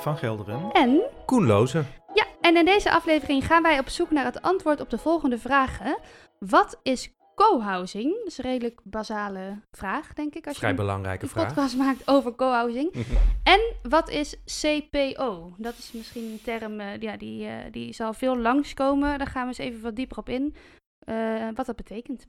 van 0.00 0.16
Gelderen. 0.16 0.70
En... 0.72 1.00
Koen 1.26 1.46
Lozen. 1.46 1.86
Ja, 2.14 2.24
en 2.40 2.56
in 2.56 2.64
deze 2.64 2.90
aflevering 2.90 3.46
gaan 3.46 3.62
wij 3.62 3.78
op 3.78 3.88
zoek 3.88 4.10
naar 4.10 4.24
het 4.24 4.42
antwoord 4.42 4.80
op 4.80 4.90
de 4.90 4.98
volgende 4.98 5.38
vragen. 5.38 5.98
Wat 6.38 6.78
is 6.82 7.12
co-housing? 7.34 8.14
Dat 8.18 8.26
is 8.26 8.38
een 8.38 8.44
redelijk 8.44 8.80
basale 8.84 9.60
vraag, 9.76 10.12
denk 10.14 10.34
ik. 10.34 10.46
Als 10.46 10.56
Vrij 10.58 10.70
je 10.70 10.76
belangrijke 10.76 11.22
een 11.24 11.28
vraag. 11.30 11.46
podcast 11.46 11.76
maakt 11.76 12.08
over 12.08 12.34
co-housing. 12.34 12.92
En 13.42 13.60
wat 13.82 14.08
is 14.10 14.36
CPO? 14.44 15.52
Dat 15.56 15.74
is 15.78 15.92
misschien 15.92 16.24
een 16.24 16.40
term 16.42 16.80
eh, 16.80 17.00
ja, 17.00 17.16
die, 17.16 17.46
eh, 17.46 17.54
die 17.70 17.92
zal 17.92 18.12
veel 18.12 18.36
langskomen. 18.38 19.18
Daar 19.18 19.26
gaan 19.26 19.42
we 19.42 19.48
eens 19.48 19.58
even 19.58 19.82
wat 19.82 19.96
dieper 19.96 20.18
op 20.18 20.28
in. 20.28 20.54
eh, 20.98 21.48
wat 21.54 21.66
dat 21.66 21.76
betekent. 21.76 22.26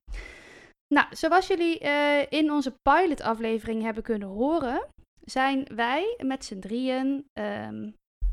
Nou, 0.94 1.08
zoals 1.10 1.48
jullie 1.48 1.80
eh, 1.80 2.26
in 2.30 2.52
onze 2.52 2.74
pilot-aflevering 2.82 3.84
hebben 3.84 4.04
kunnen 4.04 4.28
horen, 4.28 4.88
zijn 5.30 5.68
wij 5.76 6.16
met 6.26 6.46
z'n 6.46 6.60
drieën. 6.60 7.26
ehm, 7.34 7.90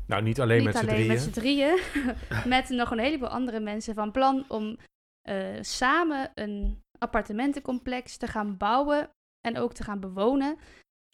Nou, 0.07 0.23
niet 0.23 0.39
alleen 0.41 0.57
niet 0.57 0.65
met 0.65 0.77
z'n 0.77 0.85
drieën. 0.85 1.07
met 1.07 1.19
z'n 1.21 1.29
drieën, 1.31 1.79
met 2.53 2.69
nog 2.69 2.91
een 2.91 2.99
heleboel 2.99 3.27
andere 3.29 3.59
mensen 3.59 3.93
van 3.95 4.11
plan 4.11 4.45
om 4.47 4.77
eh, 5.21 5.57
samen 5.61 6.31
een 6.33 6.79
appartementencomplex 6.99 8.17
te 8.17 8.27
gaan 8.27 8.57
bouwen 8.57 9.09
en 9.47 9.57
ook 9.57 9.73
te 9.73 9.83
gaan 9.83 9.99
bewonen 9.99 10.57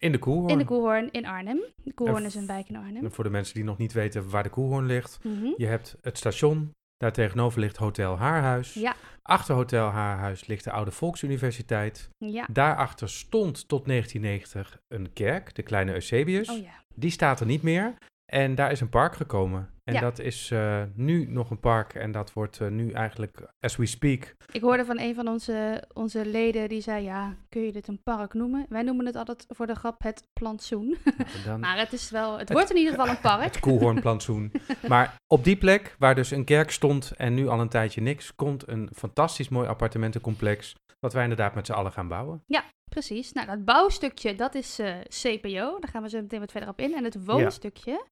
In 0.01 0.11
de 0.11 0.19
Koehoorn. 0.19 0.49
in 0.49 0.57
de 0.57 0.65
Koehoorn 0.65 1.11
in 1.11 1.25
Arnhem. 1.25 1.61
De 1.83 1.93
Koehoorn 1.93 2.19
En 2.21 2.25
is 2.25 2.35
een 2.35 2.47
wijk 2.47 2.69
in 2.69 2.75
Arnhem. 2.75 3.03
En 3.03 3.11
voor 3.11 3.23
de 3.23 3.29
mensen 3.29 3.53
die 3.55 3.63
nog 3.63 3.77
niet 3.77 3.93
weten 3.93 4.29
waar 4.29 4.43
de 4.43 4.49
Koehoorn 4.49 4.85
ligt. 4.85 5.19
Mhm. 5.23 5.53
Je 5.57 5.65
hebt 5.65 5.95
het 6.01 6.17
station. 6.17 6.71
Daar 7.03 7.11
tegenover 7.11 7.59
ligt 7.59 7.77
Hotel 7.77 8.17
Haarhuis. 8.17 8.73
Ja, 8.73 8.95
Achter 9.21 9.55
Hotel 9.55 9.85
Haarhuis 9.87 10.47
ligt 10.47 10.63
de 10.63 10.71
Oude 10.71 10.91
Volksuniversiteit. 10.91 12.09
ja. 12.17 12.45
Daarachter 12.51 13.09
stond 13.09 13.67
tot 13.67 13.85
1990 13.85 14.79
een 14.87 15.13
kerk, 15.13 15.55
de 15.55 15.63
Kleine 15.63 15.93
Eusebius. 15.93 16.49
Oh 16.49 16.57
ja. 16.57 16.71
Die 16.95 17.11
staat 17.11 17.39
er 17.39 17.45
niet 17.45 17.61
meer. 17.61 17.93
En 18.25 18.55
daar 18.55 18.71
is 18.71 18.81
een 18.81 18.89
park 18.89 19.15
gekomen. 19.15 19.69
En 19.83 19.93
Ja. 19.93 19.99
dat 19.99 20.19
is 20.19 20.51
eh, 20.51 20.83
nu 20.95 21.25
nog 21.25 21.49
een 21.49 21.59
park. 21.59 21.93
En 21.93 22.11
dat 22.11 22.33
wordt 22.33 22.59
eh, 22.59 22.67
nu 22.67 22.91
eigenlijk, 22.91 23.47
as 23.59 23.75
we 23.75 23.85
speak, 23.85 24.35
Ik 24.51 24.61
hoorde 24.61 24.85
van 24.85 24.99
een 24.99 25.15
van 25.15 25.27
onze, 25.27 25.83
onze 25.93 26.25
leden 26.25 26.69
die 26.69 26.81
zei: 26.81 27.03
Ja, 27.03 27.35
kun 27.49 27.61
je 27.61 27.71
dit 27.71 27.87
een 27.87 28.03
park 28.03 28.33
noemen? 28.33 28.65
Wij 28.69 28.81
noemen 28.81 29.05
het 29.05 29.15
altijd 29.15 29.45
voor 29.49 29.67
de 29.67 29.75
grap 29.75 30.03
het 30.03 30.27
plantsoen. 30.33 30.97
nou, 31.03 31.27
dan 31.45 31.59
maar 31.65 31.77
het 31.77 31.93
is 31.93 32.09
wel, 32.09 32.37
het 32.37 32.51
wordt 32.51 32.69
in 32.69 32.77
ieder 32.77 32.91
geval 32.93 33.07
een 33.09 33.19
park. 33.31 33.43
het 33.43 33.59
Koehoornplantsoen. 33.59 34.51
maar 34.87 35.15
op 35.27 35.43
die 35.43 35.57
plek, 35.57 35.95
waar 35.99 36.15
dus 36.15 36.31
een 36.31 36.45
kerk 36.45 36.71
stond 36.71 37.11
en 37.17 37.33
nu 37.33 37.47
al 37.47 37.59
een 37.59 37.69
tijdje 37.69 38.01
niks, 38.01 38.35
komt 38.35 38.67
een 38.67 38.89
fantastisch 38.95 39.49
mooi 39.49 39.67
appartementencomplex. 39.67 40.75
Wat 40.99 41.13
wij 41.13 41.23
inderdaad 41.23 41.55
met 41.55 41.65
z'n 41.65 41.71
allen 41.73 41.91
gaan 41.91 42.07
bouwen. 42.07 42.43
Precies. 42.89 43.31
Nou, 43.31 43.47
dat 43.47 43.65
bouwstukje, 43.65 44.35
dat 44.35 44.55
is 44.55 44.79
eh, 44.79 44.95
CPO. 45.07 45.79
Daar 45.79 45.89
gaan 45.91 46.01
we 46.03 46.09
zo 46.09 46.21
meteen 46.21 46.39
wat 46.39 46.51
verder 46.51 46.69
op 46.69 46.79
in. 46.79 46.93
En 46.93 47.03
het 47.03 47.25
woonstukje 47.25 48.05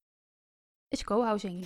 is 0.92 1.03
co-housing. 1.03 1.66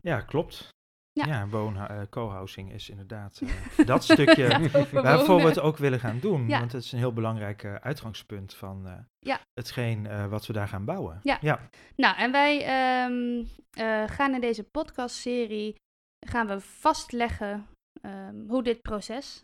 Ja, 0.00 0.20
klopt. 0.20 0.68
Ja. 1.12 1.26
Ja, 1.26 1.48
woon, 1.48 1.76
eh, 1.76 2.00
co-housing 2.10 2.72
is 2.72 2.88
inderdaad 2.90 3.40
eh, 3.76 3.86
dat 3.92 4.04
stukje 4.04 4.70
waarvoor 4.92 5.36
we 5.36 5.48
het 5.48 5.60
ook 5.60 5.76
willen 5.76 6.00
gaan 6.00 6.20
doen. 6.20 6.48
Ja. 6.48 6.58
Want 6.58 6.72
het 6.72 6.84
is 6.84 6.92
een 6.92 6.98
heel 6.98 7.12
belangrijk 7.12 7.62
eh, 7.62 7.74
uitgangspunt 7.74 8.54
van 8.54 9.06
Ja. 9.18 9.40
hetgeen 9.52 10.28
wat 10.28 10.46
we 10.46 10.52
daar 10.52 10.68
gaan 10.68 10.84
bouwen. 10.84 11.20
Ja. 11.22 11.38
ja. 11.40 11.68
Nou, 11.96 12.16
en 12.16 12.32
wij 12.32 12.64
ehm, 12.64 13.44
eh, 13.70 14.10
gaan 14.10 14.34
in 14.34 14.40
deze 14.40 14.64
podcastserie 14.64 15.74
gaan 16.26 16.46
we 16.46 16.60
vastleggen 16.60 17.66
ehm, 18.00 18.46
hoe 18.48 18.62
dit 18.62 18.82
proces 18.82 19.42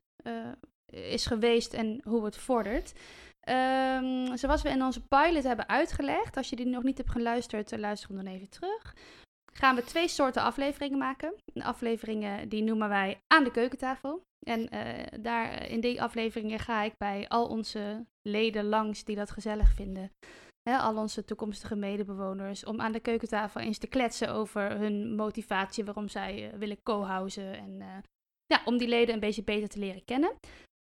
is 0.93 1.27
geweest 1.27 1.75
en 1.75 2.01
hoe 2.05 2.25
het 2.25 2.37
vordert. 2.37 2.95
Ehm, 3.49 4.37
zoals 4.37 4.63
we 4.63 4.69
in 4.69 4.83
onze 4.83 5.07
pilot 5.07 5.43
hebben 5.43 5.69
uitgelegd, 5.69 6.37
als 6.37 6.51
je 6.51 6.57
die 6.57 6.67
nog 6.67 6.83
niet 6.83 6.99
hebt 6.99 7.11
geluisterd, 7.11 7.73
eh, 7.73 7.79
luister 7.79 8.09
hem 8.09 8.25
dan 8.25 8.33
even 8.35 8.49
terug. 8.49 8.95
Gaan 9.53 9.75
we 9.75 9.85
twee 9.85 10.09
soorten 10.09 10.43
afleveringen 10.43 10.99
maken. 10.99 11.35
Afleveringen 11.55 12.49
die 12.49 12.63
noemen 12.63 12.89
wij 12.89 13.19
aan 13.27 13.45
de 13.45 13.51
keukentafel. 13.51 14.23
En 14.47 14.69
eh, 14.69 15.21
daar, 15.21 15.69
in 15.69 15.81
die 15.81 16.03
afleveringen 16.03 16.59
ga 16.59 16.83
ik 16.83 16.93
bij 16.97 17.29
al 17.29 17.49
onze 17.49 18.07
leden 18.23 18.65
langs 18.65 19.05
die 19.05 19.17
dat 19.17 19.31
gezellig 19.31 19.73
vinden 19.73 20.11
al 20.75 20.97
onze 20.97 21.25
toekomstige 21.25 21.77
medebewoners, 21.77 22.65
om 22.65 22.81
aan 22.81 22.93
de 22.93 23.01
keukentafel 23.01 23.61
eens 23.61 23.79
te 23.79 23.87
kletsen 23.87 24.33
over 24.33 24.79
hun 24.79 25.15
motivatie, 25.15 25.85
waarom 25.85 26.09
zij 26.09 26.51
eh, 26.51 26.59
willen 26.59 26.83
co-housen 26.83 27.59
en 27.59 28.03
ja, 28.47 28.63
om 28.65 28.79
die 28.79 28.89
leden 28.89 29.15
een 29.15 29.21
beetje 29.21 29.45
beter 29.45 29.69
te 29.69 29.79
leren 29.79 30.05
kennen. 30.05 30.33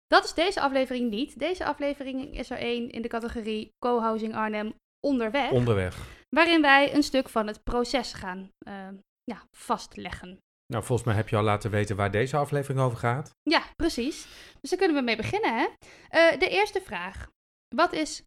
Dat 0.07 0.25
is 0.25 0.35
deze 0.35 0.61
aflevering 0.61 1.11
niet. 1.11 1.39
Deze 1.39 1.65
aflevering 1.65 2.39
is 2.39 2.51
er 2.51 2.59
één 2.59 2.91
in 2.91 3.03
de 3.03 3.09
categorie 3.09 3.73
co-housing 3.79 4.35
Arnhem 4.35 4.75
onderweg, 5.01 5.51
Onderweg. 5.51 6.25
waarin 6.29 6.61
wij 6.63 6.95
een 6.95 7.03
stuk 7.03 7.29
van 7.29 7.47
het 7.47 7.63
proces 7.63 8.13
gaan 8.13 8.51
eh, 8.59 8.89
ja, 9.25 9.43
vastleggen. 9.57 10.39
Nou, 10.67 10.85
volgens 10.85 11.09
mij 11.09 11.17
heb 11.17 11.29
je 11.29 11.37
al 11.37 11.43
laten 11.43 11.71
weten 11.71 11.97
waar 11.97 12.11
deze 12.11 12.37
aflevering 12.37 12.81
over 12.81 12.99
gaat. 12.99 13.31
Ja, 13.43 13.63
precies. 13.77 14.27
Dus 14.61 14.71
daar 14.71 14.79
kunnen 14.79 14.97
we 14.97 15.03
mee 15.03 15.17
beginnen. 15.17 15.59
Hè? 15.59 15.67
Eh, 16.09 16.39
de 16.39 16.49
eerste 16.49 16.81
vraag. 16.81 17.29
Wat 17.75 17.93
is 17.93 18.25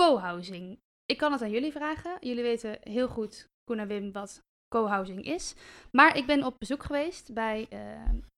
co-housing? 0.00 0.78
Ik 1.04 1.16
kan 1.16 1.32
het 1.32 1.42
aan 1.42 1.50
jullie 1.50 1.72
vragen. 1.72 2.16
Jullie 2.20 2.42
weten 2.42 2.78
heel 2.80 3.08
goed, 3.08 3.48
Koen 3.64 3.78
en 3.78 3.88
Wim, 3.88 4.12
wat 4.12 4.42
co-housing 4.68 5.24
is. 5.24 5.54
Maar 5.92 6.16
ik 6.16 6.26
ben 6.26 6.44
op 6.44 6.58
bezoek 6.58 6.82
geweest 6.84 7.34
bij 7.34 7.66
eh, 7.70 7.80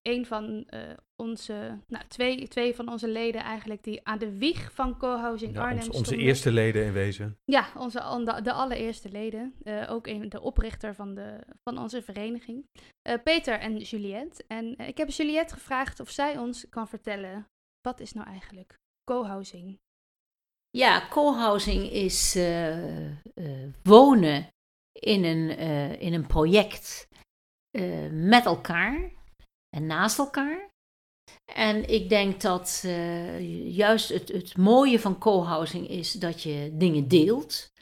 een 0.02 0.26
van 0.26 0.64
eh, 0.66 0.80
onze, 1.22 1.78
nou, 1.86 2.04
twee, 2.08 2.48
twee 2.48 2.74
van 2.74 2.88
onze 2.88 3.08
leden 3.08 3.40
eigenlijk, 3.40 3.82
die 3.84 4.00
aan 4.06 4.18
de 4.18 4.38
wieg 4.38 4.72
van 4.72 4.98
co-housing 4.98 5.54
Ja, 5.54 5.60
Arnhem 5.60 5.76
ons- 5.78 5.88
onze 5.88 6.04
stonden. 6.04 6.26
eerste 6.26 6.52
leden 6.52 6.84
in 6.84 6.92
wezen. 6.92 7.38
Ja, 7.44 7.66
onze, 7.76 8.22
de, 8.24 8.42
de 8.42 8.52
allereerste 8.52 9.08
leden. 9.10 9.54
Eh, 9.62 9.90
ook 9.90 10.06
een, 10.06 10.28
de 10.28 10.40
oprichter 10.40 10.94
van, 10.94 11.14
de, 11.14 11.38
van 11.68 11.78
onze 11.78 12.02
vereniging. 12.02 12.64
Eh, 13.02 13.14
Peter 13.22 13.58
en 13.58 13.76
Juliette. 13.78 14.44
En 14.46 14.76
ik 14.78 14.96
heb 14.98 15.10
Juliette 15.10 15.54
gevraagd 15.54 16.00
of 16.00 16.10
zij 16.10 16.38
ons 16.38 16.68
kan 16.68 16.88
vertellen, 16.88 17.46
wat 17.80 18.00
is 18.00 18.12
nou 18.12 18.26
eigenlijk 18.28 18.74
co-housing? 19.10 19.78
Ja, 20.70 21.08
co-housing 21.08 21.90
is 21.90 22.34
eh, 22.34 23.06
eh, 23.08 23.72
wonen 23.82 24.48
in 24.98 25.24
een, 25.24 25.50
eh, 25.56 26.00
in 26.00 26.14
een 26.14 26.26
project 26.26 27.08
eh, 27.70 28.10
met 28.10 28.44
elkaar 28.44 29.10
en 29.76 29.86
naast 29.86 30.18
elkaar. 30.18 30.68
En 31.54 31.88
ik 31.88 32.08
denk 32.08 32.40
dat 32.40 32.82
eh, 32.84 33.76
juist 33.76 34.08
het, 34.08 34.28
het 34.28 34.56
mooie 34.56 35.00
van 35.00 35.18
co-housing 35.18 35.88
is 35.88 36.12
dat 36.12 36.42
je 36.42 36.70
dingen 36.72 37.08
deelt. 37.08 37.72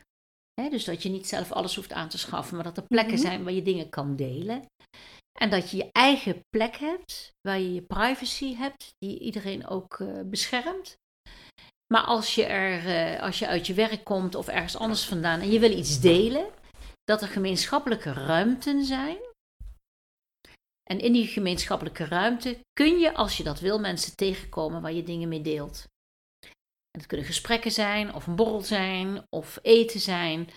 Hè, 0.60 0.68
dus 0.68 0.84
dat 0.84 1.02
je 1.02 1.08
niet 1.08 1.28
zelf 1.28 1.52
alles 1.52 1.76
hoeft 1.76 1.92
aan 1.92 2.08
te 2.08 2.18
schaffen, 2.18 2.54
maar 2.54 2.64
dat 2.64 2.76
er 2.76 2.86
plekken 2.86 3.14
Mhm. 3.14 3.22
zijn 3.22 3.44
waar 3.44 3.52
je 3.52 3.62
dingen 3.62 3.88
kan 3.88 4.16
delen. 4.16 4.64
En 5.38 5.50
dat 5.50 5.70
je 5.70 5.76
je 5.76 5.88
eigen 5.92 6.40
plek 6.48 6.76
hebt, 6.76 7.32
waar 7.40 7.58
je 7.60 7.74
je 7.74 7.82
privacy 7.82 8.54
hebt, 8.54 8.94
die 8.98 9.18
iedereen 9.18 9.66
ook 9.66 10.04
beschermt. 10.24 10.96
Maar 11.92 12.02
als 12.02 12.34
je, 12.34 12.44
er, 12.44 13.20
als 13.20 13.38
je 13.38 13.46
uit 13.46 13.66
je 13.66 13.74
werk 13.74 14.04
komt 14.04 14.34
of 14.34 14.48
ergens 14.48 14.76
anders 14.76 15.04
vandaan 15.04 15.40
en 15.40 15.50
je 15.50 15.58
wil 15.58 15.78
iets 15.78 16.00
delen, 16.00 16.46
dat 17.06 17.22
er 17.22 17.28
gemeenschappelijke 17.28 18.12
ruimten 18.12 18.84
zijn. 18.84 19.18
En 20.82 20.98
in 20.98 21.12
die 21.12 21.26
gemeenschappelijke 21.26 22.04
ruimte 22.04 22.58
kun 22.72 22.98
je, 22.98 23.14
als 23.14 23.36
je 23.36 23.42
dat 23.42 23.60
wil, 23.60 23.78
mensen 23.80 24.16
tegenkomen 24.16 24.82
waar 24.82 24.92
je 24.92 25.02
dingen 25.02 25.28
mee 25.28 25.42
deelt. 25.42 25.84
En 26.90 27.00
het 27.00 27.06
kunnen 27.06 27.26
gesprekken 27.26 27.70
zijn, 27.70 28.14
of 28.14 28.26
een 28.26 28.36
borrel 28.36 28.60
zijn, 28.60 29.26
of 29.28 29.58
eten 29.62 30.00
zijn, 30.00 30.50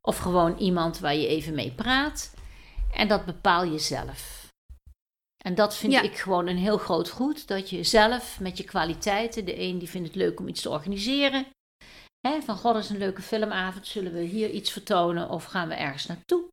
of 0.00 0.18
gewoon 0.18 0.58
iemand 0.58 0.98
waar 0.98 1.14
je 1.14 1.26
even 1.26 1.54
mee 1.54 1.72
praat. 1.72 2.34
En 2.92 3.08
dat 3.08 3.24
bepaal 3.24 3.64
je 3.64 3.78
zelf. 3.78 4.44
En 5.44 5.54
dat 5.54 5.76
vind 5.76 5.92
Ja. 5.92 6.02
ik 6.02 6.16
gewoon 6.18 6.46
een 6.46 6.56
heel 6.58 6.78
groot 6.78 7.10
goed. 7.10 7.46
Dat 7.48 7.70
je 7.70 7.82
zelf 7.84 8.40
met 8.40 8.58
je 8.58 8.64
kwaliteiten, 8.64 9.44
de 9.44 9.60
een 9.60 9.78
die 9.78 9.88
vindt 9.88 10.06
het 10.06 10.16
leuk 10.16 10.40
om 10.40 10.48
iets 10.48 10.62
te 10.62 10.70
organiseren. 10.70 11.46
Van 12.44 12.56
god, 12.56 12.76
is 12.76 12.90
een 12.90 12.98
leuke 12.98 13.22
filmavond, 13.22 13.86
zullen 13.86 14.12
we 14.12 14.20
hier 14.20 14.50
iets 14.50 14.70
vertonen 14.72 15.28
of 15.30 15.44
gaan 15.44 15.68
we 15.68 15.74
ergens 15.74 16.06
naartoe? 16.06 16.44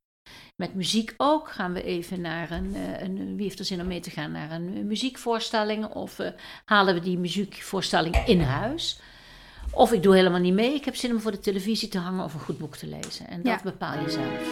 Met 0.55 0.73
muziek 0.75 1.13
ook. 1.17 1.51
Gaan 1.51 1.73
we 1.73 1.83
even 1.83 2.21
naar 2.21 2.51
een, 2.51 2.75
eh, 2.75 3.01
een 3.01 3.35
wie 3.35 3.43
heeft 3.45 3.59
er 3.59 3.65
zin 3.65 3.81
om 3.81 3.87
mee 3.87 3.99
te 3.99 4.09
gaan 4.09 4.31
naar 4.31 4.51
een 4.51 4.87
muziekvoorstelling? 4.87 5.85
Of 5.85 6.19
eh, 6.19 6.29
halen 6.65 6.93
we 6.93 6.99
die 6.99 7.17
muziekvoorstelling 7.17 8.15
in 8.25 8.41
huis? 8.41 8.99
Of 9.71 9.91
ik 9.91 10.03
doe 10.03 10.15
helemaal 10.15 10.39
niet 10.39 10.53
mee. 10.53 10.73
Ik 10.73 10.85
heb 10.85 10.95
zin 10.95 11.11
om 11.11 11.19
voor 11.19 11.31
de 11.31 11.39
televisie 11.39 11.87
te 11.87 11.97
hangen 11.97 12.23
of 12.23 12.33
een 12.33 12.39
goed 12.39 12.57
boek 12.57 12.75
te 12.75 12.87
lezen. 12.87 13.27
En 13.27 13.41
dat 13.43 13.53
Ja. 13.53 13.59
bepaal 13.63 13.99
je 13.99 14.09
zelf. 14.09 14.51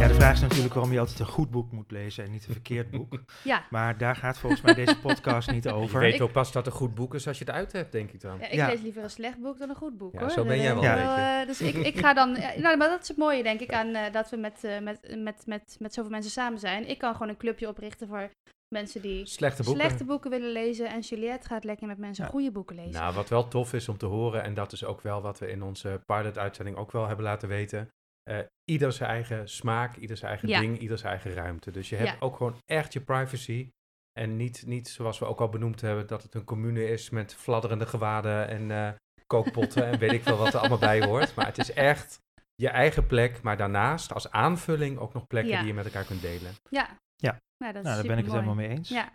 Ja, 0.00 0.08
de 0.08 0.14
vraag 0.14 0.32
is 0.34 0.40
natuurlijk 0.40 0.74
waarom 0.74 0.92
je 0.92 0.98
altijd 0.98 1.18
een 1.18 1.26
goed 1.26 1.50
boek 1.50 1.72
moet 1.72 1.90
lezen 1.90 2.24
en 2.24 2.30
niet 2.30 2.46
een 2.46 2.52
verkeerd 2.52 2.90
boek. 2.90 3.18
Ja, 3.44 3.64
Maar 3.70 3.98
daar 3.98 4.16
gaat 4.16 4.38
volgens 4.38 4.60
mij 4.62 4.74
deze 4.74 4.98
podcast 5.00 5.50
niet 5.50 5.64
Je 5.64 5.72
over. 5.72 6.00
weet 6.00 6.14
Ik- 6.14 6.22
ook 6.22 6.32
pas 6.32 6.52
dat 6.52 6.64
het 6.64 6.74
een 6.74 6.80
goed 6.80 6.94
boek 6.94 7.14
is 7.14 7.26
als 7.28 7.38
je 7.38 7.44
het 7.44 7.54
uit 7.54 7.72
hebt, 7.72 7.92
denk 7.92 8.10
ik 8.10 8.20
dan. 8.20 8.38
ja 8.38 8.46
ik 8.46 8.52
Ja. 8.52 8.66
lees 8.66 8.80
liever 8.80 9.02
een 9.02 9.10
slecht 9.10 9.38
boek 9.40 9.58
dan 9.58 9.68
een 9.68 9.74
goed 9.76 9.98
boek 9.98 10.12
Ja, 10.12 10.20
hoor. 10.20 10.30
zo 10.30 10.44
ben 10.44 10.56
jij 10.60 10.74
weet 10.74 10.82
wel 10.84 10.94
beetje. 10.94 11.40
eh, 11.40 11.46
dus 11.46 11.60
ik, 11.60 11.74
ik 11.74 11.98
ga 11.98 12.14
dan, 12.14 12.34
ja, 12.34 12.52
nou, 12.60 12.76
maar 12.76 12.88
dat 12.88 13.02
is 13.02 13.08
het 13.08 13.16
mooie 13.16 13.42
denk 13.42 13.60
ik 13.60 13.72
aan 13.72 13.94
eh, 13.94 14.12
dat 14.12 14.30
we 14.30 14.36
met, 14.36 14.64
eh, 14.64 14.78
met, 14.80 15.16
met, 15.18 15.42
met, 15.46 15.76
met 15.78 15.94
zoveel 15.94 16.10
mensen 16.10 16.30
samen 16.30 16.58
zijn. 16.58 16.88
Ik 16.88 16.98
kan 16.98 17.12
gewoon 17.12 17.28
een 17.28 17.36
clubje 17.36 17.68
oprichten 17.68 18.08
voor 18.08 18.30
mensen 18.68 19.02
die 19.02 19.26
Slechte 19.26 19.62
boeken. 19.62 19.82
slechte 19.82 20.04
boeken 20.04 20.30
willen 20.30 20.52
lezen. 20.52 20.88
En 20.88 21.00
Juliette 21.00 21.46
gaat 21.48 21.64
lekker 21.64 21.86
met 21.86 21.98
mensen 21.98 22.24
Ja. 22.24 22.30
goede 22.30 22.50
boeken 22.50 22.76
lezen. 22.76 22.92
Nou, 23.00 23.14
wat 23.14 23.28
wel 23.28 23.48
tof 23.48 23.72
is 23.72 23.88
om 23.88 23.96
te 23.98 24.06
horen, 24.06 24.42
en 24.42 24.54
dat 24.54 24.72
is 24.72 24.84
ook 24.84 25.00
wel 25.00 25.20
wat 25.22 25.38
we 25.38 25.50
in 25.50 25.62
onze 25.62 26.00
pilot-uitzending 26.06 26.76
ook 26.76 26.92
wel 26.92 27.06
hebben 27.06 27.24
laten 27.24 27.48
weten. 27.48 27.88
Eh, 28.22 28.38
ieder 28.64 28.92
zijn 28.92 29.10
eigen 29.10 29.48
smaak, 29.48 29.96
ieder 29.96 30.16
zijn 30.16 30.30
eigen 30.30 30.48
Ja. 30.48 30.60
ding, 30.60 30.78
ieder 30.78 30.98
zijn 30.98 31.12
eigen 31.12 31.32
ruimte. 31.34 31.70
Dus 31.70 31.88
je 31.88 31.96
hebt 31.96 32.08
Ja. 32.10 32.16
ook 32.20 32.36
gewoon 32.36 32.56
echt 32.66 32.92
je 32.92 33.00
privacy. 33.00 33.70
En 34.12 34.36
niet, 34.36 34.66
niet 34.66 34.88
zoals 34.88 35.18
we 35.18 35.24
ook 35.24 35.40
al 35.40 35.48
benoemd 35.48 35.80
hebben, 35.80 36.06
dat 36.06 36.22
het 36.22 36.34
een 36.34 36.44
commune 36.44 36.84
is 36.84 37.10
met 37.10 37.34
fladderende 37.34 37.86
gewaden 37.86 38.48
en 38.48 38.70
eh, 38.70 38.92
kookpotten 39.26 39.86
en 39.86 39.98
weet 39.98 40.12
ik 40.12 40.22
veel 40.22 40.36
wat 40.36 40.54
er 40.54 40.60
allemaal 40.60 40.78
bij 40.78 41.02
hoort. 41.04 41.34
Maar 41.34 41.46
het 41.46 41.58
is 41.58 41.72
echt 41.72 42.18
je 42.54 42.68
eigen 42.68 43.06
plek, 43.06 43.42
maar 43.42 43.56
daarnaast 43.56 44.12
als 44.12 44.30
aanvulling 44.30 44.98
ook 44.98 45.12
nog 45.12 45.26
plekken 45.26 45.52
Ja. 45.52 45.58
die 45.58 45.66
je 45.68 45.74
met 45.74 45.84
elkaar 45.84 46.04
kunt 46.04 46.20
delen. 46.22 46.52
Ja. 46.70 46.96
Ja. 47.16 47.40
Nou, 47.58 47.72
dat 47.72 47.82
Nou, 47.82 47.96
daar 47.96 48.06
ben 48.06 48.18
ik 48.18 48.24
het 48.24 48.32
helemaal 48.32 48.54
mee 48.54 48.68
eens. 48.68 48.88
Ja. 48.88 49.14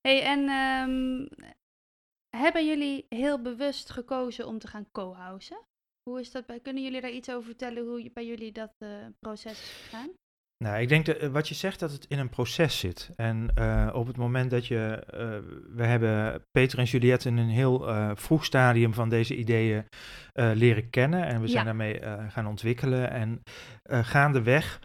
Hey, 0.00 0.22
en 0.22 0.48
ehm, 0.48 1.26
hebben 2.36 2.66
jullie 2.66 3.06
heel 3.08 3.42
bewust 3.42 3.90
gekozen 3.90 4.46
om 4.46 4.58
te 4.58 4.66
gaan 4.68 4.86
co-housen? 4.92 5.60
Hoe 6.10 6.20
is 6.20 6.30
dat 6.30 6.46
bij? 6.46 6.60
Kunnen 6.60 6.82
jullie 6.82 7.00
daar 7.00 7.10
iets 7.10 7.30
over 7.30 7.44
vertellen 7.44 7.86
hoe 7.86 8.10
bij 8.14 8.26
jullie 8.26 8.52
dat 8.52 8.72
eh, 8.78 8.88
proces 9.20 9.52
is 9.52 9.80
gegaan? 9.82 10.10
Nou, 10.64 10.80
ik 10.80 10.88
denk 10.88 11.06
dat 11.06 11.16
eh, 11.16 11.28
wat 11.28 11.48
je 11.48 11.54
zegt 11.54 11.80
dat 11.80 11.92
het 11.92 12.04
in 12.08 12.18
een 12.18 12.28
proces 12.28 12.78
zit. 12.78 13.10
En 13.16 13.50
eh, 13.54 13.90
op 13.92 14.06
het 14.06 14.16
moment 14.16 14.50
dat 14.50 14.66
je. 14.66 15.02
we 15.74 15.84
hebben 15.84 16.44
Peter 16.50 16.78
en 16.78 16.84
Juliette 16.84 17.28
in 17.28 17.36
een 17.36 17.48
heel 17.48 17.84
vroeg 18.16 18.44
stadium 18.44 18.94
van 18.94 19.08
deze 19.08 19.36
ideeën 19.36 19.84
leren 20.32 20.90
kennen. 20.90 21.26
En 21.26 21.40
we 21.40 21.46
zijn 21.46 21.66
Ja. 21.66 21.72
daarmee 21.72 22.00
gaan 22.30 22.46
ontwikkelen. 22.46 23.10
En 23.10 23.42
gaandeweg 24.02 24.80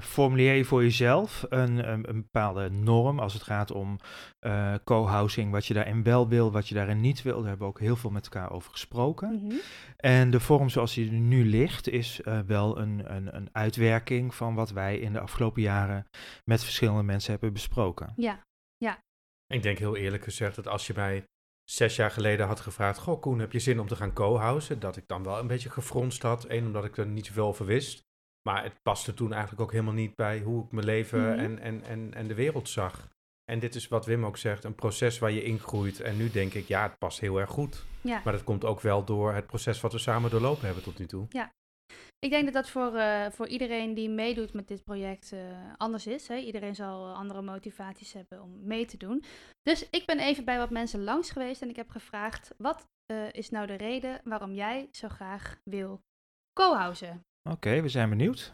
formuleer 0.00 0.54
je 0.54 0.64
voor 0.64 0.82
jezelf 0.82 1.46
een, 1.48 1.92
een, 1.92 2.08
een 2.08 2.22
bepaalde 2.22 2.70
norm 2.70 3.18
als 3.18 3.32
het 3.32 3.42
gaat 3.42 3.70
om 3.70 3.98
eh, 4.38 4.74
co-housing. 4.84 5.52
Wat 5.52 5.66
je 5.66 5.74
daarin 5.74 6.02
wel 6.02 6.28
wil, 6.28 6.52
wat 6.52 6.68
je 6.68 6.74
daarin 6.74 7.00
niet 7.00 7.22
wil. 7.22 7.38
Daar 7.38 7.48
hebben 7.48 7.66
we 7.66 7.72
ook 7.72 7.80
heel 7.80 7.96
veel 7.96 8.10
met 8.10 8.24
elkaar 8.24 8.50
over 8.50 8.70
gesproken. 8.70 9.42
Mhm. 9.42 9.54
En 9.96 10.30
de 10.30 10.40
vorm 10.40 10.68
zoals 10.68 10.94
die 10.94 11.10
er 11.10 11.16
nu 11.16 11.44
ligt, 11.44 11.88
is 11.88 12.20
eh, 12.20 12.40
wel 12.46 12.78
een, 12.78 13.14
een, 13.14 13.36
een 13.36 13.48
uitwerking 13.52 14.34
van 14.34 14.54
wat 14.54 14.70
wij 14.70 14.98
in 14.98 15.12
de 15.12 15.20
afgelopen 15.20 15.62
jaren 15.62 16.06
met 16.44 16.64
verschillende 16.64 17.02
mensen 17.02 17.30
hebben 17.30 17.52
besproken. 17.52 18.12
Ja, 18.16 18.42
Ik 19.46 19.62
denk 19.62 19.78
heel 19.78 19.96
eerlijk 19.96 20.24
gezegd 20.24 20.56
dat 20.56 20.68
als 20.68 20.86
je 20.86 20.92
mij 20.96 21.24
zes 21.64 21.96
jaar 21.96 22.10
geleden 22.10 22.46
had 22.46 22.60
gevraagd: 22.60 22.98
Goh, 22.98 23.20
Koen, 23.20 23.38
heb 23.38 23.52
je 23.52 23.58
zin 23.58 23.80
om 23.80 23.86
te 23.86 23.96
gaan 23.96 24.12
co-housen? 24.12 24.80
Dat 24.80 24.96
ik 24.96 25.08
dan 25.08 25.22
wel 25.22 25.38
een 25.38 25.46
beetje 25.46 25.70
gefronst 25.70 26.22
had. 26.22 26.44
Eén, 26.48 26.66
omdat 26.66 26.84
ik 26.84 26.96
er 26.96 27.06
niet 27.06 27.26
zoveel 27.26 27.46
over 27.46 27.66
wist. 27.66 28.07
Maar 28.42 28.62
het 28.62 28.82
paste 28.82 29.14
toen 29.14 29.32
eigenlijk 29.32 29.62
ook 29.62 29.72
helemaal 29.72 29.92
niet 29.94 30.14
bij 30.16 30.40
hoe 30.40 30.64
ik 30.64 30.72
mijn 30.72 30.86
leven 30.86 31.20
Mhm. 31.20 31.38
en, 31.38 31.58
en, 31.58 31.82
en, 31.84 32.14
en 32.14 32.28
de 32.28 32.34
wereld 32.34 32.68
zag. 32.68 33.08
En 33.44 33.58
dit 33.58 33.74
is 33.74 33.88
wat 33.88 34.06
Wim 34.06 34.24
ook 34.26 34.36
zegt: 34.36 34.64
een 34.64 34.74
proces 34.74 35.18
waar 35.18 35.30
je 35.30 35.42
ingroeit. 35.42 36.00
En 36.00 36.16
nu 36.16 36.30
denk 36.30 36.54
ik, 36.54 36.66
ja, 36.68 36.82
het 36.82 36.98
past 36.98 37.20
heel 37.20 37.38
erg 37.40 37.50
goed. 37.50 37.84
ja. 38.00 38.20
Maar 38.24 38.32
dat 38.32 38.44
komt 38.44 38.64
ook 38.64 38.80
wel 38.80 39.04
door 39.04 39.32
het 39.34 39.46
proces 39.46 39.80
wat 39.80 39.92
we 39.92 39.98
samen 39.98 40.30
doorlopen 40.30 40.64
hebben 40.66 40.82
tot 40.82 40.98
nu 40.98 41.06
toe. 41.06 41.26
Ik 42.20 42.30
denk 42.30 42.44
dat 42.44 42.52
dat 42.54 42.68
voor, 42.70 42.94
eh, 42.94 43.30
voor 43.30 43.46
iedereen 43.48 43.94
die 43.94 44.08
meedoet 44.08 44.52
met 44.52 44.68
dit 44.68 44.84
project 44.84 45.32
eh, 45.32 45.40
anders 45.76 46.06
is. 46.06 46.28
Hè? 46.28 46.36
Iedereen 46.36 46.74
zal 46.74 47.14
andere 47.14 47.42
motivaties 47.42 48.12
hebben 48.12 48.42
om 48.42 48.66
mee 48.66 48.84
te 48.86 48.96
doen. 48.96 49.24
Dus 49.62 49.90
ik 49.90 50.06
ben 50.06 50.18
even 50.18 50.44
bij 50.44 50.58
wat 50.58 50.70
mensen 50.70 51.04
langs 51.04 51.30
geweest 51.30 51.62
en 51.62 51.68
ik 51.68 51.76
heb 51.76 51.90
gevraagd: 51.90 52.54
wat 52.56 52.86
eh, 53.06 53.32
is 53.32 53.50
nou 53.50 53.66
de 53.66 53.74
reden 53.74 54.20
waarom 54.24 54.52
jij 54.52 54.88
zo 54.92 55.08
graag 55.08 55.60
wil 55.64 56.00
co-housen? 56.52 57.26
Oké, 57.50 57.80
we 57.80 57.88
zijn 57.88 58.08
benieuwd. 58.08 58.52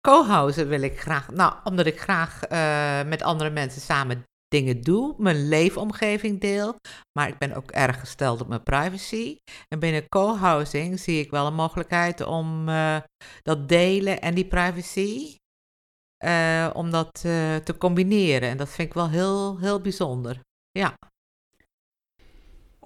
Co-housen 0.00 0.68
wil 0.68 0.82
ik 0.82 1.00
graag, 1.00 1.30
nou, 1.30 1.54
omdat 1.64 1.86
ik 1.86 2.00
graag 2.00 2.42
eh, 2.42 3.04
met 3.04 3.22
andere 3.22 3.50
mensen 3.50 3.80
samen 3.80 4.24
dingen 4.48 4.80
doe, 4.80 5.14
mijn 5.18 5.48
leefomgeving 5.48 6.40
deel, 6.40 6.76
maar 7.18 7.28
ik 7.28 7.38
ben 7.38 7.52
ook 7.52 7.70
erg 7.70 8.00
gesteld 8.00 8.40
op 8.40 8.48
mijn 8.48 8.62
privacy. 8.62 9.36
En 9.68 9.78
binnen 9.78 10.08
co-housing 10.08 11.00
zie 11.00 11.20
ik 11.20 11.30
wel 11.30 11.46
een 11.46 11.54
mogelijkheid 11.54 12.20
om 12.20 12.68
eh, 12.68 12.96
dat 13.42 13.68
delen 13.68 14.20
en 14.20 14.34
die 14.34 14.46
privacy, 14.46 15.36
eh, 16.16 16.70
om 16.72 16.90
dat 16.90 17.10
te 17.64 17.74
combineren. 17.78 18.48
En 18.48 18.56
dat 18.56 18.68
vind 18.68 18.88
ik 18.88 18.94
wel 18.94 19.08
heel, 19.08 19.58
heel 19.58 19.80
bijzonder. 19.80 20.40
Ja. 20.70 20.94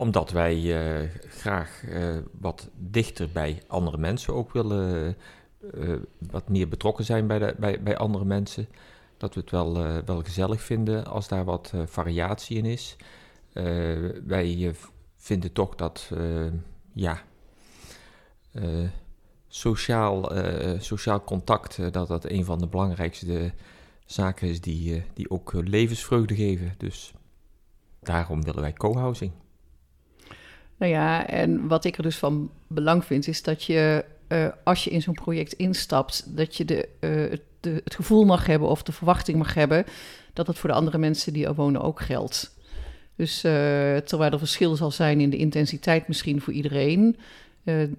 Omdat 0.00 0.30
wij 0.30 0.56
eh, 0.56 1.08
graag 1.28 1.84
eh, 1.84 2.16
wat 2.32 2.68
dichter 2.76 3.28
bij 3.32 3.62
andere 3.66 3.96
mensen 3.96 4.34
ook 4.34 4.52
willen, 4.52 5.16
eh, 5.74 5.94
wat 6.18 6.48
meer 6.48 6.68
betrokken 6.68 7.04
zijn 7.04 7.26
bij, 7.26 7.38
de, 7.38 7.54
bij, 7.58 7.82
bij 7.82 7.96
andere 7.96 8.24
mensen. 8.24 8.68
Dat 9.16 9.34
we 9.34 9.40
het 9.40 9.50
wel, 9.50 10.02
wel 10.04 10.22
gezellig 10.22 10.62
vinden 10.62 11.06
als 11.06 11.28
daar 11.28 11.44
wat 11.44 11.72
variatie 11.84 12.56
in 12.56 12.64
is. 12.64 12.96
Wij 14.26 14.74
vinden 15.16 15.52
toch 15.52 15.74
dat, 15.74 16.10
ja, 16.92 17.22
sociaal, 19.48 20.32
sociaal 20.78 21.24
contact, 21.24 21.92
dat 21.92 22.08
dat 22.08 22.24
een 22.24 22.44
van 22.44 22.58
de 22.58 22.66
belangrijkste 22.66 23.52
zaken 24.04 24.48
is 24.48 24.60
die, 24.60 25.04
die 25.14 25.30
ook 25.30 25.52
levensvreugde 25.52 26.34
geven. 26.34 26.74
Dus 26.76 27.12
daarom 28.00 28.42
willen 28.42 28.60
wij 28.60 28.72
co-housing. 28.72 29.32
Nou 30.80 30.92
ja, 30.92 31.26
en 31.26 31.68
wat 31.68 31.84
ik 31.84 31.96
er 31.96 32.02
dus 32.02 32.16
van 32.16 32.50
belang 32.66 33.04
vind, 33.04 33.26
is 33.26 33.42
dat 33.42 33.64
je, 33.64 34.04
eh, 34.26 34.46
als 34.64 34.84
je 34.84 34.90
in 34.90 35.02
zo'n 35.02 35.14
project 35.14 35.52
instapt, 35.52 36.36
dat 36.36 36.56
je 36.56 36.64
de, 36.64 36.88
eh, 37.00 37.10
het, 37.10 37.42
de, 37.60 37.80
het 37.84 37.94
gevoel 37.94 38.24
mag 38.24 38.46
hebben 38.46 38.68
of 38.68 38.82
de 38.82 38.92
verwachting 38.92 39.38
mag 39.38 39.54
hebben 39.54 39.84
dat 40.32 40.46
het 40.46 40.58
voor 40.58 40.68
de 40.68 40.76
andere 40.76 40.98
mensen 40.98 41.32
die 41.32 41.46
er 41.46 41.54
wonen 41.54 41.80
ook 41.80 42.00
geldt. 42.00 42.58
Dus 43.16 43.44
eh, 43.44 43.52
terwijl 43.96 44.32
er 44.32 44.38
verschil 44.38 44.76
zal 44.76 44.90
zijn 44.90 45.20
in 45.20 45.30
de 45.30 45.36
intensiteit 45.36 46.08
misschien 46.08 46.40
voor 46.40 46.52
iedereen, 46.52 47.16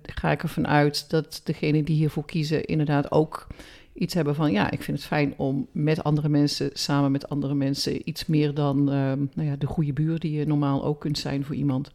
ga 0.03 0.31
ik 0.31 0.43
ervan 0.43 0.67
uit 0.67 1.09
dat 1.09 1.41
degenen 1.43 1.85
die 1.85 1.95
hiervoor 1.95 2.25
kiezen 2.25 2.65
inderdaad 2.65 3.11
ook 3.11 3.47
iets 3.93 4.13
hebben 4.13 4.35
van, 4.35 4.51
ja, 4.51 4.71
ik 4.71 4.83
vind 4.83 4.97
het 4.97 5.07
fijn 5.07 5.33
om 5.38 5.67
met 5.71 6.03
andere 6.03 6.29
mensen, 6.29 6.69
samen 6.73 7.11
met 7.11 7.29
andere 7.29 7.53
mensen, 7.53 8.09
iets 8.09 8.25
meer 8.25 8.53
dan 8.53 8.91
eh, 8.91 9.11
nou 9.33 9.47
ja, 9.50 9.55
de 9.55 9.67
goede 9.67 9.93
buur 9.93 10.19
die 10.19 10.31
je 10.31 10.45
normaal 10.45 10.83
ook 10.83 11.00
kunt 11.00 11.17
zijn 11.17 11.45
voor 11.45 11.55
iemand. 11.55 11.91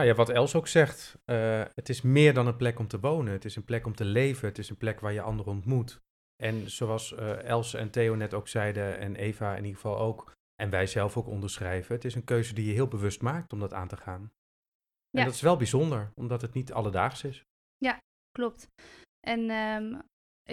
Nou 0.00 0.12
ja, 0.12 0.18
wat 0.18 0.28
Els 0.28 0.54
ook 0.54 0.68
zegt, 0.68 1.18
eh, 1.24 1.64
het 1.74 1.88
is 1.88 2.02
meer 2.02 2.34
dan 2.34 2.46
een 2.46 2.56
plek 2.56 2.78
om 2.78 2.88
te 2.88 3.00
wonen. 3.00 3.32
Het 3.32 3.44
is 3.44 3.56
een 3.56 3.64
plek 3.64 3.86
om 3.86 3.94
te 3.94 4.04
leven. 4.04 4.48
Het 4.48 4.58
is 4.58 4.70
een 4.70 4.76
plek 4.76 5.00
waar 5.00 5.12
je 5.12 5.20
anderen 5.20 5.52
ontmoet. 5.52 6.00
En 6.42 6.70
zoals 6.70 7.14
eh, 7.14 7.42
Els 7.42 7.74
en 7.74 7.90
Theo 7.90 8.14
net 8.14 8.34
ook 8.34 8.48
zeiden, 8.48 8.98
en 8.98 9.16
Eva 9.16 9.50
in 9.50 9.64
ieder 9.64 9.80
geval 9.80 9.98
ook, 9.98 10.32
en 10.62 10.70
wij 10.70 10.86
zelf 10.86 11.16
ook 11.16 11.26
onderschrijven, 11.26 11.94
het 11.94 12.04
is 12.04 12.14
een 12.14 12.24
keuze 12.24 12.54
die 12.54 12.66
je 12.66 12.72
heel 12.72 12.88
bewust 12.88 13.22
maakt 13.22 13.52
om 13.52 13.60
dat 13.60 13.72
aan 13.72 13.88
te 13.88 13.96
gaan. 13.96 14.20
En 15.10 15.18
Ja. 15.18 15.24
dat 15.24 15.34
is 15.34 15.40
wel 15.40 15.56
bijzonder, 15.56 16.12
omdat 16.14 16.40
het 16.40 16.52
niet 16.52 16.72
alledaags 16.72 17.24
is. 17.24 17.44
Klopt. 18.30 18.68
En 19.26 19.50
ehm, 19.50 20.00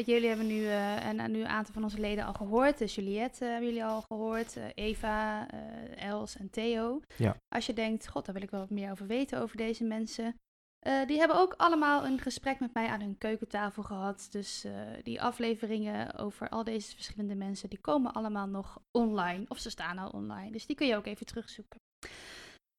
jullie 0.06 0.28
hebben 0.28 0.48
nu, 0.48 0.66
eh, 0.66 1.06
en, 1.06 1.32
nu 1.32 1.40
een 1.40 1.48
aantal 1.48 1.74
van 1.74 1.84
onze 1.84 2.00
leden 2.00 2.26
al 2.26 2.34
gehoord. 2.34 2.78
Dus 2.78 2.96
Juliette 2.96 3.46
eh, 3.46 3.52
hebben 3.52 3.68
jullie 3.68 3.86
al 3.86 4.02
gehoord. 4.02 4.56
eh, 4.58 4.64
Eva, 4.76 5.48
eh, 5.50 6.04
Els 6.10 6.38
en 6.38 6.50
Theo. 6.50 7.02
Ja. 7.18 7.36
Als 7.56 7.66
je 7.66 7.74
denkt, 7.74 8.08
god, 8.08 8.26
daar 8.26 8.34
wil 8.34 8.44
ik 8.44 8.50
wel 8.52 8.60
wat 8.60 8.70
meer 8.70 8.92
over 8.92 9.08
weten 9.08 9.40
over 9.42 9.58
deze 9.58 9.84
mensen. 9.84 10.36
Eh, 10.80 11.06
die 11.08 11.18
hebben 11.20 11.38
ook 11.38 11.54
allemaal 11.54 12.06
een 12.06 12.20
gesprek 12.20 12.60
met 12.60 12.74
mij 12.74 12.88
aan 12.88 13.02
hun 13.02 13.18
keukentafel 13.18 13.84
gehad. 13.84 14.28
Dus 14.32 14.64
eh, 14.64 14.74
die 15.04 15.22
afleveringen 15.22 16.16
over 16.16 16.50
al 16.50 16.64
deze 16.64 16.96
verschillende 16.96 17.36
mensen, 17.36 17.70
die 17.70 17.80
komen 17.82 18.14
allemaal 18.14 18.48
nog 18.48 18.80
online. 18.98 19.46
Of 19.48 19.58
ze 19.60 19.70
staan 19.70 19.98
al 19.98 20.10
online. 20.10 20.52
Dus 20.52 20.66
die 20.66 20.76
kun 20.76 20.88
je 20.88 20.96
ook 20.96 21.06
even 21.06 21.26
terugzoeken. 21.26 21.80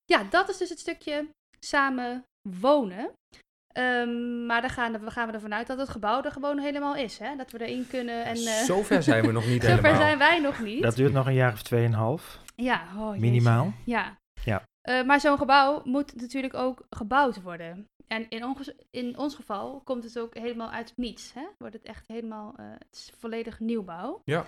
Ja, 0.05 0.23
dat 0.23 0.49
is 0.49 0.57
dus 0.57 0.69
het 0.69 0.79
stukje 0.79 1.29
samen 1.59 2.23
wonen. 2.49 3.11
Ehm, 3.73 4.45
maar 4.45 4.61
dan 4.61 4.69
gaan, 4.69 4.99
we 4.99 5.11
gaan 5.11 5.27
we 5.27 5.33
ervan 5.33 5.53
uit 5.53 5.67
dat 5.67 5.77
het 5.77 5.89
gebouw 5.89 6.23
er 6.23 6.31
gewoon 6.31 6.59
helemaal 6.59 6.95
is. 6.95 7.17
Hè? 7.17 7.35
Dat 7.35 7.51
we 7.51 7.65
erin 7.65 7.87
kunnen. 7.89 8.25
En, 8.25 8.35
eh, 8.35 8.63
Zover 8.63 9.03
zijn 9.03 9.25
we 9.25 9.31
nog 9.31 9.47
niet 9.53 9.61
zover 9.63 9.75
helemaal. 9.75 10.01
zijn 10.01 10.17
wij 10.17 10.39
nog 10.39 10.59
niet. 10.59 10.83
Dat 10.83 10.95
duurt 10.95 11.13
nog 11.13 11.27
een 11.27 11.33
jaar 11.33 11.53
of 11.53 11.61
tweeënhalf. 11.61 12.39
Ja, 12.55 12.83
oh, 12.97 13.05
jeetje. 13.07 13.19
Minimaal. 13.21 13.73
Ja. 13.85 14.17
Ja. 14.43 14.63
Eh, 14.81 15.03
maar 15.03 15.19
zo'n 15.19 15.37
gebouw 15.37 15.81
moet 15.83 16.15
natuurlijk 16.21 16.53
ook 16.53 16.85
gebouwd 16.89 17.41
worden. 17.41 17.85
En 18.07 18.29
in, 18.29 18.43
onge- 18.45 18.75
in 18.89 19.17
ons 19.17 19.35
geval 19.35 19.81
komt 19.83 20.03
het 20.03 20.19
ook 20.19 20.37
helemaal 20.37 20.69
uit 20.69 20.93
niets. 20.95 21.33
Hè? 21.33 21.47
Wordt 21.57 21.75
het 21.75 21.85
echt 21.85 22.07
helemaal, 22.07 22.53
eh, 22.57 22.65
het 22.71 22.87
is 22.91 23.11
volledig 23.19 23.59
nieuwbouw. 23.59 24.21
Ja. 24.23 24.45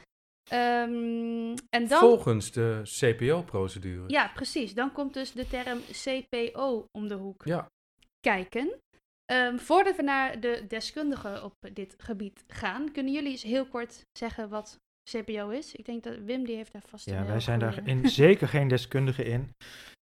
Ehm, 0.50 1.56
en 1.70 1.88
dan, 1.88 2.00
Volgens 2.00 2.52
de 2.52 2.82
CPO-procedure. 2.84 4.04
ja, 4.10 4.32
precies. 4.34 4.74
Dan 4.74 4.92
komt 4.92 5.14
dus 5.14 5.32
de 5.32 5.48
term 5.48 5.80
CPO 5.92 6.86
om 6.92 7.08
de 7.08 7.16
hoek 7.16 7.46
Ja. 7.46 7.68
kijken. 8.20 8.74
Ehm, 9.32 9.58
voordat 9.58 9.96
we 9.96 10.02
naar 10.04 10.40
de 10.40 10.66
deskundigen 10.68 11.44
op 11.44 11.54
dit 11.74 11.96
gebied 11.98 12.44
gaan, 12.48 12.92
kunnen 12.92 13.14
jullie 13.14 13.32
eens 13.32 13.44
heel 13.44 13.66
kort 13.66 14.06
zeggen 14.18 14.50
wat 14.50 14.80
CPO 15.10 15.50
is? 15.50 15.76
Ik 15.76 15.86
denk 15.86 16.04
dat 16.04 16.18
Wim 16.18 16.46
die 16.46 16.56
heeft 16.56 16.74
daar 16.74 16.84
vast 16.88 17.06
Ja, 17.06 17.18
heel 17.18 17.28
wij 17.28 17.40
zijn 17.40 17.60
daar 17.60 17.88
in, 17.88 18.10
zeker 18.24 18.48
geen 18.48 18.68
deskundige 18.68 19.24
in. 19.24 19.50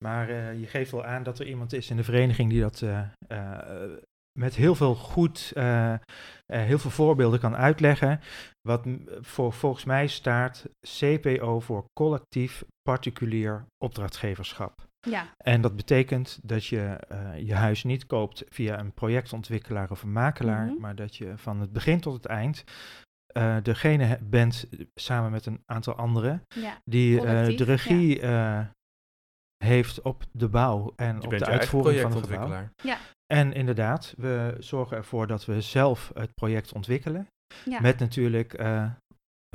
Maar 0.03 0.29
eh, 0.29 0.59
je 0.59 0.67
geeft 0.67 0.91
wel 0.91 1.05
aan 1.05 1.23
dat 1.23 1.39
er 1.39 1.47
iemand 1.47 1.73
is 1.73 1.89
in 1.89 1.97
de 1.97 2.03
vereniging 2.03 2.49
die 2.49 2.61
dat 2.61 2.81
eh, 2.81 3.01
eh, 3.27 3.97
met 4.39 4.55
heel 4.55 4.75
veel 4.75 4.95
goed, 4.95 5.51
eh, 5.55 5.93
eh, 5.93 5.99
heel 6.45 6.79
veel 6.79 6.91
voorbeelden 6.91 7.39
kan 7.39 7.55
uitleggen. 7.55 8.19
Wat 8.61 8.85
voor 9.21 9.53
volgens 9.53 9.85
mij 9.85 10.07
staat 10.07 10.65
CPO 10.81 11.59
voor 11.59 11.85
collectief 11.93 12.63
particulier 12.81 13.65
opdrachtgeverschap. 13.83 14.87
Ja, 15.07 15.33
En 15.37 15.61
dat 15.61 15.75
betekent 15.75 16.39
dat 16.43 16.65
je 16.65 16.79
eh, 17.07 17.37
je 17.47 17.53
huis 17.55 17.83
niet 17.83 18.05
koopt 18.05 18.43
via 18.49 18.79
een 18.79 18.93
projectontwikkelaar 18.93 19.91
of 19.91 20.03
een 20.03 20.11
makelaar, 20.11 20.65
Mhm. 20.65 20.79
maar 20.81 20.95
dat 20.95 21.15
je 21.15 21.33
van 21.37 21.59
het 21.59 21.71
begin 21.73 21.99
tot 21.99 22.13
het 22.13 22.25
eind 22.25 22.63
eh, 23.29 23.57
degene 23.63 24.19
bent, 24.23 24.65
samen 24.95 25.31
met 25.31 25.45
een 25.45 25.63
aantal 25.65 25.95
anderen, 25.95 26.41
ja. 26.55 26.81
die 26.85 27.21
eh, 27.25 27.57
de 27.57 27.63
regie 27.63 28.19
eh, 28.21 28.65
heeft 29.65 30.01
op 30.01 30.23
de 30.31 30.49
bouw 30.49 30.93
en 30.95 31.15
Je 31.15 31.23
op 31.23 31.29
bent 31.29 31.45
de 31.45 31.51
uitvoering 31.51 32.01
van 32.01 32.11
het 32.11 32.19
gebouw. 32.21 32.45
projectontwikkelaar. 32.45 32.99
En 33.33 33.53
inderdaad, 33.53 34.13
we 34.17 34.55
zorgen 34.59 34.97
ervoor 34.97 35.27
dat 35.27 35.45
we 35.45 35.61
zelf 35.61 36.11
het 36.13 36.33
project 36.33 36.73
ontwikkelen. 36.73 37.27
ja. 37.65 37.79
Met 37.81 37.99
natuurlijk 37.99 38.53
eh, 38.53 38.91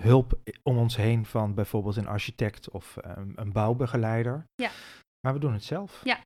hulp 0.03 0.39
om 0.63 0.79
ons 0.79 0.97
heen 0.97 1.27
van 1.27 1.55
bijvoorbeeld 1.55 1.97
een 1.97 2.07
architect 2.09 2.71
of 2.71 2.97
een 3.35 3.53
bouwbegeleider. 3.53 4.45
Ja. 4.55 4.71
Maar 5.25 5.33
we 5.33 5.38
doen 5.38 5.52
het 5.52 5.64
zelf. 5.64 6.00
Ja. 6.04 6.21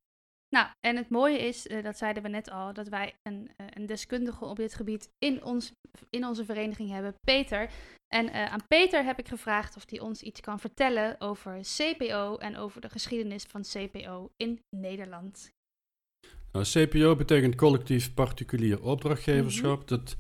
Nou, 0.55 0.69
en 0.81 0.97
het 0.97 1.09
mooie 1.09 1.39
is, 1.39 1.67
eh, 1.67 1.83
dat 1.83 1.99
zeiden 1.99 2.23
we 2.23 2.29
net 2.29 2.51
al, 2.51 2.73
dat 2.73 2.89
wij 2.89 3.15
een, 3.23 3.51
eh, 3.57 3.67
een 3.71 3.87
deskundige 3.87 4.45
op 4.45 4.57
dit 4.57 4.75
gebied 4.75 5.11
in, 5.19 5.45
ons, 5.45 5.73
in 6.11 6.27
onze 6.27 6.45
vereniging 6.45 6.91
hebben, 6.91 7.15
Peter. 7.21 7.71
En 8.15 8.29
eh, 8.29 8.45
aan 8.45 8.67
Peter 8.69 9.05
heb 9.05 9.19
ik 9.19 9.29
gevraagd 9.29 9.77
of 9.77 9.85
hij 9.87 10.01
ons 10.01 10.23
iets 10.23 10.41
kan 10.41 10.61
vertellen 10.61 11.21
over 11.21 11.61
CPO 11.61 12.37
en 12.37 12.57
over 12.57 12.81
de 12.81 12.89
geschiedenis 12.89 13.45
van 13.45 13.63
CPO 13.63 14.31
in 14.37 14.61
Nederland. 14.77 15.51
Nou, 16.53 16.65
CPO 16.65 17.17
betekent 17.17 17.55
collectief 17.55 18.15
particulier 18.15 18.83
opdrachtgeverschap. 18.83 19.79
Mhm. 19.79 19.87
Dat 19.87 20.17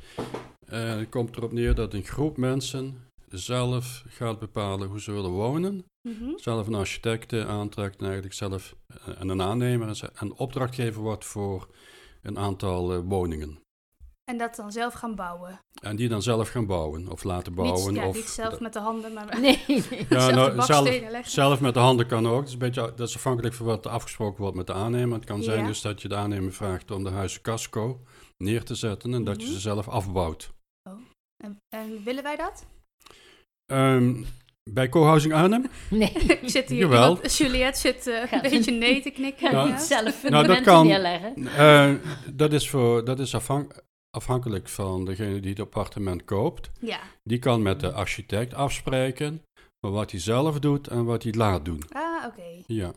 eh, 0.66 1.00
komt 1.08 1.36
erop 1.36 1.52
neer 1.52 1.74
dat 1.74 1.94
een 1.94 2.04
groep 2.04 2.36
mensen 2.36 3.06
zelf 3.28 4.04
gaat 4.08 4.38
bepalen 4.38 4.88
hoe 4.88 5.00
ze 5.00 5.12
willen 5.12 5.30
wonen. 5.30 5.84
Mhm. 6.08 6.30
Zelf 6.36 6.66
een 6.66 6.74
architect 6.74 7.32
eh, 7.32 7.48
aantrekt 7.48 7.96
en 7.98 8.04
eigenlijk 8.04 8.34
zelf 8.34 8.74
eh, 8.86 9.20
en 9.20 9.28
een 9.28 9.42
aannemer 9.42 10.10
en 10.14 10.32
opdrachtgever 10.32 11.02
wordt 11.02 11.24
voor 11.24 11.68
een 12.22 12.38
aantal 12.38 12.92
eh, 12.92 13.00
woningen. 13.04 13.58
En 14.24 14.38
dat 14.38 14.54
dan 14.56 14.72
zelf 14.72 14.94
gaan 14.94 15.14
bouwen. 15.14 15.60
En 15.82 15.96
die 15.96 16.08
dan 16.08 16.22
zelf 16.22 16.48
gaan 16.48 16.66
bouwen 16.66 17.08
of 17.08 17.22
laten 17.24 17.54
bouwen. 17.54 17.92
niet, 17.92 18.02
ja, 18.02 18.08
of 18.08 18.14
niet 18.14 18.24
zelf 18.24 18.60
met 18.60 18.72
de 18.72 18.78
handen, 18.78 19.12
maar 19.12 19.40
Nee, 19.40 19.62
nee. 19.68 20.06
Ja, 20.08 20.20
zelf 20.20 20.68
nou, 20.68 21.10
leggen. 21.10 21.30
Zelf 21.30 21.60
met 21.60 21.74
de 21.74 21.80
handen 21.80 22.06
kan 22.06 22.26
ook. 22.26 22.38
Dat 22.38 22.46
is, 22.46 22.52
een 22.52 22.58
beetje, 22.58 22.92
dat 22.96 23.08
is 23.08 23.14
afhankelijk 23.14 23.54
van 23.54 23.66
wat 23.66 23.84
er 23.84 23.90
afgesproken 23.90 24.40
wordt 24.40 24.56
met 24.56 24.66
de 24.66 24.72
aannemer. 24.72 25.16
Het 25.16 25.26
kan 25.26 25.42
zijn 25.42 25.60
Ja. 25.60 25.66
dus 25.66 25.80
dat 25.80 26.02
je 26.02 26.08
de 26.08 26.16
aannemer 26.16 26.52
vraagt 26.52 26.90
om 26.90 27.04
de 27.04 27.10
huizen 27.10 27.42
casco 27.42 28.00
neer 28.36 28.64
te 28.64 28.74
zetten 28.74 29.14
en 29.14 29.24
dat 29.24 29.36
je 29.40 29.46
Mhm. 29.46 29.54
ze 29.54 29.60
zelf 29.60 29.88
afbouwt. 29.88 30.50
En, 31.44 31.56
en 31.68 32.02
willen 32.04 32.22
wij 32.22 32.36
dat? 32.36 32.66
Ehm, 33.72 34.24
bij 34.72 34.88
Co-housing 34.88 35.34
Arnhem? 35.34 35.66
nee. 35.90 36.10
Ik 36.12 36.50
zit 36.50 36.68
hier, 36.68 36.78
Jawel. 36.78 37.08
iemand- 37.14 37.36
Juliette 37.36 37.80
zit 37.80 38.06
eh, 38.06 38.32
een 38.32 38.40
beetje 38.50 38.72
nee 38.72 39.00
te 39.02 39.10
knikken. 39.10 39.52
Nou, 39.52 39.68
ja. 39.68 39.78
zelf 39.78 40.04
dat 40.04 40.14
fundamenten 40.14 40.62
kan. 40.64 40.86
neerleggen. 40.86 41.46
Eh, 41.56 41.92
dat 42.32 42.52
is, 42.52 42.70
voor, 42.70 43.04
dat 43.04 43.18
is 43.18 43.34
afhank- 43.34 43.82
afhankelijk 44.10 44.68
van 44.68 45.04
degene 45.04 45.40
die 45.40 45.50
het 45.50 45.60
appartement 45.60 46.24
koopt. 46.24 46.70
ja. 46.80 46.98
Die 47.24 47.38
kan 47.38 47.62
met 47.62 47.80
de 47.80 47.92
architect 47.92 48.54
afspreken 48.54 49.42
van 49.80 49.92
wat 49.92 50.10
hij 50.10 50.20
zelf 50.20 50.58
doet 50.58 50.88
en 50.88 51.04
wat 51.04 51.22
hij 51.22 51.32
laat 51.32 51.64
doen. 51.64 51.82
Ah, 51.92 52.24
oké. 52.26 52.62
Ja, 52.66 52.92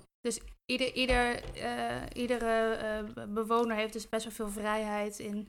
Ieder, 0.66 0.94
ieder, 0.94 1.42
eh, 1.54 1.96
iedere 2.14 2.74
eh, 2.74 3.24
bewoner 3.28 3.76
heeft 3.76 3.94
dus 3.94 4.10
best 4.10 4.24
wel 4.24 4.34
veel 4.34 4.62
vrijheid 4.62 5.20
in 5.20 5.48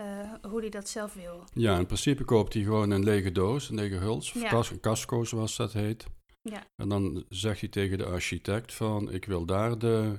eh, 0.00 0.32
hoe 0.50 0.60
hij 0.60 0.68
dat 0.70 0.88
zelf 0.88 1.14
wil. 1.14 1.44
ja 1.52 1.78
in 1.78 1.86
principe 1.86 2.24
koopt 2.24 2.52
hij 2.54 2.62
gewoon 2.62 2.90
een 2.90 3.04
lege 3.04 3.32
doos, 3.32 3.68
een 3.68 3.74
lege 3.74 3.94
huls, 3.96 4.32
of 4.34 4.42
Ja. 4.42 4.48
kas- 4.48 4.70
een 4.70 4.80
casco 4.80 5.24
zoals 5.24 5.56
dat 5.56 5.72
heet. 5.72 6.06
Ja. 6.42 6.66
En 6.82 6.88
dan 6.88 7.24
zegt 7.28 7.60
hij 7.60 7.68
tegen 7.68 7.98
de 7.98 8.04
architect 8.04 8.74
van, 8.74 9.12
ik 9.12 9.24
wil 9.24 9.44
daar 9.46 9.78
de 9.78 10.18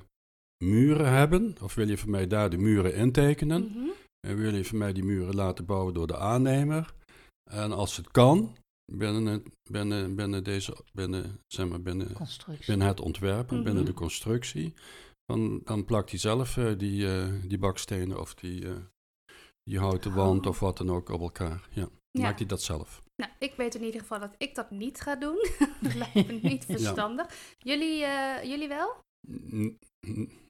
muren 0.63 1.11
hebben, 1.13 1.55
of 1.61 1.75
wil 1.75 1.87
je 1.87 1.97
voor 1.97 2.09
mij 2.09 2.27
daar 2.27 2.49
de 2.49 2.57
muren 2.57 2.95
intekenen? 2.95 3.63
Mhm. 3.63 3.87
En 4.27 4.35
wil 4.37 4.55
je 4.55 4.63
voor 4.65 4.77
mij 4.77 4.93
die 4.93 5.03
muren 5.03 5.35
laten 5.35 5.65
bouwen 5.65 5.93
door 5.93 6.07
de 6.07 6.17
aannemer? 6.17 6.93
En 7.51 7.71
als 7.71 7.97
het 7.97 8.11
kan, 8.11 8.55
binnen, 8.91 9.25
het, 9.25 9.47
binnen, 9.71 10.15
binnen, 10.15 10.43
deze, 10.43 10.77
binnen, 10.93 11.39
zeg 11.47 11.67
maar, 11.67 11.81
binnen, 11.81 12.07
binnen 12.67 12.87
het 12.87 12.99
ontwerp 12.99 13.49
en 13.51 13.63
binnen 13.63 13.83
Mhm. 13.83 13.91
de 13.91 13.97
constructie, 13.97 14.73
dan, 15.25 15.61
dan 15.63 15.85
plakt 15.85 16.09
hij 16.09 16.19
zelf 16.19 16.57
eh, 16.57 16.77
die, 16.77 17.07
eh, 17.19 17.33
die 17.43 17.57
bakstenen 17.57 18.19
of 18.19 18.33
die, 18.35 18.65
eh, 19.67 19.73
die 19.73 19.79
houten 19.79 20.13
wand 20.13 20.45
of 20.45 20.59
wat 20.59 20.77
dan 20.77 20.89
ook 20.91 21.09
op 21.09 21.21
elkaar. 21.21 21.67
Ja, 21.71 21.87
Ja. 22.11 22.21
maakt 22.23 22.39
hij 22.39 22.47
dat 22.47 22.61
zelf. 22.61 23.01
Nou, 23.15 23.31
ik 23.39 23.53
weet 23.55 23.75
in 23.75 23.83
ieder 23.83 24.01
geval 24.01 24.19
dat 24.19 24.35
ik 24.37 24.55
dat 24.55 24.71
niet 24.71 25.01
ga 25.01 25.15
doen. 25.15 25.45
dat 25.81 25.93
lijkt 25.95 26.13
me 26.13 26.39
niet 26.41 26.65
verstandig. 26.65 27.55
Jullie, 27.57 28.03
eh, 28.03 28.43
jullie 28.43 28.67
wel? 28.67 28.95
N- 29.31 29.79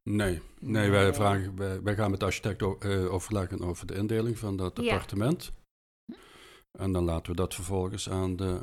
Nee, 0.04 0.42
nee 0.60 0.90
wij, 0.90 1.14
vragen, 1.14 1.56
wij, 1.58 1.82
wij 1.82 1.96
gaan 1.96 2.12
met 2.12 2.20
de 2.20 2.26
architect 2.26 2.62
eh, 2.84 3.14
overleggen 3.14 3.62
over 3.62 3.88
de 3.88 3.96
indeling 3.96 4.38
van 4.40 4.56
dat 4.58 4.78
Ja. 4.82 4.94
appartement. 4.94 5.52
En 6.80 6.92
dan 6.92 7.04
laten 7.04 7.32
we 7.32 7.38
dat 7.38 7.54
vervolgens 7.54 8.10
aan 8.10 8.36
de 8.36 8.62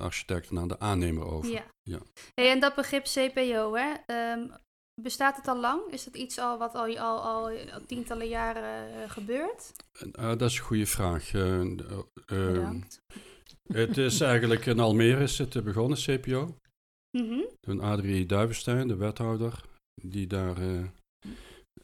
architect 0.00 0.50
en 0.50 0.58
aan 0.58 0.68
de 0.68 0.78
aannemer 0.78 1.24
over. 1.24 1.50
Ja. 1.52 1.64
Ja. 1.82 1.98
Hey, 2.34 2.50
en 2.50 2.60
dat 2.60 2.74
begrip 2.74 3.04
CPO, 3.04 3.74
hè? 3.74 3.92
ehm, 4.06 4.48
bestaat 5.00 5.36
het 5.36 5.48
al 5.48 5.60
lang? 5.60 5.80
Is 5.90 6.04
dat 6.04 6.16
iets 6.16 6.38
al 6.38 6.58
wat 6.58 6.74
al, 6.74 6.98
al, 6.98 7.20
al, 7.20 7.48
al 7.48 7.80
tientallen 7.86 8.28
jaren 8.28 9.02
eh, 9.02 9.10
gebeurt? 9.10 9.72
En, 9.98 10.12
eh, 10.12 10.28
dat 10.28 10.50
is 10.50 10.58
een 10.58 10.64
goede 10.64 10.86
vraag. 10.86 11.32
Eh, 11.34 11.60
eh, 11.60 11.68
eh, 12.26 12.52
Bedankt. 12.52 13.00
het 13.72 13.96
is 13.96 14.20
eigenlijk 14.20 14.66
in 14.66 14.80
Almere 14.80 15.22
is 15.22 15.38
het 15.38 15.64
begonnen, 15.64 15.98
CPO. 15.98 16.56
Mhm. 17.18 17.40
Toen 17.60 17.80
Adrie 17.80 18.26
Duivenstein, 18.26 18.88
de 18.88 18.96
wethouder, 18.96 19.60
die 20.02 20.26
daar 20.26 20.56
eh, 20.56 20.78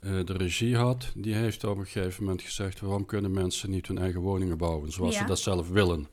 eh, 0.00 0.26
de 0.26 0.32
regie 0.32 0.76
had, 0.76 1.12
die 1.16 1.34
heeft 1.34 1.64
op 1.64 1.76
een 1.78 1.86
gegeven 1.86 2.22
moment 2.24 2.42
gezegd: 2.42 2.80
waarom 2.80 3.04
kunnen 3.06 3.30
mensen 3.30 3.70
niet 3.70 3.86
hun 3.86 3.98
eigen 3.98 4.20
woningen 4.20 4.58
bouwen 4.58 4.92
zoals 4.92 5.14
Ja. 5.14 5.20
ze 5.20 5.26
dat 5.26 5.38
zelf 5.38 5.68
willen? 5.68 6.08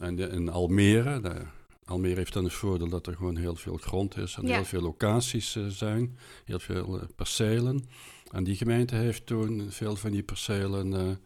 En 0.00 0.18
in 0.18 0.48
Almere, 0.48 1.20
de, 1.20 1.42
Almere 1.90 2.14
heeft 2.14 2.32
dan 2.32 2.44
het 2.44 2.52
voordeel 2.52 2.88
dat 2.88 3.06
er 3.06 3.16
gewoon 3.16 3.36
heel 3.36 3.54
veel 3.56 3.76
grond 3.76 4.16
is 4.16 4.34
en 4.36 4.46
Ja. 4.46 4.54
heel 4.54 4.64
veel 4.64 4.80
locaties 4.80 5.56
eh, 5.56 5.66
zijn, 5.66 6.18
heel 6.44 6.58
veel 6.58 7.00
eh, 7.00 7.06
percelen. 7.16 7.84
En 8.30 8.44
die 8.44 8.56
gemeente 8.56 8.94
heeft 8.94 9.26
toen 9.26 9.70
veel 9.70 9.96
van 9.96 10.10
die 10.10 10.22
percelen 10.22 11.18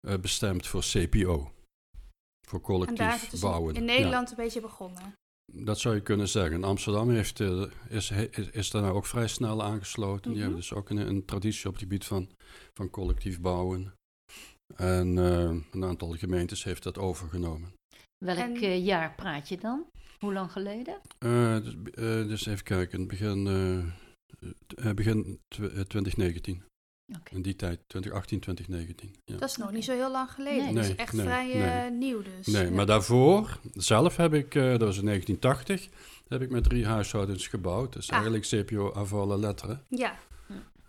eh, 0.00 0.14
bestemd 0.20 0.66
voor 0.66 0.80
CPO. 0.82 1.52
Voor 2.48 2.58
En 2.58 2.64
collectief 2.64 2.98
daar 2.98 3.14
is 3.14 3.20
het 3.20 3.30
dus 3.30 3.40
bouwen. 3.40 3.74
in 3.74 3.80
Ja. 3.84 3.86
Nederland 3.94 4.30
een 4.30 4.36
beetje 4.36 4.60
begonnen. 4.60 5.12
Dat 5.52 5.78
zou 5.78 5.94
je 5.94 6.00
kunnen 6.00 6.28
zeggen. 6.28 6.64
Amsterdam 6.64 7.10
heeft, 7.10 7.40
is, 7.88 8.10
is, 8.10 8.50
is 8.50 8.70
daarna 8.70 8.88
ook 8.88 9.06
vrij 9.06 9.28
snel 9.28 9.62
aangesloten. 9.62 10.22
Die 10.22 10.30
Mhm. 10.30 10.40
hebben 10.40 10.58
dus 10.58 10.72
ook 10.72 10.90
een, 10.90 10.96
een 11.08 11.24
traditie 11.24 11.66
op 11.66 11.72
het 11.72 11.82
gebied 11.82 12.04
van, 12.04 12.28
van 12.74 12.90
collectief 12.90 13.40
bouwen. 13.40 13.92
En 14.76 15.16
een 15.16 15.84
aantal 15.84 16.12
gemeentes 16.16 16.64
heeft 16.64 16.82
dat 16.82 16.98
overgenomen. 16.98 17.72
Welk 18.24 18.38
En- 18.38 18.56
eh, 18.56 18.84
jaar 18.84 19.14
praat 19.14 19.48
je 19.48 19.58
dan? 19.58 19.84
Hoe 20.18 20.32
lang 20.32 20.52
geleden? 20.52 21.00
Eh, 21.18 21.56
dus, 21.62 21.74
eh, 21.94 22.02
dus 22.28 22.46
even 22.46 22.64
kijken, 22.64 23.06
begin, 23.06 23.46
eh, 23.46 24.88
eh, 24.88 24.94
begin 24.94 25.40
tw- 25.48 25.60
eh, 25.62 25.68
2019. 25.80 26.62
Oké. 27.18 27.34
In 27.34 27.42
die 27.42 27.56
tijd, 27.56 27.80
2018, 27.86 28.40
2019. 28.40 29.14
Ja. 29.24 29.36
Dat 29.36 29.48
is 29.48 29.56
nog 29.56 29.72
niet 29.72 29.84
zo 29.84 29.92
heel 29.92 30.10
lang 30.10 30.30
geleden. 30.30 30.64
Nee. 30.64 30.74
Dat 30.74 30.84
is 30.84 30.94
echt 30.94 31.12
nee, 31.12 31.24
vrij 31.24 31.46
nee. 31.46 31.62
eh, 31.62 31.90
nieuw 31.90 32.22
dus. 32.22 32.46
Nee, 32.46 32.64
Ja. 32.64 32.70
maar 32.70 32.86
daarvoor, 32.86 33.58
zelf 33.74 34.16
heb 34.16 34.34
ik, 34.34 34.54
eh, 34.54 34.70
dat 34.70 34.80
was 34.80 34.98
in 34.98 35.04
1980, 35.04 35.88
heb 36.28 36.42
ik 36.42 36.50
met 36.50 36.64
drie 36.64 36.86
huishoudens 36.86 37.46
gebouwd. 37.46 37.92
Dus 37.92 38.08
Ah. 38.10 38.14
eigenlijk 38.14 38.44
CPO 38.46 38.90
afvallen 38.90 39.38
letteren. 39.40 39.84
Ja, 39.88 40.18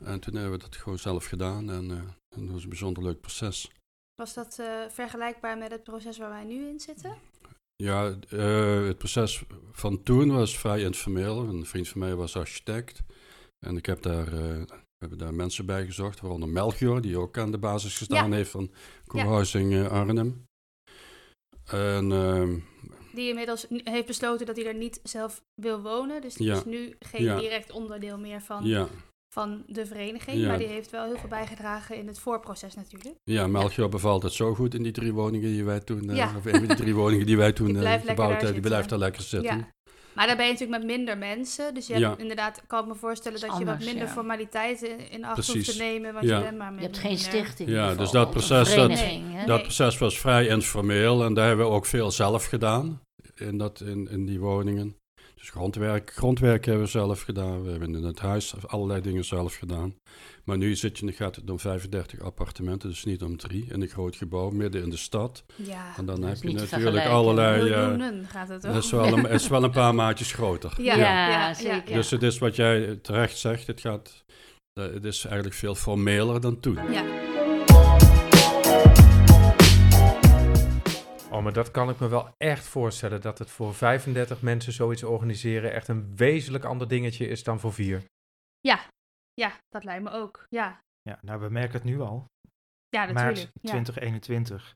En 0.04 0.20
toen 0.20 0.34
hebben 0.34 0.52
we 0.52 0.58
dat 0.58 0.76
gewoon 0.76 0.98
zelf 1.00 1.26
gedaan 1.26 1.70
en, 1.72 1.92
eh, 1.92 1.98
en 2.36 2.46
dat 2.46 2.50
was 2.50 2.64
een 2.64 2.70
bijzonder 2.70 3.04
leuk 3.04 3.22
proces. 3.22 3.70
Was 4.22 4.34
dat 4.34 4.60
eh, 4.60 4.68
vergelijkbaar 4.90 5.58
met 5.58 5.72
het 5.72 5.84
proces 5.84 6.18
waar 6.18 6.30
wij 6.30 6.44
nu 6.44 6.68
in 6.68 6.80
zitten? 6.80 7.16
Ja, 7.76 8.16
eh, 8.30 8.86
het 8.86 8.98
proces 8.98 9.44
van 9.72 10.04
toen 10.04 10.32
was 10.32 10.58
vrij 10.60 10.82
informeel. 10.82 11.40
Een 11.44 11.66
vriend 11.66 11.88
van 11.88 12.00
mij 12.00 12.16
was 12.16 12.36
architect. 12.38 13.02
En 13.66 13.78
ik 13.78 13.86
heb 13.86 14.02
daar, 14.02 14.32
hebben 14.98 15.18
daar 15.18 15.34
mensen 15.34 15.66
bij 15.66 15.86
gezocht, 15.86 16.20
waaronder 16.20 16.50
Melchior, 16.50 17.02
die 17.02 17.18
ook 17.18 17.38
aan 17.38 17.52
de 17.52 17.58
basis 17.58 17.98
gestaan 17.98 18.30
Ja. 18.30 18.36
heeft 18.36 18.50
van 18.52 18.72
Co-housing 19.08 19.88
Arnhem. 19.90 20.46
En 21.66 22.12
ehm, 22.12 22.60
Die 23.14 23.30
inmiddels 23.30 23.66
heeft 23.70 24.06
besloten 24.08 24.46
dat 24.46 24.56
hij 24.56 24.66
er 24.66 24.74
niet 24.76 25.00
zelf 25.04 25.42
wil 25.62 25.82
wonen. 25.82 26.22
Dus 26.22 26.34
die 26.34 26.48
Ja. 26.48 26.56
is 26.56 26.66
nu 26.66 26.96
geen 27.00 27.38
direct 27.38 27.72
onderdeel 27.72 28.18
meer 28.18 28.42
van 28.42 28.66
ja, 28.66 28.88
van 29.34 29.64
de 29.68 29.86
vereniging. 29.86 30.38
Ja. 30.38 30.48
Maar 30.48 30.58
die 30.58 30.68
heeft 30.68 30.90
wel 30.90 31.06
heel 31.06 31.18
veel 31.18 31.30
bijgedragen 31.30 31.96
in 31.98 32.08
het 32.08 32.20
voorproces 32.20 32.76
natuurlijk. 32.76 33.16
Ja, 33.24 33.48
Melchior 33.48 33.90
bevalt 33.90 34.24
het 34.24 34.34
zo 34.34 34.54
goed 34.56 34.74
in 34.74 34.84
die 34.84 34.92
drie 34.92 35.14
woningen 35.14 35.50
die 35.50 35.64
wij 35.64 35.80
toen, 35.80 36.10
eh, 36.10 36.16
Ja. 36.16 36.34
of 36.38 36.46
een 36.46 36.52
van 36.52 36.68
die 36.68 36.76
drie 36.76 36.96
woningen 36.96 37.26
die 37.26 37.38
wij 37.38 37.52
toen 37.52 37.72
lekker 37.82 38.10
gebouwd 38.10 38.32
hebben. 38.32 38.52
Die 38.54 38.62
blijft 38.62 38.90
daar 38.90 39.00
lekker 39.00 39.22
zitten. 39.22 39.58
Ja. 39.58 39.68
Maar 40.14 40.28
daar 40.28 40.36
ben 40.36 40.46
je 40.46 40.52
natuurlijk 40.52 40.84
met 40.84 40.98
minder 40.98 41.18
mensen. 41.18 41.74
Dus 41.74 41.88
je 41.88 41.94
hebt 41.94 42.06
Ja. 42.06 42.18
inderdaad, 42.18 42.62
kan 42.68 42.82
ik 42.82 42.88
me 42.88 42.96
voorstellen 42.96 43.40
dat 43.40 43.58
je 43.58 43.66
wat 43.66 43.80
minder 43.80 44.06
ja. 44.06 44.08
formaliteiten 44.08 45.10
in 45.12 45.26
acht 45.26 45.48
hoeft 45.54 45.72
te 45.72 45.78
nemen. 45.78 46.14
Want 46.14 46.26
Ja. 46.26 46.38
je 46.38 46.44
bent 46.44 46.58
maar 46.58 46.68
Je 46.70 46.74
met 46.76 46.84
hebt 46.84 46.98
geen 46.98 47.18
stichting. 47.18 47.70
Ja, 47.70 47.96
dus 47.96 48.12
dat 48.12 48.30
proces, 48.30 48.76
dat-? 48.76 49.00
Dat 49.46 49.62
proces 49.62 49.98
was 49.98 50.20
vrij 50.20 50.48
informeel 50.48 51.24
en 51.24 51.34
daar 51.34 51.48
hebben 51.48 51.66
we 51.66 51.72
ook 51.72 51.86
veel 51.86 52.12
zelf 52.12 52.46
gedaan 52.46 53.02
in, 53.36 53.58
dat, 53.58 53.82
in, 53.82 54.10
in 54.10 54.26
die 54.26 54.40
woningen. 54.40 54.96
Dus 55.42 55.50
grondwerk, 55.50 56.12
grondwerk 56.14 56.66
hebben 56.66 56.84
we 56.84 56.90
zelf 56.90 57.22
gedaan. 57.22 57.64
We 57.64 57.70
hebben 57.72 57.96
in 57.96 58.04
het 58.04 58.20
huis 58.20 58.54
allerlei 58.68 59.02
dingen 59.02 59.26
zelf 59.26 59.56
gedaan. 59.56 59.96
Maar 60.44 60.58
nu 60.58 60.76
zit 60.76 60.98
je, 60.98 61.12
gaat 61.12 61.36
het 61.36 61.50
om 61.50 61.60
35 61.60 62.20
appartementen, 62.20 62.90
dus 62.90 63.04
niet 63.04 63.22
om 63.22 63.38
drie, 63.38 63.66
in 63.70 63.82
een 63.82 63.88
groot 63.88 64.16
gebouw 64.16 64.50
midden 64.50 64.84
in 64.84 64.90
de 64.90 64.98
stad. 64.98 65.44
Ja, 65.56 65.94
En 65.98 66.06
dan 66.06 66.24
heb 66.24 66.44
je 66.44 66.54
natuurlijk 66.54 67.06
allerlei... 67.06 67.72
eh, 67.72 67.80
miljoenen 67.80 68.26
gaat 68.26 68.48
het 68.48 68.64
is 68.64 68.92
wel, 68.92 69.18
een, 69.18 69.26
is 69.26 69.48
wel 69.48 69.64
een 69.64 69.72
paar 69.72 69.96
maatjes 70.04 70.32
groter. 70.34 70.74
Ja, 70.78 70.96
Ja, 70.96 71.30
ja, 71.30 71.54
zeker. 71.54 71.94
Dus 71.94 72.10
het 72.10 72.24
is 72.24 72.38
wat 72.38 72.56
jij 72.56 73.00
terecht 73.02 73.38
zegt, 73.38 73.68
het, 73.68 73.82
gaat, 73.82 74.24
eh, 74.74 74.84
het 74.94 75.06
is 75.06 75.26
eigenlijk 75.26 75.56
veel 75.56 75.76
formeler 75.76 76.42
dan 76.42 76.60
toen. 76.60 76.80
Ja. 76.92 77.31
Oh, 81.32 81.44
maar 81.44 81.54
dat 81.54 81.72
kan 81.72 81.90
ik 81.90 82.00
me 82.00 82.08
wel 82.08 82.30
echt 82.38 82.66
voorstellen. 82.68 83.22
Dat 83.22 83.38
het 83.40 83.50
voor 83.50 83.74
35 83.74 84.42
mensen 84.42 84.74
zoiets 84.74 85.04
organiseren 85.04 85.74
echt 85.74 85.88
een 85.88 86.16
wezenlijk 86.16 86.64
ander 86.64 86.88
dingetje 86.88 87.28
is 87.28 87.44
dan 87.44 87.60
voor 87.60 87.74
vier. 87.74 88.04
ja, 89.34 89.58
dat 89.70 89.84
lijkt 89.84 90.04
me 90.04 90.10
ook. 90.12 90.46
Ja, 90.50 90.80
Ja, 91.10 91.20
nou, 91.22 91.40
we 91.42 91.50
merken 91.50 91.74
het 91.74 91.84
nu 91.84 92.00
al. 92.02 92.26
ja 92.90 93.00
maart 93.06 93.14
natuurlijk. 93.14 93.52
Ja. 93.62 93.70
2021. 93.70 94.74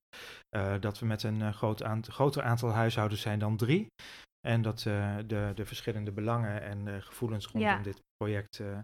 eh, 0.49 0.75
dat 0.79 0.99
we 0.99 1.05
met 1.05 1.23
een 1.23 1.41
eh, 1.41 1.53
groot 1.53 1.83
aant- 1.83 2.07
groter 2.07 2.43
aantal 2.43 2.69
huishoudens 2.69 3.21
zijn 3.21 3.39
dan 3.39 3.57
drie. 3.57 3.87
En 4.47 4.61
dat 4.61 4.85
eh, 4.85 5.15
de, 5.25 5.51
de 5.55 5.65
verschillende 5.65 6.11
belangen 6.11 6.61
en 6.61 6.87
eh, 6.87 7.01
gevoelens 7.01 7.45
rondom 7.45 7.69
Ja. 7.69 7.81
dit 7.81 7.99
project 8.17 8.59
eh, 8.59 8.79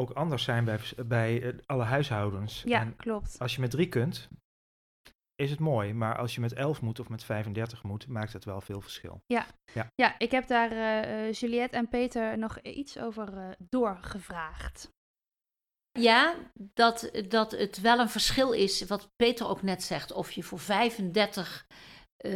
ook 0.00 0.10
anders 0.10 0.42
zijn 0.44 0.64
bij, 0.64 0.80
bij 1.06 1.56
alle 1.66 1.84
huishoudens. 1.84 2.62
Ja, 2.62 2.80
En 2.80 2.96
klopt. 2.96 3.38
als 3.38 3.54
je 3.54 3.60
met 3.60 3.70
drie 3.70 3.88
kunt, 3.88 4.28
is 5.34 5.50
het 5.50 5.60
mooi. 5.60 5.94
Maar 5.94 6.16
als 6.18 6.34
je 6.34 6.40
met 6.40 6.52
elf 6.52 6.80
moet 6.80 7.00
of 7.00 7.08
met 7.08 7.24
35 7.24 7.82
moet, 7.82 8.06
maakt 8.06 8.32
het 8.32 8.44
wel 8.44 8.60
veel 8.60 8.80
verschil. 8.80 9.22
Ja, 9.94 10.18
ik 10.18 10.30
heb 10.30 10.46
daar 10.46 10.70
eh, 10.70 11.32
Juliette 11.32 11.76
en 11.76 11.88
Peter 11.88 12.38
nog 12.38 12.58
iets 12.60 12.98
over 12.98 13.38
eh, 13.38 13.48
doorgevraagd. 13.58 14.90
Ja, 15.98 16.34
dat, 16.54 17.10
dat 17.28 17.50
het 17.50 17.80
wel 17.80 17.98
een 17.98 18.08
verschil 18.08 18.52
is, 18.52 18.82
wat 18.82 19.10
Peter 19.16 19.48
ook 19.48 19.62
net 19.62 19.82
zegt, 19.82 20.12
of 20.12 20.32
je 20.32 20.42
voor 20.42 20.58
35 20.58 21.66
eh, 22.22 22.32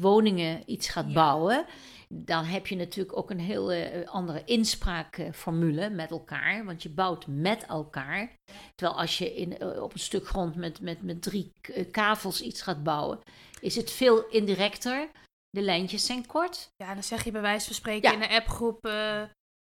woningen 0.00 0.62
iets 0.66 0.88
gaat 0.88 1.06
Ja. 1.06 1.12
bouwen. 1.12 1.64
Dan 2.08 2.44
heb 2.44 2.66
je 2.66 2.76
natuurlijk 2.76 3.16
ook 3.16 3.30
een 3.30 3.40
heel 3.40 3.72
eh, 3.72 4.08
andere 4.08 4.42
inspraakformule 4.44 5.90
met 5.90 6.10
elkaar, 6.10 6.64
want 6.64 6.82
je 6.82 6.88
bouwt 6.88 7.26
met 7.26 7.66
elkaar. 7.66 8.32
Terwijl 8.74 8.98
als 9.00 9.18
je 9.18 9.34
in, 9.34 9.58
eh, 9.58 9.82
op 9.82 9.92
een 9.92 9.98
stuk 9.98 10.26
grond 10.26 10.54
met, 10.56 10.80
met, 10.80 11.02
met 11.02 11.22
drie 11.22 11.52
kavels 11.90 12.40
iets 12.42 12.62
gaat 12.62 12.82
bouwen, 12.82 13.18
is 13.60 13.76
het 13.76 13.90
veel 13.90 14.24
indirecter. 14.28 15.08
De 15.50 15.60
lijntjes 15.62 16.06
zijn 16.06 16.26
kort. 16.26 16.68
Ja, 16.76 16.94
dan 16.94 17.02
zeg 17.02 17.24
je 17.24 17.30
bij 17.30 17.40
wijze 17.40 17.66
van 17.66 17.74
spreken 17.74 18.10
Ja. 18.10 18.16
in 18.16 18.22
een 18.22 18.36
appgroep... 18.36 18.88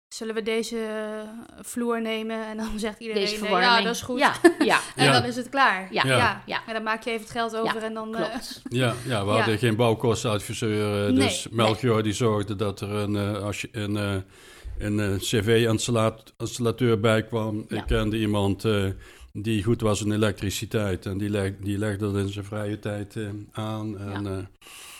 zullen 0.10 0.36
we 0.36 0.42
deze 0.42 0.78
vloer 1.62 2.01
nemen? 2.01 2.46
En 2.48 2.58
dan 2.58 2.80
zegt 2.86 3.00
iedereen, 3.00 3.22
Deze 3.24 3.46
eh, 3.46 3.51
ja, 3.62 3.82
dat 3.82 3.96
is 3.96 4.01
goed. 4.01 4.20
Ja, 4.20 4.34
ja, 4.60 4.80
en 4.96 5.06
Ja. 5.06 5.12
dan 5.12 5.24
is 5.24 5.36
het 5.36 5.50
klaar. 5.50 5.88
ja, 5.92 6.04
Ja. 6.06 6.18
ja, 6.18 6.44
ja, 6.46 6.62
En 6.68 6.74
dan 6.74 6.84
maak 6.84 7.04
je 7.04 7.10
even 7.10 7.22
het 7.22 7.32
geld 7.32 7.56
over 7.56 7.84
en 7.84 7.93
dan... 7.93 8.15
eh, 8.15 8.22
klopt. 8.30 8.62
Ja, 8.69 8.93
ja 9.06 9.26
we 9.26 9.32
Ja. 9.32 9.38
hadden 9.38 9.58
geen 9.58 9.76
bouwkostenadviseur. 9.76 11.06
eh, 11.08 11.13
Nee, 11.13 11.26
dus 11.28 11.48
Melchior 11.52 12.04
die 12.04 12.13
zorgde 12.13 12.56
dat 12.56 12.82
er 12.82 12.89
een, 12.91 13.15
eh, 13.15 13.43
als 13.43 13.62
je 13.62 13.69
een, 13.72 13.98
eh, 13.98 14.15
een 14.78 15.00
eh, 15.00 15.15
cv-installateur 15.17 17.00
bij 17.00 17.24
kwam. 17.24 17.65
Ja. 17.67 17.78
Ik 17.78 17.84
kende 17.88 18.17
iemand 18.17 18.65
eh, 18.65 18.86
die 19.34 19.63
goed 19.63 19.82
was 19.82 20.02
in 20.04 20.12
elektriciteit. 20.12 21.06
En 21.06 21.17
die, 21.17 21.30
leg, 21.30 21.52
die 21.62 21.78
legde 21.78 22.06
dat 22.12 22.22
in 22.22 22.30
zijn 22.30 22.45
vrije 22.45 22.80
tijd 22.80 23.15
eh, 23.15 23.24
aan. 23.52 24.00
En, 24.00 24.50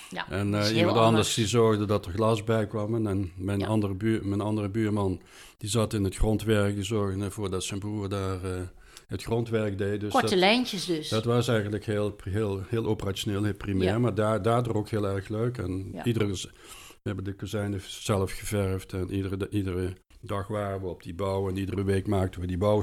Ja. 0.10 0.30
en 0.30 0.54
eh, 0.54 0.69
iemand 0.69 0.88
anders. 0.88 1.06
anders 1.06 1.34
die 1.34 1.48
zorgde 1.48 1.86
dat 1.86 2.06
er 2.06 2.12
glas 2.12 2.43
bij 2.43 2.67
kwam. 2.67 3.08
En 3.08 3.32
mijn, 3.36 3.60
Ja. 3.60 3.67
andere, 3.67 3.93
buur, 3.93 4.26
mijn 4.28 4.41
andere 4.41 4.69
buurman 4.69 5.22
die 5.58 5.69
zat 5.69 5.93
in 5.93 6.04
het 6.04 6.15
grondwerk. 6.15 6.76
Die 6.76 6.84
zorgde 6.84 7.24
ervoor 7.24 7.50
dat 7.50 7.63
zijn 7.63 7.80
broer 7.80 8.10
daar 8.10 8.43
eh, 8.43 8.62
het 9.08 9.24
grondwerk 9.24 9.78
deed. 9.78 10.00
Dus 10.00 10.12
Korte 10.12 10.30
dat, 10.30 10.38
lijntjes 10.39 10.86
dus. 10.86 11.10
dat 11.10 11.26
was 11.26 11.48
eigenlijk 11.48 11.86
heel, 11.86 12.15
heel, 12.24 12.62
heel 12.67 12.86
operationeel, 12.86 13.43
heel 13.43 13.54
primair, 13.54 13.89
Ja. 13.89 14.00
maar 14.00 14.15
daar, 14.15 14.41
daardoor 14.41 14.76
ook 14.76 14.89
heel 14.89 15.08
erg 15.08 15.28
leuk. 15.28 15.58
En 15.58 15.95
iedere, 16.04 16.28
we 16.28 16.50
hebben 17.04 17.24
de 17.24 17.34
kozijnen 17.34 17.82
zelf 17.88 18.32
geverfd 18.32 18.93
en 18.93 19.12
iedere, 19.13 19.50
iedere 19.50 19.93
dag 20.22 20.48
waren 20.48 20.82
we 20.82 20.88
op 20.88 21.04
die 21.04 21.13
bouw 21.15 21.50
en 21.50 21.58
iedere 21.58 21.84
week 21.84 22.08
maakten 22.08 22.41
we 22.41 22.48
die 22.48 22.58
bouw, 22.58 22.82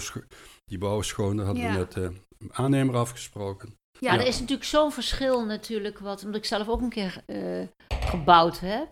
die 0.67 0.79
bouw 0.79 1.03
schoon. 1.03 1.37
Dat 1.37 1.47
hadden 1.47 1.73
we 1.73 1.79
met 1.79 1.93
de 1.93 2.11
aannemer 2.51 2.97
afgesproken. 2.97 3.75
Ja, 4.01 4.13
er 4.13 4.27
is 4.27 4.41
natuurlijk 4.41 4.69
zo'n 4.69 4.93
verschil 4.93 5.45
natuurlijk, 5.45 5.99
wat, 5.99 6.25
omdat 6.25 6.41
ik 6.41 6.47
zelf 6.47 6.69
ook 6.69 6.81
een 6.81 6.89
keer 6.89 7.23
eh, 7.27 7.39
gebouwd 7.89 8.61
heb, 8.61 8.89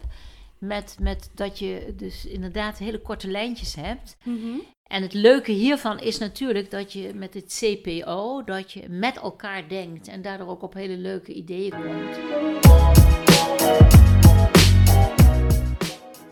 met, 0.59 0.97
met 1.01 1.31
dat 1.35 1.59
je 1.59 1.95
dus 1.97 2.27
inderdaad 2.27 2.79
hele 2.79 3.01
korte 3.01 3.29
lijntjes 3.29 3.75
hebt. 3.75 4.17
Mhm. 4.23 4.59
En 4.85 5.03
het 5.03 5.13
leuke 5.13 5.53
hiervan 5.53 6.01
is 6.01 6.19
natuurlijk 6.19 6.71
dat 6.71 6.93
je 6.93 7.15
met 7.15 7.35
het 7.35 7.61
CPO, 7.61 8.43
dat 8.45 8.73
je 8.73 8.89
met 8.89 9.17
elkaar 9.17 9.69
denkt 9.69 10.09
en 10.09 10.23
daardoor 10.23 10.49
ook 10.49 10.63
op 10.63 10.75
hele 10.75 10.97
leuke 10.97 11.33
ideeën 11.33 11.71
komt. 11.71 12.19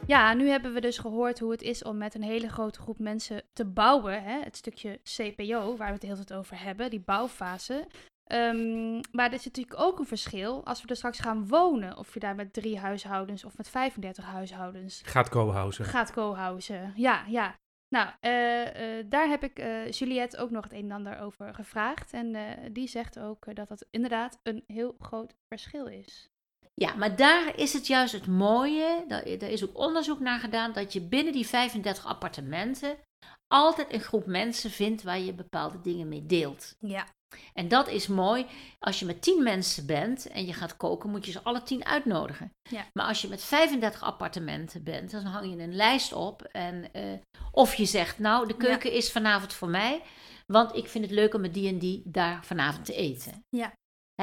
Ja, 0.06 0.34
nu 0.34 0.48
hebben 0.48 0.72
we 0.72 0.80
dus 0.80 0.98
gehoord 0.98 1.38
hoe 1.38 1.50
het 1.50 1.62
is 1.62 1.82
om 1.82 1.96
met 1.96 2.14
een 2.14 2.22
hele 2.22 2.48
grote 2.48 2.80
groep 2.80 2.98
mensen 2.98 3.42
te 3.52 3.64
bouwen. 3.64 4.22
Hè? 4.22 4.40
Het 4.40 4.56
stukje 4.56 5.00
CPO, 5.04 5.76
waar 5.76 5.86
we 5.86 5.94
het 5.94 6.02
hele 6.02 6.24
tijd 6.24 6.32
over 6.32 6.62
hebben, 6.62 6.90
die 6.90 7.02
bouwfase. 7.04 7.86
Ehm, 8.32 9.00
maar 9.10 9.26
er 9.26 9.32
is 9.32 9.44
natuurlijk 9.44 9.80
ook 9.80 9.98
een 9.98 10.06
verschil 10.06 10.64
als 10.64 10.82
we 10.82 10.88
er 10.88 10.96
straks 10.96 11.18
gaan 11.18 11.48
wonen. 11.48 11.96
Of 11.96 12.14
je 12.14 12.20
daar 12.20 12.34
met 12.34 12.52
drie 12.52 12.78
huishoudens 12.78 13.44
of 13.44 13.56
met 13.56 13.68
35 13.68 14.24
huishoudens 14.24 15.00
Gaat 15.04 15.28
co-housen. 15.28 15.84
gaat 15.84 16.12
co-housen. 16.12 16.92
Ja, 16.96 17.24
ja. 17.28 17.54
Nou, 17.88 18.10
eh, 18.20 18.98
eh, 18.98 19.06
daar 19.08 19.28
heb 19.28 19.42
ik 19.42 19.58
eh, 19.58 19.90
Juliette 19.90 20.38
ook 20.38 20.50
nog 20.50 20.64
het 20.64 20.72
een 20.72 20.84
en 20.84 20.92
ander 20.92 21.18
over 21.18 21.54
gevraagd. 21.54 22.12
En 22.12 22.34
eh, 22.34 22.42
die 22.72 22.88
zegt 22.88 23.18
ook 23.18 23.54
dat 23.54 23.68
dat 23.68 23.86
inderdaad 23.90 24.38
een 24.42 24.64
heel 24.66 24.96
groot 24.98 25.34
verschil 25.48 25.86
is. 25.86 26.30
Ja, 26.74 26.94
maar 26.94 27.16
daar 27.16 27.58
is 27.58 27.72
het 27.72 27.86
juist 27.86 28.12
het 28.12 28.26
mooie, 28.26 29.04
daar, 29.08 29.38
daar 29.38 29.50
is 29.50 29.64
ook 29.64 29.78
onderzoek 29.78 30.20
naar 30.20 30.38
gedaan, 30.38 30.72
dat 30.72 30.92
je 30.92 31.00
binnen 31.00 31.32
die 31.32 31.46
35 31.46 32.06
appartementen 32.06 32.96
altijd 33.46 33.92
een 33.92 34.00
groep 34.00 34.26
mensen 34.26 34.70
vindt 34.70 35.02
waar 35.02 35.18
je 35.18 35.32
bepaalde 35.34 35.80
dingen 35.80 36.08
mee 36.08 36.26
deelt. 36.26 36.76
Ja. 36.78 37.06
En 37.54 37.68
dat 37.68 37.88
is 37.88 38.06
mooi. 38.06 38.46
Als 38.78 38.98
je 38.98 39.04
met 39.06 39.22
10 39.22 39.42
mensen 39.42 39.86
bent 39.86 40.26
en 40.26 40.46
je 40.46 40.52
gaat 40.52 40.76
koken, 40.76 41.10
moet 41.10 41.26
je 41.26 41.32
ze 41.32 41.42
alle 41.42 41.62
10 41.62 41.84
uitnodigen. 41.84 42.52
Ja. 42.70 42.84
Maar 42.92 43.06
als 43.06 43.22
je 43.22 43.28
met 43.28 43.44
35 43.44 44.02
appartementen 44.02 44.82
bent, 44.84 45.10
dan 45.10 45.24
hang 45.24 45.50
je 45.56 45.62
een 45.62 45.74
lijst 45.76 46.12
op. 46.12 46.42
En, 46.42 46.92
eh, 46.92 47.02
of 47.52 47.74
je 47.74 47.84
zegt, 47.84 48.18
nou, 48.18 48.46
de 48.46 48.56
keuken 48.56 48.92
is 48.92 49.12
vanavond 49.12 49.52
voor 49.52 49.68
mij, 49.68 50.02
want 50.46 50.76
ik 50.76 50.88
vind 50.88 51.04
het 51.04 51.14
leuk 51.14 51.34
om 51.34 51.40
met 51.40 51.54
die 51.54 51.68
en 51.68 51.78
die 51.78 52.02
daar 52.04 52.44
vanavond 52.44 52.84
te 52.84 52.94
eten. 52.94 53.44
Ja. 53.48 53.72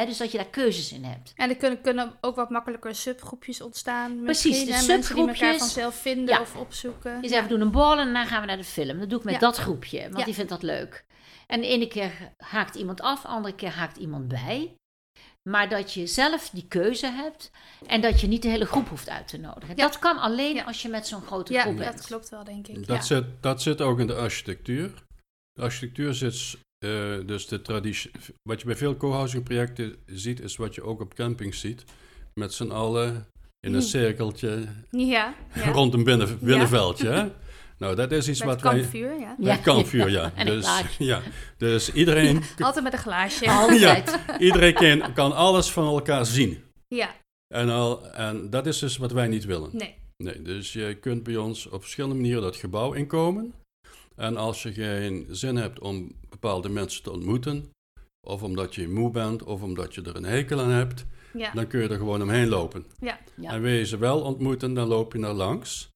Dus 0.05 0.17
dat 0.17 0.31
je 0.31 0.37
daar 0.37 0.49
keuzes 0.49 0.91
in 0.93 1.03
hebt. 1.03 1.31
En 1.35 1.49
er 1.49 1.55
kunnen, 1.55 1.81
kunnen 1.81 2.17
ook 2.21 2.35
wat 2.35 2.49
makkelijker 2.49 2.95
subgroepjes 2.95 3.61
ontstaan. 3.61 4.21
Precies, 4.23 4.59
de 4.59 4.65
Mensen 4.65 4.87
die 4.87 4.97
elkaar 4.99 5.15
subgroepjes. 5.15 5.57
vanzelf 5.57 5.95
vinden 5.95 6.35
Ja. 6.35 6.41
of 6.41 6.55
opzoeken. 6.55 7.21
Je 7.21 7.27
zegt, 7.27 7.43
we 7.43 7.49
doen 7.49 7.61
een 7.61 7.71
borrel 7.71 7.91
en 7.97 8.03
daarna 8.03 8.25
gaan 8.25 8.41
we 8.41 8.47
naar 8.47 8.57
de 8.57 8.63
film. 8.63 8.99
Dat 8.99 9.09
doe 9.09 9.19
ik 9.19 9.25
met 9.25 9.39
dat 9.39 9.57
groepje, 9.57 10.09
want 10.09 10.25
die 10.25 10.33
vindt 10.33 10.49
dat 10.49 10.63
leuk. 10.63 11.05
En 11.51 11.61
de 11.61 11.67
ene 11.67 11.87
keer 11.87 12.11
haakt 12.37 12.75
iemand 12.75 13.01
af, 13.01 13.21
de 13.21 13.27
andere 13.27 13.55
keer 13.55 13.69
haakt 13.71 13.97
iemand 13.97 14.27
bij. 14.27 14.73
Maar 15.49 15.69
dat 15.69 15.93
je 15.93 16.07
zelf 16.07 16.49
die 16.49 16.65
keuze 16.67 17.07
hebt 17.07 17.51
en 17.87 18.01
dat 18.01 18.21
je 18.21 18.27
niet 18.27 18.41
de 18.41 18.49
hele 18.49 18.65
groep 18.65 18.87
hoeft 18.89 19.09
uit 19.09 19.27
te 19.27 19.37
nodigen. 19.37 19.67
Ja. 19.75 19.75
Dat 19.75 19.99
kan 19.99 20.17
alleen 20.17 20.55
Ja. 20.55 20.63
als 20.63 20.81
je 20.81 20.89
met 20.89 21.07
zo'n 21.07 21.21
grote 21.21 21.53
Ja, 21.53 21.61
groep 21.61 21.77
bent. 21.77 21.97
dat 21.97 22.05
klopt 22.05 22.29
wel, 22.29 22.43
denk 22.43 22.67
ik. 22.67 22.87
Dat, 22.87 22.97
ja. 22.97 23.01
zit, 23.03 23.25
dat 23.39 23.61
zit 23.61 23.81
ook 23.81 23.99
in 23.99 24.07
de 24.07 24.15
architectuur. 24.15 24.91
De 25.53 25.61
architectuur 25.61 26.13
zit, 26.13 26.57
eh, 26.85 26.89
dus 27.25 27.47
de 27.47 27.61
traditie. 27.61 28.11
Wat 28.49 28.59
je 28.59 28.65
bij 28.65 28.75
veel 28.75 28.97
co-housing 28.97 29.43
projecten 29.43 29.95
ziet, 30.05 30.39
is 30.41 30.55
wat 30.55 30.75
je 30.75 30.83
ook 30.83 31.01
op 31.01 31.13
campings 31.13 31.59
ziet. 31.59 31.83
Met 32.33 32.53
z'n 32.53 32.69
allen 32.71 33.27
in 33.59 33.73
een 33.73 33.79
Hmm. 33.79 33.89
cirkeltje 33.89 34.67
Ja, 34.91 35.33
ja. 35.55 35.71
rond 35.71 35.93
een 35.93 36.03
binnen, 36.03 36.39
binnenveldje. 36.41 37.07
hè? 37.09 37.29
Nou, 37.79 37.95
dat 37.95 38.11
is 38.11 38.27
iets 38.29 38.39
Met 38.39 38.47
wat 38.47 38.61
wij. 38.61 38.71
kampvuur, 38.73 39.19
ja. 39.19 39.35
Bij 39.37 39.57
kampvuur, 39.59 40.09
ja. 40.09 40.31
Een 40.35 40.45
dus, 40.45 40.67
ja. 40.97 41.21
dus 41.57 41.91
iedereen, 41.93 42.41
Altijd 42.59 42.83
met 42.83 42.93
een 42.93 42.99
glaasje. 42.99 43.49
Altijd. 43.49 44.19
iedereen 44.39 44.73
kan, 44.73 45.13
kan 45.13 45.35
alles 45.35 45.71
van 45.71 45.85
elkaar 45.87 46.25
zien. 46.25 46.63
Ja, 46.87 47.15
En, 47.53 47.69
al, 47.69 48.05
en 48.11 48.49
dat 48.49 48.65
is 48.65 48.79
dus 48.79 48.97
wat 48.97 49.11
wij 49.11 49.27
niet 49.27 49.45
willen. 49.45 49.69
nee. 49.73 49.95
Nee, 50.23 50.41
dus 50.41 50.73
je 50.73 50.97
kunt 50.99 51.23
bij 51.23 51.37
ons 51.37 51.67
op 51.69 51.81
verschillende 51.81 52.15
manieren 52.15 52.41
dat 52.41 52.55
gebouw 52.55 52.93
inkomen. 52.93 53.53
En 54.15 54.37
als 54.37 54.63
je 54.63 54.73
geen 54.73 55.27
zin 55.29 55.55
hebt 55.55 55.79
om 55.79 56.11
bepaalde 56.29 56.69
mensen 56.69 57.03
te 57.03 57.11
ontmoeten, 57.11 57.69
of 58.27 58.43
omdat 58.43 58.75
je 58.75 58.87
moe 58.87 59.11
bent, 59.11 59.43
of 59.43 59.61
omdat 59.61 59.95
je 59.95 60.01
er 60.01 60.15
een 60.15 60.23
hekel 60.23 60.59
aan 60.61 60.69
hebt, 60.69 61.05
Ja. 61.33 61.51
dan 61.51 61.67
kun 61.67 61.81
je 61.81 61.87
er 61.87 61.97
gewoon 61.97 62.21
omheen 62.21 62.47
lopen. 62.47 62.85
Ja. 62.99 63.19
Ja. 63.35 63.51
En 63.51 63.61
wil 63.61 63.71
je 63.71 63.85
ze 63.85 63.97
wel 63.97 64.21
ontmoeten, 64.21 64.73
dan 64.73 64.87
loop 64.87 65.13
je 65.13 65.19
naar 65.19 65.33
langs. 65.33 65.89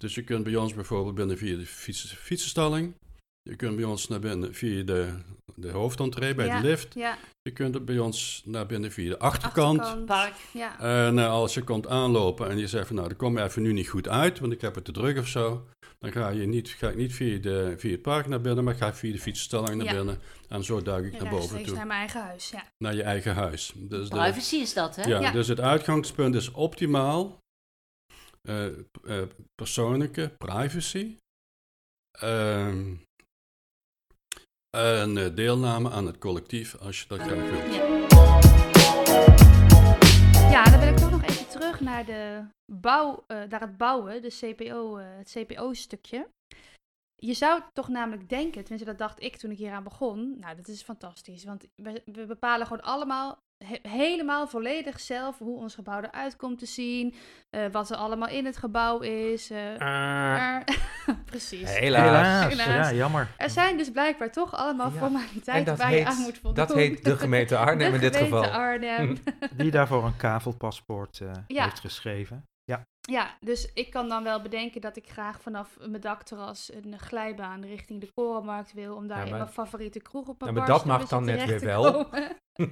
Dus 0.00 0.14
je 0.14 0.22
kunt 0.24 0.44
bij 0.44 0.56
ons 0.56 0.74
bijvoorbeeld 0.74 1.14
binnen 1.14 1.38
via 1.38 1.56
de 1.56 1.66
fiets, 1.66 2.14
fietsenstalling. 2.18 2.94
Je 3.42 3.56
kunt 3.56 3.76
bij 3.76 3.84
ons 3.84 4.08
naar 4.08 4.20
binnen 4.20 4.54
via 4.54 4.82
de, 4.82 5.14
de 5.54 5.70
hoofdentree 5.70 6.34
bij 6.34 6.46
Ja. 6.46 6.60
de 6.60 6.66
lift. 6.66 6.94
Ja. 6.94 7.18
Je 7.42 7.50
kunt 7.52 7.84
bij 7.84 7.98
ons 7.98 8.42
naar 8.44 8.66
binnen 8.66 8.92
via 8.92 9.08
de 9.08 9.18
achterkant. 9.18 9.78
Achterkant. 9.80 10.06
Park. 10.06 10.34
Ja. 10.52 10.80
En 11.06 11.18
eh, 11.18 11.30
als 11.30 11.54
je 11.54 11.62
komt 11.62 11.86
aanlopen 11.88 12.50
en 12.50 12.58
je 12.58 12.66
zegt 12.66 12.86
van 12.86 12.96
nou, 12.96 13.08
dat 13.08 13.16
komt 13.16 13.38
even 13.38 13.62
nu 13.62 13.72
niet 13.72 13.88
goed 13.88 14.08
uit, 14.08 14.38
want 14.38 14.52
ik 14.52 14.60
heb 14.60 14.74
het 14.74 14.84
te 14.84 14.92
druk 14.92 15.18
of 15.18 15.26
zo. 15.26 15.66
Dan 15.98 16.12
ga, 16.12 16.28
je 16.28 16.46
niet, 16.46 16.68
ga 16.68 16.88
ik 16.88 16.96
niet 16.96 17.12
via, 17.14 17.38
de, 17.38 17.74
via 17.76 17.90
het 17.90 18.02
park 18.02 18.26
naar 18.26 18.40
binnen, 18.40 18.64
maar 18.64 18.74
ga 18.74 18.86
ik 18.86 18.94
via 18.94 19.12
de 19.12 19.18
fietsenstalling 19.18 19.76
naar 19.76 19.86
Ja. 19.86 19.92
binnen. 19.92 20.18
En 20.48 20.64
zo 20.64 20.82
duik 20.82 21.04
ik 21.04 21.20
naar 21.20 21.30
boven 21.30 21.62
toe, 21.64 21.74
naar 21.76 21.86
mijn 21.86 21.98
eigen 21.98 22.20
huis. 22.22 22.50
Ja. 22.50 22.64
naar 22.78 22.94
je 22.94 23.02
eigen 23.02 23.34
huis. 23.34 23.72
Dus, 23.76 24.08
de, 24.08 24.16
Privacy 24.16 24.56
is 24.56 24.74
dat, 24.74 24.96
hè? 24.96 25.02
ja, 25.02 25.20
Ja. 25.20 25.30
dus 25.30 25.48
het 25.48 25.60
uitgangspunt 25.60 26.34
is 26.34 26.50
optimaal. 26.50 27.38
Eh, 28.48 28.66
eh, 29.04 29.28
persoonlijke 29.54 30.34
privacy. 30.38 31.16
Ehm, 32.18 32.94
en 34.76 35.16
eh, 35.16 35.34
deelname 35.34 35.90
aan 35.90 36.06
het 36.06 36.18
collectief 36.18 36.76
als 36.76 37.00
je 37.00 37.08
dat 37.08 37.20
graag 37.20 37.50
wilt. 37.50 37.74
Ja, 40.50 40.64
dan 40.64 40.80
wil 40.80 40.88
ik 40.88 40.96
toch 40.96 41.10
nog 41.10 41.22
even 41.22 41.48
terug 41.48 41.80
naar, 41.80 42.04
de 42.06 42.44
bouw, 42.72 43.24
naar 43.26 43.60
het 43.60 43.76
bouwen, 43.76 44.22
de 44.22 44.28
CPO, 44.28 44.96
het 44.96 45.30
CPO-stukje. 45.30 46.28
Je 47.16 47.34
zou 47.34 47.62
toch 47.72 47.88
namelijk 47.88 48.28
denken, 48.28 48.60
tenminste 48.60 48.88
dat 48.88 48.98
dacht 48.98 49.22
ik 49.22 49.36
toen 49.36 49.50
ik 49.50 49.58
hier 49.58 49.72
aan 49.72 49.84
begon, 49.84 50.38
nou 50.38 50.56
dat 50.56 50.68
is 50.68 50.82
fantastisch, 50.82 51.44
want 51.44 51.66
we 52.04 52.24
bepalen 52.26 52.66
gewoon 52.66 52.82
allemaal 52.82 53.38
he- 53.64 53.88
helemaal 53.88 54.46
volledig 54.48 55.00
zelf 55.00 55.38
hoe 55.38 55.58
ons 55.58 55.74
gebouw 55.74 56.00
eruit 56.00 56.36
komt 56.36 56.58
te 56.58 56.66
zien, 56.66 57.14
eh, 57.50 57.60
wat 57.72 57.90
er 57.90 57.96
allemaal 57.96 58.28
in 58.28 58.44
het 58.44 58.56
gebouw 58.56 58.98
is. 59.00 59.50
eh, 59.50 59.80
er- 59.80 60.64
precies. 61.30 61.78
Helaas. 61.78 62.02
Helaas. 62.04 62.52
Helaas. 62.64 62.90
Ja, 62.90 62.96
jammer. 62.96 63.28
Er 63.36 63.50
zijn 63.50 63.76
dus 63.76 63.90
blijkbaar 63.90 64.32
toch 64.32 64.54
allemaal 64.54 64.90
Ja, 64.92 64.98
formaliteiten 65.06 65.76
waar 65.76 65.94
je 65.94 66.06
aan 66.06 66.16
moet 66.20 66.38
voldoen. 66.38 66.66
Dat 66.66 66.74
heet 66.76 67.04
de 67.04 67.16
gemeente 67.16 67.56
Arnhem 67.56 67.88
De 67.90 67.94
in 67.94 68.00
dit 68.00 68.16
gemeente 68.16 68.36
geval. 68.36 68.60
Arnhem. 68.60 69.16
Die 69.52 69.70
daarvoor 69.70 70.04
een 70.04 70.16
kavelpaspoort 70.16 71.20
eh, 71.20 71.30
Ja. 71.46 71.64
heeft 71.64 71.80
geschreven. 71.80 72.44
Ja, 73.00 73.36
dus 73.40 73.72
ik 73.72 73.90
kan 73.90 74.08
dan 74.08 74.22
wel 74.22 74.42
bedenken 74.42 74.80
dat 74.80 74.96
ik 74.96 75.08
graag 75.10 75.40
vanaf 75.40 75.78
mijn 75.78 76.00
dakterras 76.00 76.72
een 76.72 76.98
glijbaan 76.98 77.64
richting 77.64 78.00
de 78.00 78.12
Korenmarkt 78.12 78.72
wil. 78.72 78.96
Om 78.96 79.06
daar 79.06 79.18
Ja, 79.18 79.24
in 79.24 79.30
mijn 79.30 79.48
favoriete 79.48 80.00
kroeg 80.00 80.28
op 80.28 80.40
mijn 80.40 80.52
Ja, 80.54 80.58
maar 80.58 80.68
dat 80.68 80.84
mag 80.84 81.08
dan 81.08 81.24
net 81.24 81.44
weer 81.44 81.60
wel. 81.60 82.08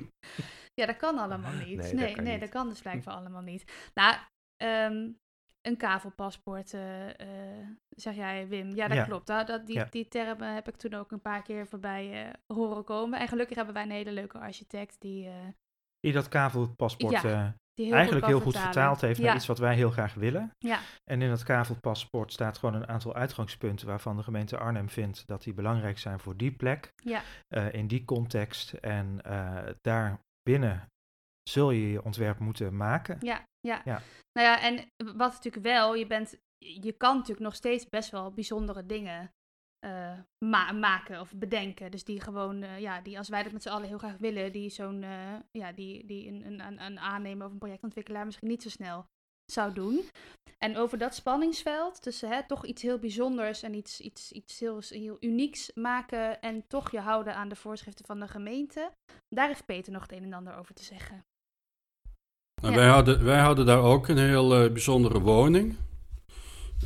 ja, 0.80 0.86
dat 0.86 0.96
kan 0.96 1.18
allemaal 1.18 1.52
niet. 1.52 1.66
Nee, 1.66 1.76
Nee, 1.76 1.82
dat 1.90 1.92
nee, 1.92 2.14
kan 2.14 2.24
niet. 2.24 2.40
dat 2.40 2.48
kan 2.48 2.68
dus 2.68 2.80
blijkbaar 2.80 3.14
allemaal 3.14 3.42
niet. 3.42 3.90
Nou, 3.94 4.16
ehm, 4.56 5.10
een 5.60 5.76
kavelpaspoort, 5.76 6.74
eh, 6.74 7.08
eh, 7.60 7.66
zeg 7.88 8.14
jij 8.14 8.48
Wim. 8.48 8.74
Ja, 8.74 8.88
dat 8.88 8.96
Ja. 8.96 9.04
klopt. 9.04 9.26
Dat, 9.26 9.46
dat, 9.46 9.66
die, 9.66 9.76
Ja. 9.76 9.84
die 9.90 10.08
termen 10.08 10.54
heb 10.54 10.68
ik 10.68 10.76
toen 10.76 10.94
ook 10.94 11.10
een 11.12 11.20
paar 11.20 11.42
keer 11.42 11.66
voorbij 11.66 12.26
eh, 12.26 12.32
horen 12.56 12.84
komen. 12.84 13.18
En 13.20 13.28
gelukkig 13.28 13.56
hebben 13.56 13.74
wij 13.74 13.82
een 13.82 13.90
hele 13.90 14.12
leuke 14.12 14.38
architect 14.38 15.00
die, 15.00 15.26
eh, 15.28 15.34
die 16.00 16.12
dat 16.12 16.28
kavelpaspoort 16.28 17.22
Ja, 17.22 17.24
eh, 17.24 17.48
die 17.78 17.86
heel 17.86 17.96
eigenlijk 17.96 18.24
goed 18.24 18.34
heel 18.34 18.44
goed 18.44 18.52
vertalen. 18.52 18.74
vertaald 18.74 19.00
heeft 19.00 19.18
naar 19.20 19.28
Ja, 19.28 19.34
iets 19.36 19.46
wat 19.46 19.58
wij 19.58 19.74
heel 19.74 19.90
graag 19.90 20.14
willen. 20.14 20.50
ja, 20.58 20.78
En 21.04 21.22
in 21.22 21.28
dat 21.28 21.42
kavelpaspoort 21.42 22.32
staat 22.32 22.58
gewoon 22.58 22.74
een 22.74 22.88
aantal 22.88 23.14
uitgangspunten 23.14 23.86
waarvan 23.86 24.16
de 24.16 24.22
gemeente 24.22 24.58
Arnhem 24.58 24.88
vindt 24.88 25.26
dat 25.26 25.42
die 25.42 25.54
belangrijk 25.54 25.98
zijn 25.98 26.20
voor 26.20 26.36
die 26.36 26.52
plek, 26.52 26.92
ja, 26.96 27.22
eh, 27.48 27.72
in 27.72 27.86
die 27.86 28.04
context. 28.04 28.72
En 28.72 29.20
eh 29.22 29.74
daar 29.80 30.20
binnen 30.42 30.86
zul 31.42 31.70
je 31.70 31.90
je 31.90 32.04
ontwerp 32.04 32.38
moeten 32.38 32.76
maken. 32.76 33.16
Ja, 33.20 33.44
ja. 33.60 33.80
Ja. 33.84 34.02
Nou 34.32 34.46
ja, 34.48 34.60
en 34.62 34.90
wat 35.16 35.32
natuurlijk 35.32 35.64
wel, 35.64 35.94
je 35.94 36.06
bent, 36.06 36.38
je 36.58 36.92
kan 36.92 37.14
natuurlijk 37.14 37.40
nog 37.46 37.54
steeds 37.54 37.88
best 37.88 38.10
wel 38.10 38.32
bijzondere 38.32 38.86
dingen 38.86 39.32
ma- 40.44 40.72
maken 40.72 41.20
of 41.20 41.32
bedenken. 41.34 41.90
Dus 41.90 42.04
die 42.04 42.20
gewoon, 42.20 42.62
eh, 42.62 42.80
ja, 42.80 43.00
die 43.00 43.18
als 43.18 43.28
wij 43.28 43.42
dat 43.42 43.52
met 43.52 43.62
z'n 43.62 43.68
allen 43.68 43.88
heel 43.88 43.98
graag 43.98 44.16
willen, 44.16 44.52
die 44.52 44.70
zo'n, 44.70 45.02
eh, 45.02 45.34
ja, 45.50 45.72
die, 45.72 46.06
die 46.06 46.28
een, 46.28 46.60
een, 46.60 46.82
een, 46.84 46.98
aannemer 46.98 47.46
of 47.46 47.52
een 47.52 47.58
projectontwikkelaar 47.58 48.24
misschien 48.24 48.48
niet 48.48 48.62
zo 48.62 48.68
snel 48.68 49.06
zou 49.52 49.72
doen. 49.72 50.00
En 50.58 50.76
over 50.76 50.98
dat 50.98 51.14
spanningsveld 51.14 52.02
tussen 52.02 52.28
hè, 52.28 52.46
toch 52.46 52.66
iets 52.66 52.82
heel 52.82 52.98
bijzonders 52.98 53.62
en 53.62 53.74
iets, 53.74 54.00
iets, 54.00 54.32
iets 54.32 54.60
heel, 54.60 54.80
heel 54.88 55.16
unieks 55.20 55.70
maken 55.74 56.40
en 56.40 56.66
toch 56.66 56.90
je 56.90 57.00
houden 57.00 57.34
aan 57.34 57.48
de 57.48 57.56
voorschriften 57.56 58.04
van 58.06 58.20
de 58.20 58.28
gemeente, 58.28 58.90
daar 59.28 59.46
heeft 59.46 59.66
Peter 59.66 59.92
nog 59.92 60.02
het 60.02 60.12
een 60.12 60.22
en 60.24 60.32
ander 60.32 60.56
over 60.56 60.74
te 60.74 60.84
zeggen. 60.84 61.24
Nou, 62.62 62.74
Ja. 62.74 62.80
wij, 62.80 62.88
hadden, 62.88 63.24
wij 63.24 63.40
hadden 63.40 63.66
daar 63.66 63.82
ook 63.82 64.08
een 64.08 64.18
heel 64.18 64.48
bijzondere 64.48 65.20
woning. 65.20 65.76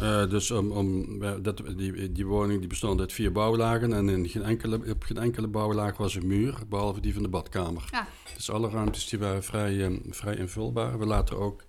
Eh, 0.00 0.30
dus 0.30 0.50
om, 0.50 1.18
dat, 1.42 1.62
die, 1.76 2.12
die 2.12 2.26
woning 2.26 2.58
die 2.58 2.68
bestond 2.68 3.00
uit 3.00 3.12
vier 3.12 3.32
bouwlagen 3.32 3.92
en 3.92 4.08
in 4.08 4.28
geen 4.28 4.42
enkele, 4.42 4.80
op 4.90 5.02
geen 5.02 5.18
enkele 5.18 5.48
bouwlaag 5.48 5.96
was 5.96 6.14
een 6.14 6.26
muur, 6.26 6.58
behalve 6.68 7.00
die 7.00 7.14
van 7.14 7.22
de 7.22 7.28
badkamer. 7.28 7.88
Ah. 7.90 8.06
Dus 8.34 8.50
alle 8.50 8.68
ruimtes 8.68 9.08
die 9.08 9.18
waren 9.18 9.42
vrij, 9.42 9.84
eh, 9.84 9.96
vrij 10.10 10.36
invulbaar. 10.36 10.98
We 10.98 11.06
later 11.06 11.36
ook 11.36 11.64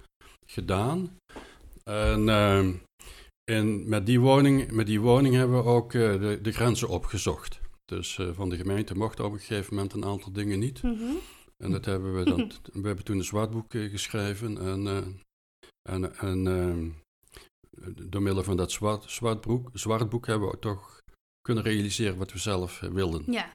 gedaan. 0.46 1.18
En, 1.84 2.30
eh, 2.30 2.68
en 3.52 3.90
met, 3.90 4.06
die 4.06 4.20
woning, 4.20 4.72
met 4.72 4.86
die 4.86 5.02
woning 5.02 5.36
hebben 5.36 5.58
we 5.58 5.70
ook 5.70 5.94
eh, 5.94 6.20
de, 6.20 6.40
de 6.42 6.52
grenzen 6.52 6.88
opgezocht. 6.88 7.60
Dus 7.86 8.18
eh, 8.18 8.30
van 8.34 8.50
de 8.50 8.58
gemeente 8.58 8.96
mochten 8.96 9.26
op 9.26 9.34
een 9.34 9.40
gegeven 9.40 9.76
moment 9.76 9.94
een 9.94 10.06
aantal 10.06 10.32
dingen 10.32 10.60
niet. 10.60 10.84
Mhm. 10.84 11.04
En 11.58 11.72
dat 11.72 11.86
hebben 11.86 12.16
we 12.16 12.24
dan. 12.24 12.52
we 12.74 12.88
hebben 12.88 13.06
toen 13.06 13.18
een 13.18 13.24
zwartboek 13.24 13.72
geschreven. 13.72 14.58
En, 14.58 14.88
en, 15.90 16.18
en 16.18 16.48
eh, 16.48 17.03
door 18.04 18.22
middel 18.22 18.44
van 18.44 18.58
dat 18.58 18.72
zwart, 18.72 19.04
zwartboek, 19.12 19.70
zwartboek 19.74 20.28
hebben 20.28 20.50
we 20.50 20.60
toch 20.60 20.98
kunnen 21.42 21.64
realiseren 21.64 22.18
wat 22.18 22.32
we 22.32 22.40
zelf 22.40 22.82
eh, 22.82 22.90
wilden. 22.90 23.24
Ja, 23.28 23.50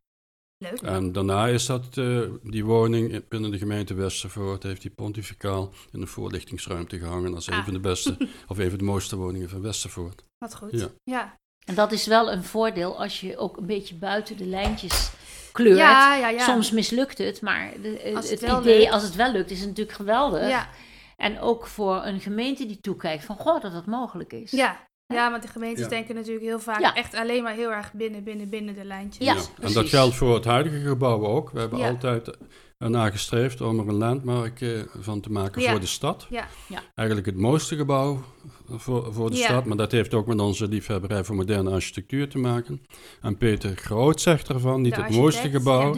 leuk. 0.65 0.81
En 0.83 1.13
daarna 1.13 1.47
is 1.47 1.67
dat 1.67 1.97
eh, 1.99 2.21
die 2.43 2.65
woning 2.65 3.29
binnen 3.29 3.51
de 3.51 3.59
gemeente 3.59 3.95
Westervoort, 3.95 4.63
heeft 4.63 4.83
die 4.83 4.91
pontificaal 4.91 5.73
in 5.93 6.01
de 6.01 6.07
voorlichtingsruimte 6.07 6.99
gehangen 6.99 7.35
als 7.35 7.47
een 7.47 7.53
Ah. 7.55 7.65
van 7.65 7.73
de 7.73 7.81
beste 7.81 8.17
of 8.49 8.59
een 8.59 8.69
van 8.69 8.79
de 8.79 8.85
mooiste 8.85 9.17
woningen 9.17 9.49
van 9.49 9.61
Westervoort. 9.63 10.23
Wat 10.39 10.55
goed. 10.55 10.71
Ja. 10.73 10.89
Ja, 11.05 11.35
En 11.67 11.75
dat 11.75 11.93
is 11.93 12.07
wel 12.07 12.33
een 12.33 12.45
voordeel 12.45 12.99
als 12.99 13.21
je 13.21 13.37
ook 13.37 13.57
een 13.57 13.67
beetje 13.67 13.95
buiten 13.95 14.37
de 14.37 14.47
lijntjes 14.47 15.11
kleurt. 15.53 15.79
ja, 15.79 16.17
ja. 16.17 16.29
ja. 16.29 16.45
Soms 16.45 16.71
mislukt 16.71 17.19
het, 17.19 17.41
maar 17.41 17.73
de- 17.83 18.13
Als 18.17 18.31
het, 18.31 18.43
idee 18.43 18.79
lukt. 18.79 18.93
als 18.93 19.03
het 19.03 19.15
wel 19.15 19.33
lukt 19.33 19.51
is 19.51 19.61
natuurlijk 19.65 19.97
geweldig. 19.97 20.49
Ja, 20.49 20.69
En 21.23 21.41
ook 21.41 21.67
voor 21.67 22.05
een 22.05 22.21
gemeente 22.21 22.67
die 22.67 22.81
toekijkt 22.81 23.25
van 23.25 23.37
goh, 23.37 23.61
dat 23.63 23.73
dat 23.73 23.87
mogelijk 23.87 24.33
is. 24.33 24.51
ja. 24.51 24.87
ja, 25.07 25.31
want 25.31 25.43
de 25.43 25.49
gemeentes 25.49 25.83
Ja. 25.85 25.89
denken 25.89 26.15
natuurlijk 26.15 26.45
heel 26.45 26.61
vaak 26.61 26.81
Ja. 26.81 26.95
echt 26.95 27.15
alleen 27.15 27.43
maar 27.43 27.55
heel 27.55 27.71
erg 27.71 27.93
binnen, 27.93 28.25
binnen, 28.25 28.49
binnen 28.49 28.75
de 28.75 28.85
lijntjes. 28.85 29.27
Ja, 29.27 29.37
En 29.61 29.73
dat 29.73 29.89
geldt 29.89 30.15
voor 30.15 30.35
het 30.35 30.45
huidige 30.45 30.81
gebouw 30.81 31.25
ook. 31.27 31.51
We 31.51 31.59
hebben 31.61 31.79
Ja. 31.79 31.89
altijd 31.89 32.37
ernaar 32.79 33.11
gestreefd 33.11 33.61
om 33.61 33.79
er 33.79 33.89
een 33.89 33.95
landmark 33.95 34.61
eh, 34.61 34.71
van 34.99 35.21
te 35.21 35.31
maken 35.31 35.63
Ja. 35.63 35.71
voor 35.71 35.81
de 35.81 35.87
stad. 35.87 36.27
Ja. 36.31 36.47
Ja. 36.69 36.83
Eigenlijk 36.95 37.29
het 37.29 37.37
mooiste 37.37 37.77
gebouw 37.77 38.21
voor, 38.69 39.13
voor 39.15 39.31
de 39.31 39.37
Ja. 39.37 39.45
stad, 39.45 39.65
maar 39.65 39.77
dat 39.77 39.93
heeft 39.93 40.15
ook 40.15 40.27
met 40.27 40.41
onze 40.41 40.69
liefhebberij 40.69 41.25
voor 41.25 41.37
moderne 41.37 41.71
architectuur 41.71 42.29
te 42.29 42.39
maken. 42.39 42.83
En 43.23 43.37
Peter 43.37 43.77
Groot 43.77 44.21
zegt 44.21 44.49
ervan, 44.49 44.81
niet 44.81 44.97
het 44.97 45.11
mooiste 45.11 45.51
gebouw, 45.51 45.95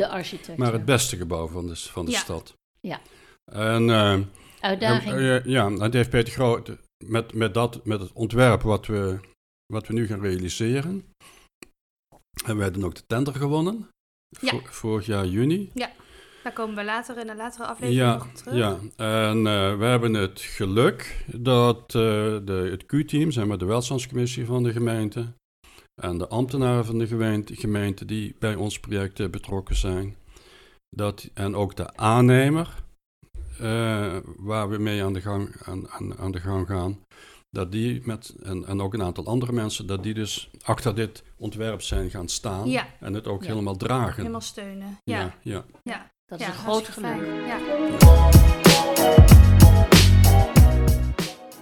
maar 0.57 0.73
het 0.73 0.85
beste 0.85 1.17
gebouw 1.17 1.49
van 1.49 1.67
de, 1.67 1.77
van 1.77 2.05
de 2.05 2.11
Ja. 2.11 2.19
stad. 2.19 2.57
Ja. 2.81 3.01
En 3.45 3.91
eh, 3.91 4.19
Uitdaging. 4.61 5.15
eh, 5.15 5.45
ja, 5.45 5.71
dat 5.71 5.93
heeft 5.93 6.11
Peter 6.11 6.33
Groot 6.33 6.71
met, 7.05 7.35
met, 7.35 7.55
dat, 7.55 7.85
met 7.85 8.01
het 8.01 8.13
ontwerp 8.13 8.63
wat 8.63 8.87
we, 8.87 9.19
wat 9.67 9.87
we 9.87 9.93
nu 9.95 10.07
gaan 10.07 10.21
realiseren. 10.21 11.05
Hebben 12.45 12.57
wij 12.65 12.71
dan 12.71 12.85
ook 12.85 12.95
de 12.95 13.07
tender 13.07 13.35
gewonnen. 13.35 13.89
Ja. 14.41 14.49
Vo- 14.51 14.61
vorig 14.65 15.07
jaar 15.07 15.27
juni. 15.27 15.71
Daar 16.43 16.53
komen 16.53 16.77
we 16.77 16.85
later 16.85 17.19
in 17.19 17.29
een 17.29 17.37
latere 17.37 17.65
aflevering 17.67 18.01
Ja, 18.01 18.15
nog 18.17 18.27
terug. 18.33 18.55
ja, 18.55 18.79
en 18.97 19.37
eh, 19.47 19.79
we 19.79 19.85
hebben 19.85 20.15
het 20.15 20.41
geluk 20.41 21.25
dat 21.27 21.81
eh, 21.81 21.93
de, 22.45 22.69
het 22.71 22.87
Q-team, 22.87 23.31
zeg 23.31 23.47
maar 23.47 23.59
de 23.59 23.65
welstandscommissie 23.65 24.47
van 24.47 24.63
de 24.63 24.73
gemeente, 24.73 25.33
en 26.03 26.19
de 26.19 26.29
ambtenaren 26.29 26.85
van 26.85 26.99
de 26.99 27.07
gemeente, 27.07 27.57
gemeente 27.57 28.05
die 28.05 28.35
bij 28.39 28.55
ons 28.55 28.81
project 28.81 29.31
betrokken 29.31 29.77
zijn, 29.77 30.17
dat, 30.97 31.31
en 31.35 31.55
ook 31.55 31.77
de 31.77 31.97
aannemer, 31.97 32.75
eh, 33.61 34.17
waar 34.37 34.69
we 34.69 34.79
mee 34.79 35.05
aan 35.05 35.13
de 35.13 35.21
gang, 35.21 35.55
aan, 35.65 35.89
aan, 35.89 36.19
aan 36.19 36.31
de 36.33 36.41
gang 36.41 36.67
gaan, 36.67 36.99
dat 37.51 37.73
die 37.73 38.01
met, 38.05 38.35
en, 38.43 38.65
en 38.67 38.81
ook 38.81 38.95
een 38.95 39.03
aantal 39.03 39.27
andere 39.27 39.53
mensen, 39.53 39.87
dat 39.87 40.03
die 40.03 40.15
dus 40.15 40.51
achter 40.63 40.95
dit 40.95 41.23
ontwerp 41.37 41.83
zijn 41.83 42.11
gaan 42.11 42.29
staan 42.29 42.69
Ja. 42.71 42.87
en 43.01 43.15
het 43.15 43.27
ook 43.27 43.43
Ja. 43.43 43.49
helemaal 43.49 43.77
dragen. 43.77 44.17
Helemaal 44.17 44.41
steunen. 44.41 44.99
Ja, 45.05 45.21
ja, 45.21 45.35
ja. 45.43 45.65
ja. 45.83 46.11
dat 46.27 46.41
is 46.41 46.47
ja, 46.47 46.53
een 46.53 46.59
groot 46.59 46.89
geluk. 46.89 47.29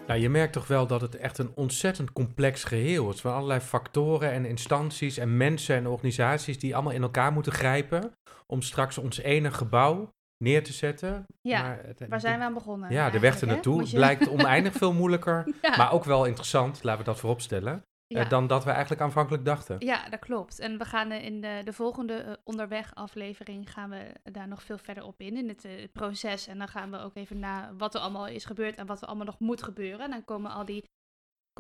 Nou, 0.06 0.20
je 0.20 0.28
merkt 0.28 0.52
toch 0.52 0.66
wel 0.66 0.86
dat 0.86 1.00
het 1.00 1.16
echt 1.16 1.38
een 1.38 1.50
ontzettend 1.54 2.12
complex 2.12 2.64
geheel 2.64 3.10
is. 3.10 3.20
Van 3.20 3.32
allerlei 3.34 3.60
factoren 3.60 4.32
en 4.32 4.44
instanties 4.44 5.16
en 5.16 5.36
mensen 5.36 5.76
en 5.76 5.86
organisaties 5.86 6.58
die 6.58 6.74
allemaal 6.74 6.92
in 6.92 7.02
elkaar 7.02 7.32
moeten 7.32 7.52
grijpen. 7.52 8.12
Om 8.46 8.62
straks 8.62 8.98
ons 8.98 9.18
ene 9.18 9.50
gebouw 9.50 10.08
neer 10.44 10.64
te 10.64 10.72
zetten. 10.72 11.26
Ja, 11.40 11.62
Maar 11.62 11.78
het- 11.84 12.08
Waar 12.08 12.20
zijn 12.20 12.38
we 12.38 12.44
aan 12.44 12.54
begonnen? 12.54 12.90
Ja, 12.92 13.10
de 13.10 13.18
weg 13.20 13.40
ernaartoe 13.40 13.84
je- 13.86 13.94
blijkt 13.94 14.28
oneindig 14.38 14.72
veel 14.72 14.92
moeilijker. 14.92 15.54
ja. 15.62 15.76
Maar 15.76 15.92
ook 15.92 16.04
wel 16.04 16.24
interessant, 16.24 16.82
laten 16.84 17.04
we 17.04 17.10
dat 17.10 17.18
voorop 17.20 17.40
stellen. 17.40 17.82
ja. 18.06 18.20
eh, 18.24 18.28
dan 18.30 18.46
dat 18.46 18.64
we 18.64 18.70
eigenlijk 18.70 19.00
aanvankelijk 19.00 19.44
dachten. 19.44 19.76
Ja, 19.78 20.08
dat 20.08 20.18
klopt. 20.20 20.58
En 20.58 20.78
we 20.78 20.84
gaan 20.84 21.10
eh, 21.10 21.24
in 21.24 21.40
de, 21.40 21.60
de 21.64 21.72
volgende 21.72 22.14
eh, 22.14 22.32
onderweg 22.44 22.94
aflevering 22.94 23.70
gaan 23.72 23.90
we 23.90 24.12
daar 24.32 24.48
nog 24.48 24.62
veel 24.62 24.78
verder 24.78 25.04
op 25.04 25.20
in, 25.20 25.36
in 25.36 25.48
het, 25.48 25.64
eh, 25.64 25.80
het 25.80 25.92
proces. 25.92 26.46
En 26.46 26.58
dan 26.58 26.68
gaan 26.68 26.90
we 26.90 26.98
ook 26.98 27.14
even 27.16 27.38
na 27.38 27.74
wat 27.76 27.94
er 27.94 28.00
allemaal 28.00 28.26
is 28.26 28.44
gebeurd 28.44 28.76
en 28.76 28.86
wat 28.86 29.00
er 29.02 29.06
allemaal 29.08 29.26
nog 29.26 29.38
moet 29.38 29.62
gebeuren. 29.62 30.00
En 30.04 30.10
dan 30.10 30.24
komen 30.24 30.50
al 30.50 30.64
die 30.64 30.84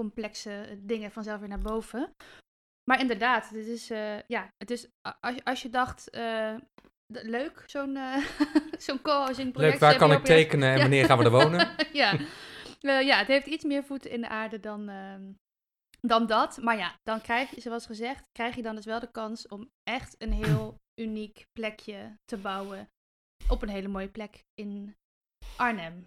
complexe 0.00 0.50
eh, 0.52 0.76
dingen 0.78 1.10
vanzelf 1.10 1.40
weer 1.40 1.48
naar 1.48 1.58
boven. 1.58 2.10
Maar 2.90 3.00
inderdaad, 3.00 3.52
dit 3.52 3.66
is, 3.66 3.90
eh, 3.90 4.20
ja, 4.26 4.48
het 4.56 4.70
is, 4.70 4.88
als, 5.20 5.34
je- 5.34 5.44
als 5.44 5.62
je 5.62 5.70
dacht, 5.70 6.10
eh, 6.10 6.54
leuk, 7.12 7.62
zo'n 7.66 7.96
eh 7.96 8.16
zo'n 8.86 9.02
co-housing 9.02 9.52
project. 9.52 9.72
Leuk, 9.72 9.80
waar 9.80 9.96
kan 9.96 10.12
ik 10.12 10.24
tekenen 10.24 10.68
en 10.68 10.74
Ja. 10.74 10.80
wanneer 10.80 11.04
gaan 11.04 11.18
we 11.18 11.24
er 11.24 11.30
wonen? 11.30 11.68
ja. 11.92 12.12
Eh, 12.80 13.02
ja, 13.02 13.18
het 13.18 13.26
heeft 13.26 13.46
iets 13.46 13.64
meer 13.64 13.84
voeten 13.84 14.10
in 14.10 14.20
de 14.20 14.28
aarde 14.28 14.60
dan, 14.60 14.88
ehm, 14.88 15.22
dan 16.00 16.26
dat. 16.26 16.56
Maar 16.62 16.76
ja, 16.76 16.94
dan 17.02 17.20
krijg 17.20 17.50
je, 17.54 17.60
zoals 17.60 17.86
gezegd, 17.86 18.22
krijg 18.32 18.54
je 18.54 18.62
dan 18.62 18.74
dus 18.74 18.84
wel 18.84 19.00
de 19.00 19.10
kans 19.10 19.48
om 19.48 19.70
echt 19.82 20.14
een 20.18 20.32
heel 20.32 20.76
uniek 21.00 21.46
plekje 21.52 22.16
te 22.24 22.36
bouwen. 22.36 22.88
Op 23.48 23.62
een 23.62 23.68
hele 23.68 23.88
mooie 23.88 24.08
plek 24.08 24.40
in 24.54 24.94
Arnhem, 25.56 26.04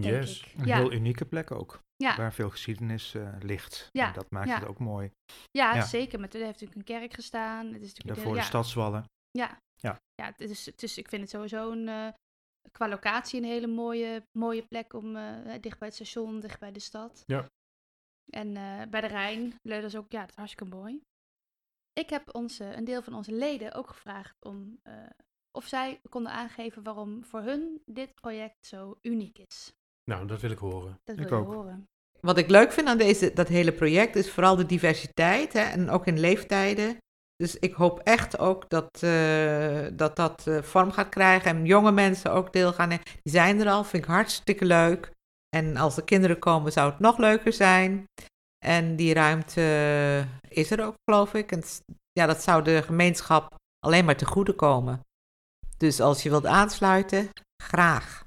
denk 0.00 0.14
Yes. 0.14 0.40
ik. 0.40 0.54
Een 0.58 0.66
Ja, 0.66 0.76
heel 0.76 0.92
unieke 0.92 1.24
plek 1.24 1.50
ook, 1.50 1.80
ja, 1.96 2.16
waar 2.16 2.32
veel 2.32 2.50
geschiedenis 2.50 3.14
eh, 3.14 3.28
ligt. 3.40 3.88
Ja, 3.90 4.06
En 4.06 4.12
dat 4.12 4.30
maakt 4.30 4.48
ja. 4.48 4.54
het 4.58 4.68
ook 4.68 4.78
mooi. 4.78 5.10
ja, 5.50 5.74
ja. 5.74 5.82
zeker. 5.84 6.20
Met, 6.20 6.34
er 6.34 6.40
heeft 6.40 6.60
natuurlijk 6.60 6.88
een 6.88 6.96
kerk 7.00 7.14
gestaan. 7.14 7.66
Het 7.66 7.82
is 7.82 7.88
natuurlijk 7.88 8.14
Daarvoor 8.14 8.32
de 8.34 8.40
ja, 8.40 8.44
stadswallen. 8.46 9.04
Ja, 9.38 9.58
Ja. 9.80 9.98
ja 10.14 10.24
het 10.26 10.40
is, 10.40 10.66
het 10.66 10.82
is, 10.82 10.98
ik 10.98 11.08
vind 11.08 11.22
het 11.22 11.30
sowieso 11.30 11.70
een, 11.72 11.88
eh, 11.88 12.08
qua 12.72 12.88
locatie 12.88 13.40
een 13.40 13.46
hele 13.46 13.66
mooie, 13.66 14.22
mooie 14.38 14.62
plek 14.66 14.92
om 14.92 15.16
eh, 15.16 15.60
dicht 15.60 15.78
bij 15.78 15.88
het 15.88 15.96
station, 15.96 16.40
dicht 16.40 16.60
bij 16.60 16.72
de 16.72 16.80
stad. 16.80 17.22
Ja. 17.26 17.46
En 18.32 18.56
eh, 18.56 18.82
bij 18.90 19.00
de 19.00 19.06
Rijn, 19.06 19.54
dat 19.62 19.82
is 19.84 19.96
ook, 19.96 20.12
ja, 20.12 20.20
dat 20.20 20.30
is 20.30 20.36
hartstikke 20.36 20.74
mooi. 20.76 21.00
Ik 21.92 22.10
heb 22.10 22.34
onze, 22.34 22.64
een 22.64 22.84
deel 22.84 23.02
van 23.02 23.14
onze 23.14 23.32
leden 23.32 23.72
ook 23.74 23.88
gevraagd 23.88 24.44
om 24.44 24.78
eh, 24.82 24.94
of 25.58 25.66
zij 25.66 26.00
konden 26.08 26.32
aangeven 26.32 26.82
waarom 26.82 27.24
voor 27.24 27.40
hun 27.40 27.82
dit 27.84 28.14
project 28.14 28.66
zo 28.66 28.98
uniek 29.02 29.38
is. 29.38 29.72
Nou, 30.10 30.26
dat 30.26 30.40
wil 30.40 30.50
ik 30.50 30.58
horen. 30.58 31.00
Dat 31.04 31.16
wil 31.16 31.24
Ik 31.24 31.30
je 31.30 31.36
ook. 31.36 31.52
horen. 31.52 31.84
Wat 32.20 32.38
ik 32.38 32.48
leuk 32.50 32.72
vind 32.72 32.88
aan 32.88 32.98
deze, 32.98 33.32
dat 33.32 33.48
hele 33.48 33.72
project 33.72 34.16
is 34.16 34.30
vooral 34.30 34.56
de 34.56 34.66
diversiteit 34.66 35.52
hè, 35.52 35.60
en 35.62 35.90
ook 35.90 36.06
in 36.06 36.18
leeftijden. 36.20 36.96
Dus 37.42 37.56
ik 37.58 37.74
hoop 37.74 37.98
echt 37.98 38.38
ook 38.38 38.68
dat 38.68 39.02
eh, 39.02 39.86
dat, 39.92 40.16
dat 40.16 40.46
eh, 40.46 40.62
vorm 40.62 40.92
gaat 40.92 41.08
krijgen 41.08 41.50
en 41.50 41.64
jonge 41.64 41.92
mensen 41.92 42.32
ook 42.32 42.52
deel 42.52 42.72
gaan 42.72 42.88
nemen. 42.88 43.04
Die 43.22 43.32
zijn 43.32 43.60
er 43.60 43.68
al, 43.68 43.84
vind 43.84 44.02
ik 44.02 44.08
hartstikke 44.10 44.64
leuk. 44.64 45.10
En 45.56 45.76
als 45.76 45.96
er 45.96 46.04
kinderen 46.04 46.38
komen 46.38 46.72
zou 46.72 46.90
het 46.90 46.98
nog 46.98 47.18
leuker 47.18 47.52
zijn. 47.52 48.04
En 48.64 48.96
die 48.96 49.14
ruimte 49.14 50.26
is 50.48 50.70
er 50.70 50.84
ook, 50.84 50.94
geloof 51.04 51.34
ik. 51.34 51.52
En 51.52 51.62
ja, 52.12 52.26
dat 52.26 52.42
zou 52.42 52.64
de 52.64 52.82
gemeenschap 52.82 53.54
alleen 53.78 54.04
maar 54.04 54.16
te 54.16 54.26
goede 54.26 54.54
komen. 54.54 55.00
Dus 55.76 56.00
als 56.00 56.22
je 56.22 56.30
wilt 56.30 56.46
aansluiten, 56.46 57.28
graag. 57.62 58.24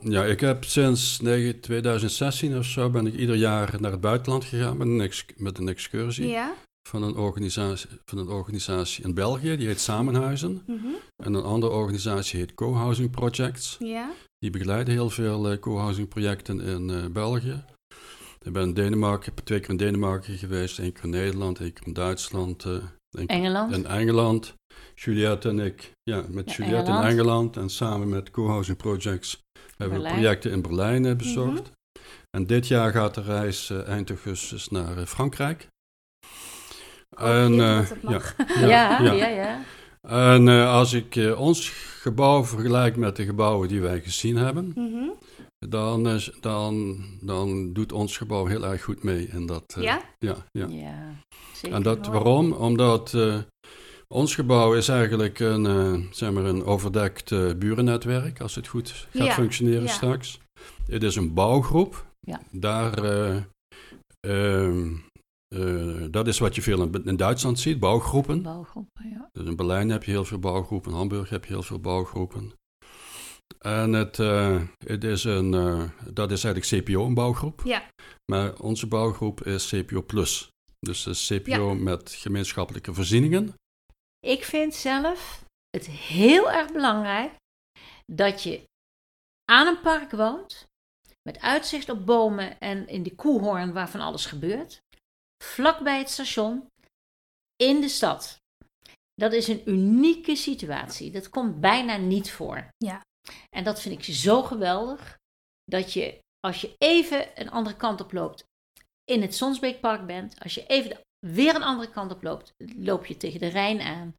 Ja, 0.00 0.24
ik 0.24 0.40
heb 0.40 0.64
sinds 0.64 1.20
negen- 1.20 1.60
2016 1.60 2.58
of 2.58 2.64
zo 2.64 2.90
ben 2.90 3.06
ik 3.06 3.14
ieder 3.14 3.36
jaar 3.36 3.80
naar 3.80 3.90
het 3.90 4.00
buitenland 4.00 4.44
gegaan 4.44 4.76
met 4.76 4.86
een, 4.86 5.00
ex- 5.00 5.26
met 5.36 5.58
een 5.58 5.68
excursie 5.68 6.26
Ja? 6.28 6.54
Van, 6.88 7.02
een 7.02 7.16
organisatie, 7.16 7.88
van 8.04 8.18
een 8.18 8.28
organisatie 8.28 9.04
in 9.04 9.14
België, 9.14 9.56
die 9.56 9.66
heet 9.66 9.80
Samenhuizen. 9.80 10.62
Mhm. 10.66 10.86
En 11.24 11.34
een 11.34 11.42
andere 11.42 11.72
organisatie 11.72 12.38
heet 12.38 12.54
Co-Housing 12.54 13.10
Projects. 13.10 13.76
Ja? 13.78 14.10
Die 14.38 14.50
begeleiden 14.50 14.94
heel 14.94 15.10
veel 15.10 15.50
eh, 15.50 15.58
co-housing 15.58 16.08
projecten 16.08 16.60
in 16.60 16.90
eh, 16.90 17.06
België. 17.06 17.64
Ik 18.42 18.52
ben 18.52 18.62
in 18.62 18.74
Denemarken, 18.74 19.32
twee 19.44 19.60
keer 19.60 19.70
in 19.70 19.76
Denemarken 19.76 20.38
geweest, 20.38 20.78
één 20.78 20.92
keer 20.92 21.04
in 21.04 21.10
Nederland, 21.10 21.60
één 21.60 21.72
keer 21.72 21.86
in 21.86 21.92
Duitsland, 21.92 22.64
één 22.64 22.82
keer 23.10 23.26
Engeland. 23.26 23.72
in 23.72 23.86
Engeland. 23.86 24.54
Juliette 24.94 25.48
en 25.48 25.58
ik, 25.58 25.92
ja, 26.02 26.24
met 26.28 26.50
Ja, 26.50 26.56
Juliette 26.64 26.90
in 26.90 26.96
Engeland. 26.96 27.56
En 27.56 27.68
samen 27.70 28.08
met 28.08 28.30
Co-housing 28.30 28.76
Projects 28.76 29.40
hebben 29.76 30.02
we 30.02 30.08
projecten 30.08 30.50
in 30.50 30.62
Berlijn 30.62 31.04
eh, 31.04 31.16
bezocht. 31.16 31.62
Mhm. 31.62 31.70
En 32.30 32.46
dit 32.46 32.68
jaar 32.68 32.92
gaat 32.92 33.14
de 33.14 33.22
reis 33.22 33.70
eind 33.70 34.08
augustus 34.08 34.68
naar 34.68 35.06
Frankrijk. 35.06 35.68
Hoop 37.22 37.30
en, 37.30 37.60
eh, 37.60 37.76
dat 37.88 37.96
ja, 38.02 38.10
mag. 38.10 38.34
Ja, 38.60 39.00
ja, 39.02 39.12
ja. 39.12 39.26
ja. 39.28 39.60
en 40.02 40.48
eh, 40.48 40.72
als 40.74 40.92
ik 40.92 41.16
eh, 41.16 41.40
ons 41.40 41.70
gebouw 42.00 42.44
vergelijk 42.44 42.96
met 42.96 43.16
de 43.16 43.24
gebouwen 43.24 43.68
die 43.68 43.80
wij 43.80 44.00
gezien 44.00 44.36
hebben, 44.36 44.72
Mhm. 44.74 45.08
dan, 45.58 46.08
is, 46.08 46.30
dan, 46.40 46.96
dan 47.20 47.72
doet 47.72 47.92
ons 47.92 48.16
gebouw 48.16 48.46
heel 48.46 48.66
erg 48.66 48.82
goed 48.82 49.02
mee. 49.02 49.28
in 49.32 49.46
dat, 49.46 49.76
Ja? 49.80 50.00
Ja, 50.18 50.36
ja. 50.52 50.66
Ja, 50.68 51.14
zeker. 51.52 51.76
En 51.76 51.82
dat 51.82 52.06
waarom? 52.06 52.52
Omdat 52.52 53.16
ons 54.08 54.34
gebouw 54.34 54.74
is 54.74 54.88
eigenlijk 54.88 55.38
een, 55.38 56.08
zeg 56.12 56.30
maar 56.32 56.44
een 56.44 56.64
overdekt 56.64 57.58
burennetwerk, 57.58 58.40
als 58.40 58.54
het 58.54 58.66
goed 58.66 58.90
gaat 59.10 59.26
Ja, 59.26 59.32
functioneren 59.32 59.88
straks. 59.88 60.40
Het 60.86 61.02
is 61.02 61.16
een 61.16 61.34
bouwgroep. 61.34 62.04
Ja. 62.20 62.40
Daar, 62.50 62.94
eh, 65.52 66.04
dat 66.10 66.26
is 66.26 66.38
wat 66.38 66.54
je 66.54 66.62
veel 66.62 66.82
in, 66.82 67.04
in 67.04 67.16
Duitsland 67.16 67.58
ziet, 67.58 67.80
bouwgroepen. 67.80 68.42
Bouwgroepen, 68.42 69.08
ja. 69.08 69.28
Dus 69.32 69.46
in 69.46 69.56
Berlijn 69.56 69.88
heb 69.88 70.04
je 70.04 70.10
heel 70.10 70.24
veel 70.24 70.38
bouwgroepen, 70.38 70.90
in 70.90 70.96
Hamburg 70.96 71.28
heb 71.28 71.44
je 71.44 71.52
heel 71.52 71.62
veel 71.62 71.80
bouwgroepen. 71.80 72.52
En 73.58 73.92
het, 73.92 74.18
eh, 74.18 74.62
het 74.84 75.04
is 75.04 75.24
een, 75.24 75.54
eh, 75.54 75.82
dat 76.12 76.30
is 76.30 76.44
eigenlijk 76.44 76.84
CPO, 76.84 77.06
een 77.06 77.14
bouwgroep. 77.14 77.60
Ja. 77.64 77.82
Maar 78.32 78.58
onze 78.58 78.86
bouwgroep 78.86 79.42
is 79.42 79.68
CPO 79.68 80.02
Plus. 80.02 80.50
Dus 80.80 81.02
de 81.02 81.40
CPO 81.40 81.74
met 81.74 82.10
gemeenschappelijke 82.10 82.94
voorzieningen. 82.94 83.54
Ik 84.20 84.44
vind 84.44 84.74
zelf 84.74 85.44
het 85.70 85.86
heel 85.86 86.50
erg 86.50 86.72
belangrijk 86.72 87.32
dat 88.12 88.42
je 88.42 88.62
aan 89.44 89.66
een 89.66 89.80
park 89.80 90.10
woont, 90.10 90.66
met 91.22 91.40
uitzicht 91.40 91.88
op 91.88 92.06
bomen 92.06 92.58
en 92.58 92.88
in 92.88 93.02
die 93.02 93.14
koehoorn 93.14 93.72
waar 93.72 93.88
van 93.88 94.00
alles 94.00 94.26
gebeurt, 94.26 94.82
vlakbij 95.42 95.98
het 95.98 96.10
station, 96.10 96.66
in 97.56 97.80
de 97.80 97.88
stad. 97.88 98.40
Dat 99.14 99.32
is 99.32 99.48
een 99.48 99.62
unieke 99.70 100.36
situatie. 100.36 101.10
Dat 101.10 101.28
komt 101.28 101.60
bijna 101.60 101.96
niet 101.96 102.30
voor. 102.30 102.68
Ja. 102.76 103.00
En 103.56 103.64
dat 103.64 103.80
vind 103.80 103.98
ik 104.08 104.14
zo 104.14 104.42
geweldig, 104.42 105.18
dat 105.64 105.92
je 105.92 106.18
als 106.40 106.60
je 106.60 106.74
even 106.78 107.40
een 107.40 107.50
andere 107.50 107.76
kant 107.76 108.00
op 108.00 108.12
loopt, 108.12 108.44
in 109.04 109.22
het 109.22 109.34
Sonsbeekpark 109.34 110.06
bent, 110.06 110.40
als 110.40 110.54
je 110.54 110.66
even 110.66 110.88
de- 110.90 111.04
weer 111.26 111.54
een 111.54 111.62
andere 111.62 111.90
kant 111.90 112.12
op 112.12 112.22
loopt, 112.22 112.52
loop 112.76 113.06
je 113.06 113.16
tegen 113.16 113.40
de 113.40 113.46
Rijn 113.46 113.80
aan. 113.80 114.14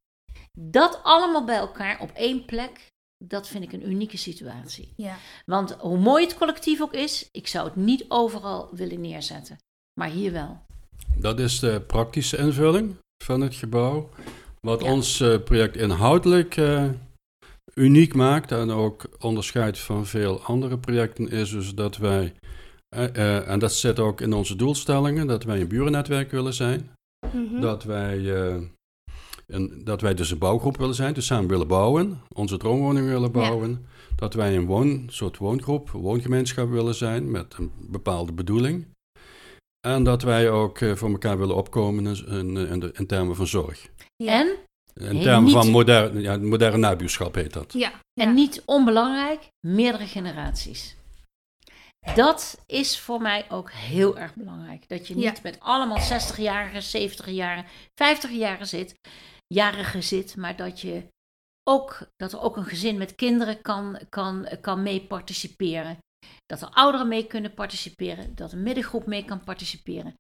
Dat 0.60 1.04
allemaal 1.04 1.44
bij 1.44 1.56
elkaar 1.58 2.00
op 2.00 2.12
één 2.12 2.46
plek, 2.46 2.88
dat 3.26 3.48
vind 3.48 3.64
ik 3.64 3.74
een 3.74 3.90
unieke 3.90 4.18
situatie. 4.18 4.94
Ja. 4.96 5.18
Want 5.46 5.72
hoe 5.72 5.98
mooi 5.98 6.24
het 6.26 6.38
collectief 6.38 6.82
ook 6.82 6.94
is, 6.94 7.28
ik 7.32 7.48
zou 7.48 7.66
het 7.66 7.76
niet 7.76 8.06
overal 8.08 8.76
willen 8.76 9.02
neerzetten. 9.02 9.58
Maar 10.00 10.10
hier 10.10 10.32
wel. 10.32 10.66
Dat 11.18 11.40
is 11.40 11.60
de 11.60 11.82
praktische 11.88 12.38
invulling 12.38 12.96
van 13.24 13.42
het 13.42 13.56
gebouw. 13.56 14.10
Wat 14.62 14.82
Ja. 14.82 14.92
ons 14.92 15.20
eh, 15.20 15.44
project 15.44 15.78
inhoudelijk 15.78 16.58
eh, 16.58 16.90
uniek 17.74 18.14
maakt 18.14 18.52
en 18.52 18.72
ook 18.72 19.06
onderscheidt 19.20 19.80
van 19.80 20.06
veel 20.06 20.42
andere 20.42 20.78
projecten, 20.78 21.30
is 21.30 21.50
dus 21.50 21.76
dat 21.76 21.98
wij, 21.98 22.34
eh, 22.96 23.50
en 23.50 23.60
dat 23.60 23.74
zit 23.74 24.00
ook 24.00 24.22
in 24.22 24.34
onze 24.34 24.56
doelstellingen, 24.56 25.28
dat 25.28 25.44
wij 25.44 25.62
een 25.62 25.68
burennetwerk 25.68 26.32
willen 26.32 26.54
zijn. 26.54 26.90
Mhm. 27.36 27.62
Dat 27.62 27.84
wij, 27.84 28.18
een, 29.48 29.82
dat 29.84 30.02
wij 30.02 30.14
dus 30.14 30.32
een 30.32 30.38
bouwgroep 30.38 30.78
willen 30.78 30.96
zijn, 30.96 31.14
dus 31.14 31.26
samen 31.26 31.50
willen 31.50 31.68
bouwen, 31.68 32.22
onze 32.34 32.58
droomwoning 32.58 33.08
willen 33.08 33.32
bouwen. 33.32 33.86
Dat 34.16 34.34
wij 34.34 34.56
een 34.56 34.66
woon, 34.66 35.04
soort 35.08 35.38
woongroep, 35.38 35.90
woongemeenschap 35.90 36.70
willen 36.70 36.96
zijn 36.96 37.32
met 37.32 37.56
een 37.58 37.72
bepaalde 37.90 38.32
bedoeling. 38.34 38.86
En 39.88 40.04
dat 40.04 40.22
wij 40.22 40.50
ook 40.50 40.80
eh, 40.80 40.96
voor 40.96 41.10
elkaar 41.10 41.38
willen 41.38 41.56
opkomen 41.56 42.06
in, 42.06 42.28
in, 42.28 42.58
in, 42.58 42.80
de, 42.80 42.92
in 42.94 43.08
termen 43.08 43.36
van 43.36 43.48
zorg. 43.48 43.90
Ja. 44.16 44.32
En, 44.40 44.48
In 44.94 45.22
termen 45.22 45.44
niet- 45.44 45.54
van 45.54 45.70
moderne, 45.70 46.22
ja, 46.22 46.38
moderne 46.38 46.78
nabuurschap 46.78 47.36
heet 47.36 47.54
dat. 47.54 47.74
Ja. 47.74 47.92
en 48.14 48.28
ja. 48.28 48.32
niet 48.34 48.62
onbelangrijk, 48.66 49.48
meerdere 49.68 50.08
generaties. 50.08 50.96
Dat 52.16 52.64
is 52.66 53.00
voor 53.00 53.22
mij 53.22 53.46
ook 53.50 53.72
heel 53.72 54.18
erg 54.18 54.36
belangrijk. 54.36 54.88
Dat 54.88 55.08
je 55.08 55.16
niet 55.16 55.24
Ja. 55.24 55.34
met 55.44 55.60
allemaal 55.60 56.00
60-jarigen, 56.00 56.82
70-jarigen, 56.84 57.66
50-jarigen 57.94 58.68
zit, 58.68 58.94
jarigen 59.48 60.04
zit, 60.04 60.36
maar 60.36 60.56
dat 60.56 60.80
je 60.82 61.04
ook 61.70 62.08
dat 62.16 62.34
er 62.34 62.42
ook 62.42 62.58
een 62.58 62.66
gezin 62.66 62.98
met 62.98 63.16
kinderen 63.16 63.62
kan, 63.62 64.00
kan, 64.10 64.48
kan 64.62 64.84
mee 64.84 65.02
participeren. 65.02 65.98
Dat 66.46 66.62
er 66.62 66.70
ouderen 66.70 67.08
mee 67.08 67.28
kunnen 67.28 67.54
participeren, 67.54 68.36
dat 68.36 68.52
een 68.52 68.64
middengroep 68.64 69.06
mee 69.06 69.26
kan 69.26 69.44
participeren. 69.44 70.14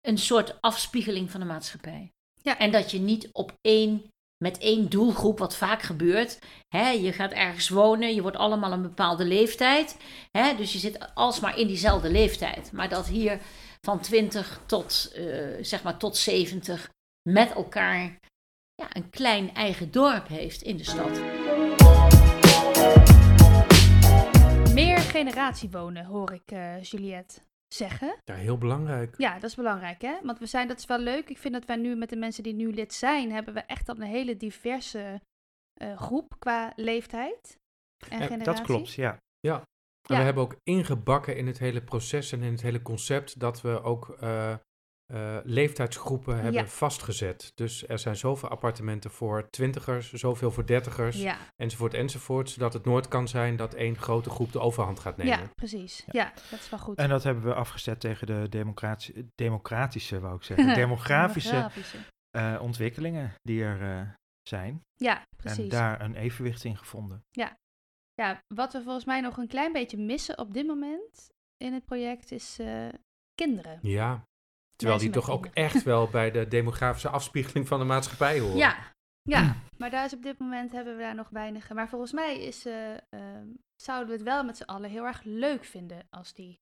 Een 0.00 0.18
soort 0.18 0.60
afspiegeling 0.60 1.30
van 1.30 1.40
de 1.40 1.46
maatschappij. 1.46 2.10
Ja. 2.42 2.58
En 2.58 2.70
dat 2.70 2.90
je 2.90 2.98
niet 2.98 3.28
op 3.32 3.52
één, 3.60 4.02
met 4.44 4.58
één 4.58 4.88
doelgroep, 4.88 5.38
wat 5.38 5.56
vaak 5.56 5.82
gebeurt. 5.82 6.38
Hè, 6.68 6.90
je 6.90 7.12
gaat 7.12 7.32
ergens 7.32 7.68
wonen, 7.68 8.14
je 8.14 8.22
wordt 8.22 8.36
allemaal 8.36 8.72
een 8.72 8.82
bepaalde 8.82 9.24
leeftijd. 9.24 9.96
Hè, 10.30 10.56
dus 10.56 10.72
je 10.72 10.78
zit 10.78 11.14
alsmaar 11.14 11.58
in 11.58 11.66
diezelfde 11.66 12.10
leeftijd. 12.10 12.72
Maar 12.72 12.88
dat 12.88 13.06
hier 13.06 13.40
van 13.80 14.00
20 14.00 14.60
tot, 14.66 15.12
eh, 15.14 15.24
zeg 15.60 15.82
maar 15.82 15.96
tot 15.96 16.16
70 16.16 16.90
met 17.28 17.52
elkaar 17.52 18.18
ja, 18.74 18.88
een 18.96 19.10
klein 19.10 19.54
eigen 19.54 19.90
dorp 19.90 20.28
heeft 20.28 20.62
in 20.62 20.76
de 20.76 20.84
stad. 20.84 21.45
Generatie 25.16 25.70
wonen, 25.70 26.04
hoor 26.04 26.32
ik 26.32 26.50
eh, 26.50 26.82
Juliette 26.82 27.40
zeggen. 27.74 28.16
Ja, 28.24 28.34
heel 28.34 28.58
belangrijk. 28.58 29.14
Ja, 29.18 29.34
dat 29.34 29.50
is 29.50 29.54
belangrijk, 29.56 30.02
hè? 30.02 30.14
Want 30.22 30.38
we 30.38 30.46
zijn, 30.46 30.68
dat 30.68 30.78
is 30.78 30.86
wel 30.86 30.98
leuk. 30.98 31.28
Ik 31.30 31.38
vind 31.38 31.54
dat 31.54 31.64
wij 31.64 31.76
nu 31.76 31.96
met 31.96 32.08
de 32.10 32.16
mensen 32.16 32.42
die 32.42 32.54
nu 32.54 32.72
lid 32.72 32.94
zijn, 32.94 33.32
hebben 33.32 33.54
we 33.54 33.60
echt 33.60 33.88
al 33.88 33.96
een 33.96 34.02
hele 34.02 34.36
diverse 34.36 35.20
eh, 35.80 35.96
groep 35.96 36.36
qua 36.38 36.72
leeftijd 36.76 37.58
en 38.08 38.18
Ja, 38.18 38.26
generatie. 38.26 38.44
dat 38.44 38.60
klopt, 38.60 38.92
ja. 38.92 39.10
En 39.10 39.18
Ja. 39.40 39.62
we 40.02 40.14
hebben 40.14 40.42
ook 40.42 40.56
ingebakken 40.62 41.36
in 41.36 41.46
het 41.46 41.58
hele 41.58 41.82
proces 41.82 42.32
en 42.32 42.42
in 42.42 42.52
het 42.52 42.62
hele 42.62 42.82
concept 42.82 43.40
dat 43.40 43.60
we 43.60 43.82
ook 43.82 44.08
eh, 44.08 44.54
eh, 45.06 45.36
leeftijdsgroepen 45.44 46.34
hebben 46.34 46.52
Ja. 46.52 46.66
vastgezet. 46.66 47.50
Dus 47.54 47.88
er 47.88 47.98
zijn 47.98 48.16
zoveel 48.16 48.48
appartementen 48.48 49.10
voor 49.10 49.48
twintigers, 49.50 50.12
zoveel 50.12 50.50
voor 50.50 50.66
dertigers, 50.66 51.16
Ja, 51.22 51.38
enzovoort, 51.56 51.94
enzovoort. 51.94 52.50
Zodat 52.50 52.72
het 52.72 52.84
nooit 52.84 53.08
kan 53.08 53.28
zijn 53.28 53.56
dat 53.56 53.74
één 53.74 53.96
grote 53.96 54.30
groep 54.30 54.52
de 54.52 54.60
overhand 54.60 54.98
gaat 55.00 55.16
nemen. 55.16 55.38
ja, 55.38 55.48
precies. 55.54 56.04
Ja. 56.10 56.32
dat 56.50 56.60
is 56.60 56.70
wel 56.70 56.78
goed. 56.78 56.98
En 56.98 57.08
dat 57.08 57.22
hebben 57.22 57.44
we 57.44 57.54
afgezet 57.54 58.00
tegen 58.00 58.26
de 58.26 58.46
democratische, 58.48 59.26
democratische 59.34 60.20
wou 60.20 60.36
ik 60.36 60.42
zeggen, 60.42 60.74
demografische 60.84 61.50
Demografische. 61.50 61.98
eh, 62.30 62.58
ontwikkelingen 62.60 63.34
die 63.42 63.62
er 63.64 63.82
eh, 63.82 64.08
zijn. 64.48 64.82
Ja, 64.94 65.18
En 65.18 65.26
precies. 65.36 65.70
daar 65.70 66.00
een 66.00 66.14
evenwicht 66.14 66.64
in 66.64 66.76
gevonden. 66.76 67.24
Ja, 67.30 67.56
wat 68.54 68.72
we 68.72 68.82
volgens 68.82 69.04
mij 69.04 69.20
nog 69.20 69.36
een 69.36 69.48
klein 69.48 69.72
beetje 69.72 69.96
missen 69.98 70.38
op 70.38 70.52
dit 70.54 70.66
moment 70.66 71.28
in 71.56 71.72
het 71.72 71.84
project 71.84 72.30
is 72.30 72.58
eh, 72.58 72.88
kinderen. 73.34 73.78
Ja. 73.82 74.22
Terwijl 74.76 75.00
die 75.00 75.10
toch 75.10 75.30
ook 75.30 75.46
echt 75.46 75.82
wel 75.82 76.08
bij 76.18 76.30
de 76.30 76.48
demografische 76.48 77.08
afspiegeling 77.08 77.68
van 77.68 77.78
de 77.78 77.84
maatschappij 77.84 78.38
horen. 78.40 78.56
Ja, 78.56 78.76
ja, 79.22 79.56
maar 79.78 79.90
daar 79.90 80.04
is 80.04 80.14
op 80.14 80.22
dit 80.22 80.38
moment 80.38 80.72
hebben 80.72 80.96
we 80.96 81.02
daar 81.02 81.14
nog 81.14 81.28
weinig. 81.28 81.70
Maar 81.70 81.88
volgens 81.88 82.12
mij 82.12 82.38
is, 82.38 82.66
eh, 82.66 82.92
ehm, 82.92 83.46
zouden 83.74 84.08
we 84.08 84.14
het 84.14 84.22
wel 84.22 84.44
met 84.44 84.56
z'n 84.56 84.62
allen 84.62 84.90
heel 84.90 85.04
erg 85.04 85.22
leuk 85.24 85.64
vinden 85.64 86.06
als 86.10 86.32
die 86.32 86.60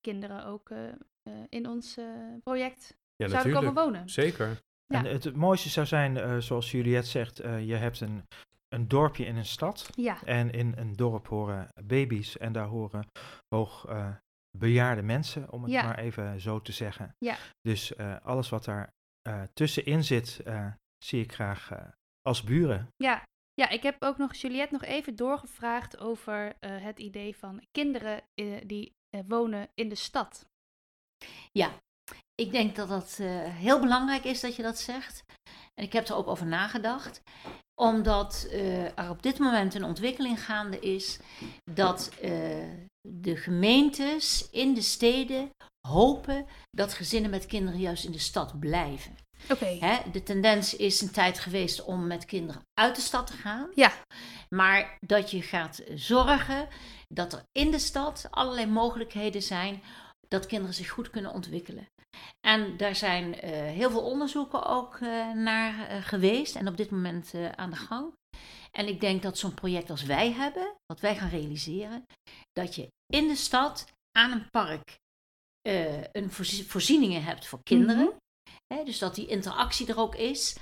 kinderen 0.00 0.44
ook 0.46 0.70
eh, 0.70 0.88
eh, 0.88 1.32
in 1.48 1.68
ons 1.68 1.98
project 2.42 2.96
Ja, 3.16 3.28
zouden 3.28 3.52
komen 3.52 3.74
natuurlijk. 3.74 3.96
wonen. 3.96 4.08
Zeker. 4.08 4.62
Ja. 4.86 4.98
En 4.98 5.04
het, 5.04 5.36
mooiste 5.36 5.68
zou 5.68 5.86
zijn, 5.86 6.16
eh, 6.16 6.36
zoals 6.38 6.70
Juliette 6.70 7.08
zegt, 7.08 7.40
eh, 7.40 7.66
je 7.66 7.74
hebt 7.74 8.00
een, 8.00 8.28
een 8.68 8.88
dorpje 8.88 9.24
in 9.24 9.36
een 9.36 9.44
stad. 9.44 9.90
Ja, 9.94 10.22
En 10.24 10.50
in 10.50 10.72
een 10.76 10.92
dorp 10.92 11.28
horen 11.28 11.68
baby's 11.84 12.36
en 12.36 12.52
daar 12.52 12.66
horen 12.66 13.06
hoog 13.48 13.86
eh, 13.86 14.08
bejaarde 14.56 15.02
mensen, 15.02 15.52
om 15.52 15.62
het 15.62 15.72
Ja. 15.72 15.82
maar 15.82 15.98
even 15.98 16.40
zo 16.40 16.60
te 16.62 16.72
zeggen. 16.72 17.14
Ja. 17.18 17.36
Dus 17.60 17.94
eh, 17.94 18.16
alles 18.22 18.48
wat 18.48 18.64
daar 18.64 18.92
eh, 19.22 19.42
tussenin 19.54 20.04
zit, 20.04 20.40
eh, 20.44 20.66
zie 21.04 21.22
ik 21.22 21.32
graag 21.32 21.70
eh, 21.70 21.82
als 22.22 22.42
buren. 22.42 22.88
ja. 22.96 23.22
Ja, 23.56 23.68
ik 23.68 23.82
heb 23.82 23.96
ook 24.02 24.16
nog 24.18 24.34
Juliette 24.34 24.72
nog 24.72 24.82
even 24.84 25.16
doorgevraagd 25.16 25.98
over 25.98 26.56
eh, 26.60 26.82
het 26.82 26.98
idee 26.98 27.36
van 27.36 27.62
kinderen 27.70 28.22
die 28.66 28.92
eh, 29.08 29.20
wonen 29.28 29.68
in 29.74 29.88
de 29.88 29.94
stad. 29.94 30.46
Ik 32.34 32.50
denk 32.50 32.76
dat 32.76 32.88
dat 32.88 33.18
eh, 33.20 33.28
heel 33.54 33.80
belangrijk 33.80 34.24
is 34.24 34.40
dat 34.40 34.56
je 34.56 34.62
dat 34.62 34.78
zegt. 34.78 35.24
En 35.74 35.84
ik 35.84 35.92
heb 35.92 36.08
er 36.08 36.14
ook 36.14 36.26
over 36.26 36.46
nagedacht. 36.46 37.22
Omdat 37.80 38.46
eh, 38.50 38.98
er 38.98 39.10
op 39.10 39.22
dit 39.22 39.38
moment 39.38 39.74
een 39.74 39.84
ontwikkeling 39.84 40.44
gaande 40.44 40.78
is 40.80 41.20
dat 41.72 42.14
eh, 42.20 42.68
de 43.08 43.36
gemeentes 43.36 44.50
in 44.50 44.74
de 44.74 44.82
steden 44.82 45.50
hopen 45.88 46.46
dat 46.70 46.94
gezinnen 46.94 47.30
met 47.30 47.46
kinderen 47.46 47.80
juist 47.80 48.04
in 48.04 48.12
de 48.12 48.18
stad 48.18 48.58
blijven. 48.60 49.16
Oké. 49.50 49.66
Hè, 49.80 50.10
de 50.10 50.22
tendens 50.22 50.76
is 50.76 51.00
een 51.00 51.10
tijd 51.10 51.38
geweest 51.38 51.84
om 51.84 52.06
met 52.06 52.24
kinderen 52.24 52.62
uit 52.80 52.96
de 52.96 53.02
stad 53.02 53.26
te 53.26 53.36
gaan. 53.36 53.70
Ja. 53.74 53.92
Maar 54.48 54.98
dat 55.00 55.30
je 55.30 55.42
gaat 55.42 55.82
zorgen 55.94 56.68
dat 57.08 57.32
er 57.32 57.42
in 57.52 57.70
de 57.70 57.78
stad 57.78 58.26
allerlei 58.30 58.66
mogelijkheden 58.66 59.42
zijn 59.42 59.82
dat 60.28 60.46
kinderen 60.46 60.74
zich 60.74 60.88
goed 60.88 61.10
kunnen 61.10 61.32
ontwikkelen. 61.32 61.88
En 62.46 62.76
daar 62.76 62.96
zijn 62.96 63.40
eh, 63.40 63.50
heel 63.50 63.90
veel 63.90 64.04
onderzoeken 64.04 64.66
ook 64.66 64.94
eh, 64.94 65.32
naar 65.32 65.88
eh, 65.88 66.02
geweest 66.02 66.56
en 66.56 66.68
op 66.68 66.76
dit 66.76 66.90
moment 66.90 67.34
aan 67.54 67.70
de 67.70 67.76
gang. 67.76 68.12
En 68.70 68.88
ik 68.88 69.00
denk 69.00 69.22
dat 69.22 69.38
zo'n 69.38 69.54
project 69.54 69.90
als 69.90 70.02
wij 70.02 70.32
hebben, 70.32 70.74
wat 70.86 71.00
wij 71.00 71.16
gaan 71.16 71.28
realiseren, 71.28 72.06
dat 72.52 72.74
je 72.74 72.92
in 73.14 73.28
de 73.28 73.36
stad 73.36 73.84
aan 74.18 74.30
een 74.32 74.50
park 74.50 74.98
eh, 75.62 76.02
een 76.12 76.30
voorzie- 76.30 76.66
voorzieningen 76.70 77.24
hebt 77.24 77.46
voor 77.46 77.62
kinderen. 77.62 78.04
Mhm. 78.04 78.16
Hè, 78.74 78.84
dus 78.84 78.98
dat 78.98 79.14
die 79.14 79.26
interactie 79.26 79.86
er 79.86 79.98
ook 79.98 80.14
is. 80.14 80.56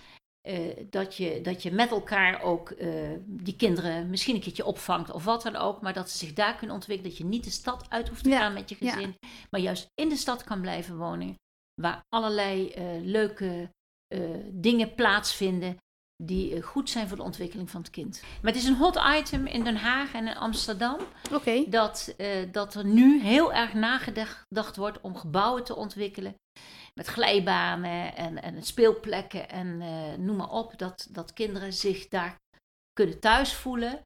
eh, 0.48 0.76
dat, 0.90 1.16
je, 1.16 1.40
dat 1.40 1.62
je 1.62 1.70
met 1.72 1.90
elkaar 1.90 2.42
ook 2.42 2.70
eh, 2.70 3.10
die 3.26 3.56
kinderen 3.56 4.10
misschien 4.10 4.34
een 4.34 4.40
keertje 4.40 4.64
opvangt 4.64 5.10
of 5.10 5.24
wat 5.24 5.42
dan 5.42 5.56
ook. 5.56 5.80
Maar 5.80 5.92
dat 5.92 6.10
ze 6.10 6.18
zich 6.18 6.32
daar 6.32 6.56
kunnen 6.56 6.76
ontwikkelen. 6.76 7.10
Dat 7.10 7.18
je 7.20 7.26
niet 7.26 7.44
de 7.44 7.50
stad 7.50 7.90
uit 7.90 8.08
hoeft 8.08 8.22
te 8.22 8.28
Ja, 8.28 8.38
gaan 8.38 8.52
met 8.52 8.68
je 8.68 8.76
ja. 8.80 8.92
gezin. 8.92 9.14
Maar 9.50 9.60
juist 9.60 9.86
in 9.94 10.08
de 10.08 10.16
stad 10.16 10.44
kan 10.44 10.60
blijven 10.60 10.96
wonen. 10.96 11.34
Waar 11.80 12.00
allerlei 12.08 12.74
leuke 13.04 13.70
dingen 14.50 14.94
plaatsvinden. 14.94 15.76
Die 16.24 16.54
eh, 16.54 16.62
goed 16.62 16.90
zijn 16.90 17.08
voor 17.08 17.16
de 17.16 17.22
ontwikkeling 17.22 17.70
van 17.70 17.80
het 17.80 17.90
kind. 17.90 18.22
Maar 18.42 18.52
het 18.52 18.62
is 18.62 18.68
een 18.68 18.76
hot 18.76 19.00
item 19.18 19.46
in 19.46 19.64
Den 19.64 19.76
Haag 19.76 20.14
en 20.14 20.26
in 20.26 20.36
Amsterdam 20.36 20.98
dat, 21.68 22.14
eh, 22.16 22.52
dat 22.52 22.74
er 22.74 22.84
nu 22.84 23.22
heel 23.22 23.52
erg 23.52 23.74
nagedacht 23.74 24.76
wordt 24.76 25.00
om 25.00 25.16
gebouwen 25.16 25.64
te 25.64 25.76
ontwikkelen. 25.76 26.34
Met 26.94 27.06
glijbanen 27.06 28.16
en, 28.16 28.42
en 28.42 28.62
speelplekken 28.62 29.48
en 29.48 29.80
eh, 29.80 30.18
noem 30.18 30.36
maar 30.36 30.50
op. 30.50 30.78
Dat, 30.78 31.08
dat 31.10 31.32
kinderen 31.32 31.72
zich 31.72 32.08
daar 32.08 32.36
kunnen 32.92 33.20
thuis 33.20 33.54
voelen. 33.54 34.00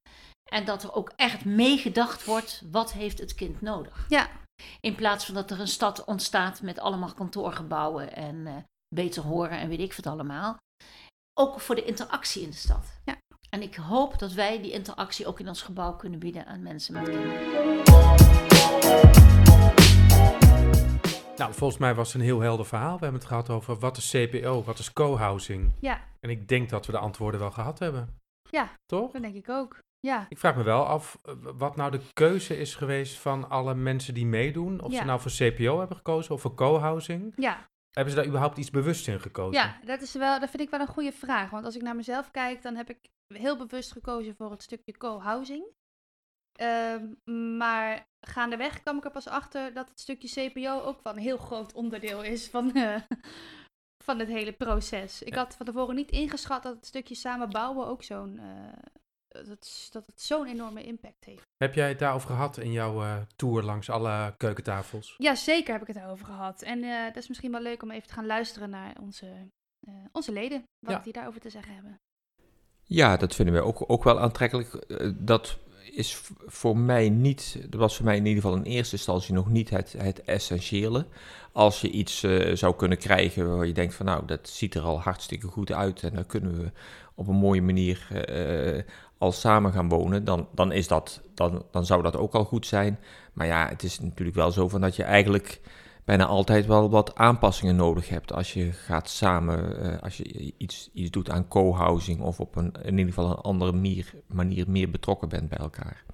En 0.51 0.65
dat 0.65 0.83
er 0.83 0.95
ook 0.95 1.13
echt 1.17 1.45
meegedacht 1.45 2.25
wordt, 2.25 2.63
wat 2.71 2.93
heeft 2.93 3.19
het 3.19 3.35
kind 3.35 3.61
nodig? 3.61 4.07
Ja. 4.09 4.29
In 4.81 4.95
plaats 4.95 5.25
van 5.25 5.35
dat 5.35 5.51
er 5.51 5.61
een 5.61 5.69
stad 5.69 6.05
ontstaat 6.05 6.63
met 6.63 6.79
allemaal 6.79 7.15
kantoorgebouwen 7.15 8.13
en 8.13 8.67
beter 8.95 9.23
horen 9.23 9.59
en 9.59 9.69
weet 9.69 9.81
ik 9.81 9.95
wat 9.95 10.07
allemaal. 10.07 10.57
Ook 11.39 11.61
voor 11.61 11.75
de 11.75 11.85
interactie 11.85 12.43
in 12.43 12.51
de 12.51 12.57
stad. 12.57 13.01
Ja. 13.05 13.17
En 13.51 13.63
ik 13.63 13.75
hoop 13.75 14.19
dat 14.19 14.33
wij 14.33 14.63
die 14.63 14.73
interactie 14.73 15.27
ook 15.27 15.41
in 15.41 15.49
ons 15.49 15.63
gebouw 15.63 15.97
kunnen 15.97 16.19
bieden 16.19 16.47
aan 16.47 16.63
mensen 16.63 16.93
met 16.95 17.03
kinderen. 17.09 17.85
Nou, 21.37 21.55
volgens 21.55 21.81
mij 21.81 21.95
was 21.95 22.07
het 22.13 22.17
een 22.21 22.27
heel 22.29 22.41
helder 22.41 22.67
verhaal. 22.67 22.95
We 22.99 23.03
hebben 23.03 23.21
het 23.21 23.29
gehad 23.29 23.51
over 23.51 23.79
wat 23.79 23.97
is 23.97 24.11
CPO, 24.11 24.63
wat 24.63 24.79
is 24.79 24.93
co-housing. 24.93 25.73
Ja, 25.81 26.01
En 26.21 26.31
ik 26.31 26.49
denk 26.49 26.69
dat 26.71 26.87
we 26.87 26.93
de 26.93 26.99
antwoorden 26.99 27.41
wel 27.41 27.51
gehad 27.51 27.79
hebben. 27.79 28.15
Ja. 28.51 28.71
Toch? 28.87 29.13
dat 29.13 29.23
denk 29.23 29.35
ik 29.35 29.49
ook. 29.49 29.79
Ja. 30.01 30.27
Ik 30.29 30.39
vraag 30.39 30.57
me 30.57 30.63
wel 30.63 30.87
af 30.87 31.19
eh, 31.23 31.35
wat 31.57 31.77
nou 31.77 31.91
de 31.91 32.01
keuze 32.13 32.59
is 32.59 32.75
geweest 32.75 33.19
van 33.19 33.49
alle 33.51 33.75
mensen 33.75 34.15
die 34.15 34.27
meedoen. 34.27 34.81
Of 34.81 34.93
Ja. 34.93 34.99
ze 34.99 35.05
nou 35.05 35.21
voor 35.21 35.31
CPO 35.31 35.79
hebben 35.79 35.97
gekozen 35.97 36.35
of 36.35 36.41
voor 36.41 36.55
co-housing. 36.55 37.33
Ja, 37.37 37.67
Hebben 37.97 38.15
ze 38.15 38.19
daar 38.21 38.29
überhaupt 38.29 38.59
iets 38.59 38.71
bewust 38.71 39.09
in 39.09 39.21
gekozen? 39.21 39.61
Ja, 39.63 39.79
dat, 39.85 40.01
is 40.03 40.13
wel, 40.15 40.41
dat 40.41 40.51
vind 40.51 40.63
ik 40.63 40.71
wel 40.71 40.81
een 40.81 40.87
goede 40.87 41.13
vraag. 41.13 41.51
Want 41.51 41.65
als 41.65 41.77
ik 41.77 41.83
naar 41.83 41.97
mezelf 41.97 42.31
kijk, 42.31 42.63
dan 42.63 42.75
heb 42.77 42.91
ik 42.91 42.99
heel 43.35 43.57
bewust 43.57 43.93
gekozen 43.93 44.35
voor 44.37 44.51
het 44.51 44.63
stukje 44.63 44.97
co-housing. 44.97 45.65
Ehm, 46.53 47.15
maar 47.57 48.07
gaandeweg 48.27 48.83
kwam 48.83 48.97
ik 48.97 49.05
er 49.05 49.11
pas 49.11 49.27
achter 49.29 49.73
dat 49.75 49.89
het 49.89 50.01
stukje 50.01 50.51
CPO 50.51 50.81
ook 50.81 51.03
wel 51.03 51.13
een 51.13 51.19
heel 51.19 51.37
groot 51.37 51.73
onderdeel 51.73 52.23
is 52.23 52.49
van, 52.49 52.75
eh, 52.75 53.01
van 54.05 54.19
het 54.19 54.29
hele 54.29 54.53
proces. 54.53 55.23
Ik 55.23 55.35
Ja. 55.35 55.39
had 55.39 55.57
van 55.57 55.67
tevoren 55.67 55.95
niet 55.95 56.11
ingeschat 56.11 56.63
dat 56.63 56.75
het 56.77 56.87
stukje 56.87 57.15
samen 57.15 57.51
bouwen 57.51 57.87
ook 57.87 58.03
zo'n, 58.03 58.39
eh, 58.39 58.73
dat, 59.45 59.89
dat 59.91 60.07
het 60.07 60.21
zo'n 60.23 60.47
enorme 60.47 60.83
impact 60.83 61.25
heeft. 61.25 61.43
Heb 61.57 61.75
jij 61.75 61.89
het 61.89 61.99
daarover 61.99 62.29
gehad 62.29 62.59
in 62.59 62.73
jouw 62.73 63.03
eh, 63.03 63.17
tour 63.37 63.63
langs 63.63 63.91
alle 63.91 64.35
keukentafels? 64.37 65.15
Ja, 65.19 65.35
zeker 65.35 65.73
heb 65.73 65.81
ik 65.81 65.87
het 65.87 65.97
daarover 65.97 66.27
gehad. 66.27 66.63
En 66.63 66.83
eh, 66.83 67.05
dat 67.07 67.17
is 67.17 67.29
misschien 67.29 67.53
wel 67.53 67.63
leuk 67.63 67.83
om 67.83 67.91
even 67.91 68.09
te 68.09 68.15
gaan 68.15 68.27
luisteren 68.27 68.71
naar 68.71 68.97
onze, 69.01 69.27
eh, 69.87 69.95
onze 70.13 70.33
leden, 70.33 70.63
wat 70.87 70.95
Ja. 70.95 71.01
die 71.01 71.13
daarover 71.13 71.41
te 71.41 71.51
zeggen 71.51 71.75
hebben. 71.75 72.01
Ja, 72.83 73.17
dat 73.17 73.35
vinden 73.35 73.55
wij 73.55 73.63
ook, 73.63 73.85
ook 73.87 74.05
wel 74.05 74.21
aantrekkelijk. 74.21 74.87
Dat 75.27 75.59
is 75.93 76.21
voor 76.47 76.77
mij 76.77 77.09
niet, 77.09 77.57
dat 77.71 77.81
was 77.81 77.97
voor 77.97 78.05
mij 78.05 78.17
in 78.17 78.27
ieder 78.27 78.43
geval 78.43 78.57
in 78.57 78.63
eerste 78.63 78.97
instantie 78.97 79.35
nog 79.35 79.49
niet 79.51 79.71
het, 79.71 79.93
het 79.99 80.23
essentiële. 80.25 81.07
Als 81.53 81.81
je 81.81 81.91
iets 81.91 82.23
eh, 82.23 82.55
zou 82.55 82.77
kunnen 82.77 82.99
krijgen 82.99 83.57
waar 83.57 83.67
je 83.67 83.73
denkt 83.73 83.95
van 83.95 84.07
nou, 84.07 84.27
dat 84.27 84.49
ziet 84.49 84.75
er 84.75 84.83
al 84.83 85.01
hartstikke 85.01 85.47
goed 85.47 85.73
uit 85.73 86.03
en 86.03 86.15
dan 86.15 86.27
kunnen 86.27 86.63
we 86.63 86.73
op 87.15 87.29
een 87.29 87.35
mooie 87.37 87.63
manier 87.63 88.07
eh, 88.11 88.83
al 89.19 89.33
samen 89.33 89.73
gaan 89.73 89.89
wonen, 89.89 90.25
dan, 90.25 90.49
dan, 90.55 90.73
is 90.73 90.89
dat, 90.89 91.23
dan, 91.35 91.65
dan 91.71 91.87
zou 91.87 92.03
dat 92.03 92.17
ook 92.17 92.35
al 92.35 92.45
goed 92.45 92.67
zijn. 92.67 92.99
Maar 93.33 93.47
ja, 93.47 93.69
het 93.69 93.83
is 93.83 94.01
natuurlijk 94.01 94.37
wel 94.37 94.51
zo 94.51 94.69
van 94.69 94.81
dat 94.81 94.97
je 94.97 95.03
eigenlijk 95.03 95.61
bijna 96.05 96.27
altijd 96.27 96.67
wel 96.67 96.91
wat 96.91 97.15
aanpassingen 97.15 97.77
nodig 97.77 98.09
hebt 98.09 98.33
als 98.33 98.53
je 98.53 98.73
gaat 98.73 99.09
samen, 99.09 99.83
eh, 99.83 100.03
als 100.03 100.17
je 100.17 100.53
iets, 100.57 100.91
iets 100.93 101.11
doet 101.11 101.31
aan 101.31 101.49
co-housing 101.49 102.21
of 102.21 102.41
op 102.41 102.57
een, 102.57 102.73
in 102.83 102.99
ieder 102.99 103.15
geval 103.15 103.31
een 103.31 103.37
andere 103.37 103.73
manier, 103.73 104.15
manier 104.27 104.65
meer 104.69 104.91
betrokken 104.91 105.29
bent 105.29 105.49
bij 105.49 105.59
elkaar. 105.59 106.05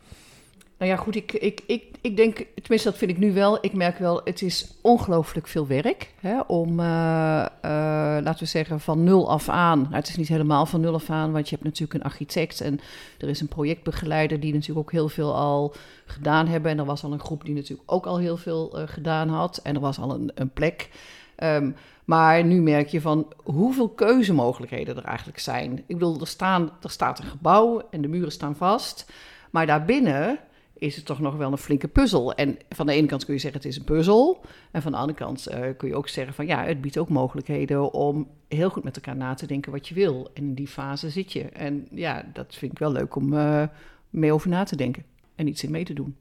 Nou 0.82 0.94
ja, 0.94 1.00
goed, 1.00 1.14
ik, 1.16 1.32
ik, 1.32 1.60
ik, 1.66 1.84
ik 2.00 2.16
denk, 2.16 2.36
tenminste 2.36 2.88
dat 2.88 2.98
vind 2.98 3.10
ik 3.10 3.18
nu 3.18 3.32
wel, 3.32 3.58
ik 3.60 3.72
merk 3.72 3.98
wel, 3.98 4.20
het 4.24 4.42
is 4.42 4.74
ongelooflijk 4.80 5.46
veel 5.46 5.66
werk 5.66 6.12
hè, 6.20 6.40
om, 6.40 6.80
eh, 6.80 7.44
eh, 7.44 8.22
laten 8.24 8.38
we 8.38 8.44
zeggen, 8.44 8.80
van 8.80 9.04
nul 9.04 9.30
af 9.30 9.48
aan. 9.48 9.80
Nou, 9.80 9.94
het 9.94 10.08
is 10.08 10.16
niet 10.16 10.28
helemaal 10.28 10.66
van 10.66 10.80
nul 10.80 10.94
af 10.94 11.10
aan, 11.10 11.32
want 11.32 11.48
je 11.48 11.54
hebt 11.54 11.66
natuurlijk 11.66 11.94
een 11.94 12.10
architect 12.10 12.60
en 12.60 12.80
er 13.18 13.28
is 13.28 13.40
een 13.40 13.48
projectbegeleider 13.48 14.40
die 14.40 14.52
natuurlijk 14.52 14.78
ook 14.78 14.92
heel 14.92 15.08
veel 15.08 15.34
al 15.34 15.74
gedaan 16.06 16.46
hebben. 16.46 16.70
En 16.70 16.78
er 16.78 16.84
was 16.84 17.04
al 17.04 17.12
een 17.12 17.20
groep 17.20 17.44
die 17.44 17.54
natuurlijk 17.54 17.92
ook 17.92 18.06
al 18.06 18.18
heel 18.18 18.36
veel 18.36 18.78
eh, 18.78 18.82
gedaan 18.86 19.28
had 19.28 19.60
en 19.62 19.74
er 19.74 19.80
was 19.80 19.98
al 19.98 20.14
een, 20.14 20.30
een 20.34 20.50
plek. 20.50 20.90
Ehm, 21.36 21.70
maar 22.04 22.44
nu 22.44 22.62
merk 22.62 22.88
je 22.88 23.00
van 23.00 23.26
hoeveel 23.44 23.88
keuzemogelijkheden 23.88 24.96
er 24.96 25.04
eigenlijk 25.04 25.38
zijn. 25.38 25.78
Ik 25.86 25.98
bedoel, 25.98 26.20
er, 26.20 26.26
staan, 26.26 26.70
er 26.82 26.90
staat 26.90 27.18
een 27.18 27.24
gebouw 27.24 27.82
en 27.90 28.02
de 28.02 28.08
muren 28.08 28.32
staan 28.32 28.56
vast. 28.56 29.12
Maar 29.50 29.66
daarbinnen 29.66 30.38
is 30.82 30.96
het 30.96 31.04
toch 31.04 31.20
nog 31.20 31.36
wel 31.36 31.52
een 31.52 31.58
flinke 31.58 31.88
puzzel. 31.88 32.34
En 32.34 32.58
van 32.68 32.86
de 32.86 32.92
ene 32.92 33.06
kant 33.06 33.24
kun 33.24 33.34
je 33.34 33.40
zeggen 33.40 33.60
het 33.60 33.70
is 33.70 33.76
een 33.76 33.84
puzzel. 33.84 34.44
En 34.70 34.82
van 34.82 34.92
de 34.92 34.98
andere 34.98 35.18
kant 35.18 35.46
eh, 35.46 35.76
kun 35.76 35.88
je 35.88 35.96
ook 35.96 36.08
zeggen 36.08 36.34
van 36.34 36.46
ja, 36.46 36.64
het 36.64 36.80
biedt 36.80 36.98
ook 36.98 37.08
mogelijkheden 37.08 37.92
om 37.92 38.30
heel 38.48 38.70
goed 38.70 38.84
met 38.84 38.96
elkaar 38.96 39.16
na 39.16 39.34
te 39.34 39.46
denken 39.46 39.72
wat 39.72 39.88
je 39.88 39.94
wil. 39.94 40.30
En 40.34 40.42
in 40.42 40.54
die 40.54 40.68
fase 40.68 41.10
zit 41.10 41.32
je. 41.32 41.42
En 41.42 41.88
ja, 41.90 42.24
dat 42.32 42.54
vind 42.54 42.72
ik 42.72 42.78
wel 42.78 42.92
leuk 42.92 43.14
om 43.14 43.34
eh, 43.34 43.68
mee 44.10 44.32
over 44.32 44.48
na 44.48 44.64
te 44.64 44.76
denken 44.76 45.04
en 45.34 45.46
iets 45.46 45.64
in 45.64 45.70
mee 45.70 45.84
te 45.84 45.94
doen. 45.94 46.16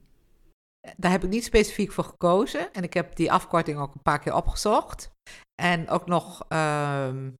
Daar 0.96 1.10
heb 1.10 1.24
ik 1.24 1.30
niet 1.30 1.44
specifiek 1.44 1.92
voor 1.92 2.04
gekozen. 2.04 2.72
En 2.72 2.82
ik 2.82 2.94
heb 2.94 3.16
die 3.16 3.32
afkorting 3.32 3.78
ook 3.78 3.94
een 3.94 4.02
paar 4.02 4.18
keer 4.18 4.34
opgezocht. 4.34 5.10
En 5.62 5.88
ook 5.88 6.06
nog 6.06 6.44
ehm, 6.48 7.30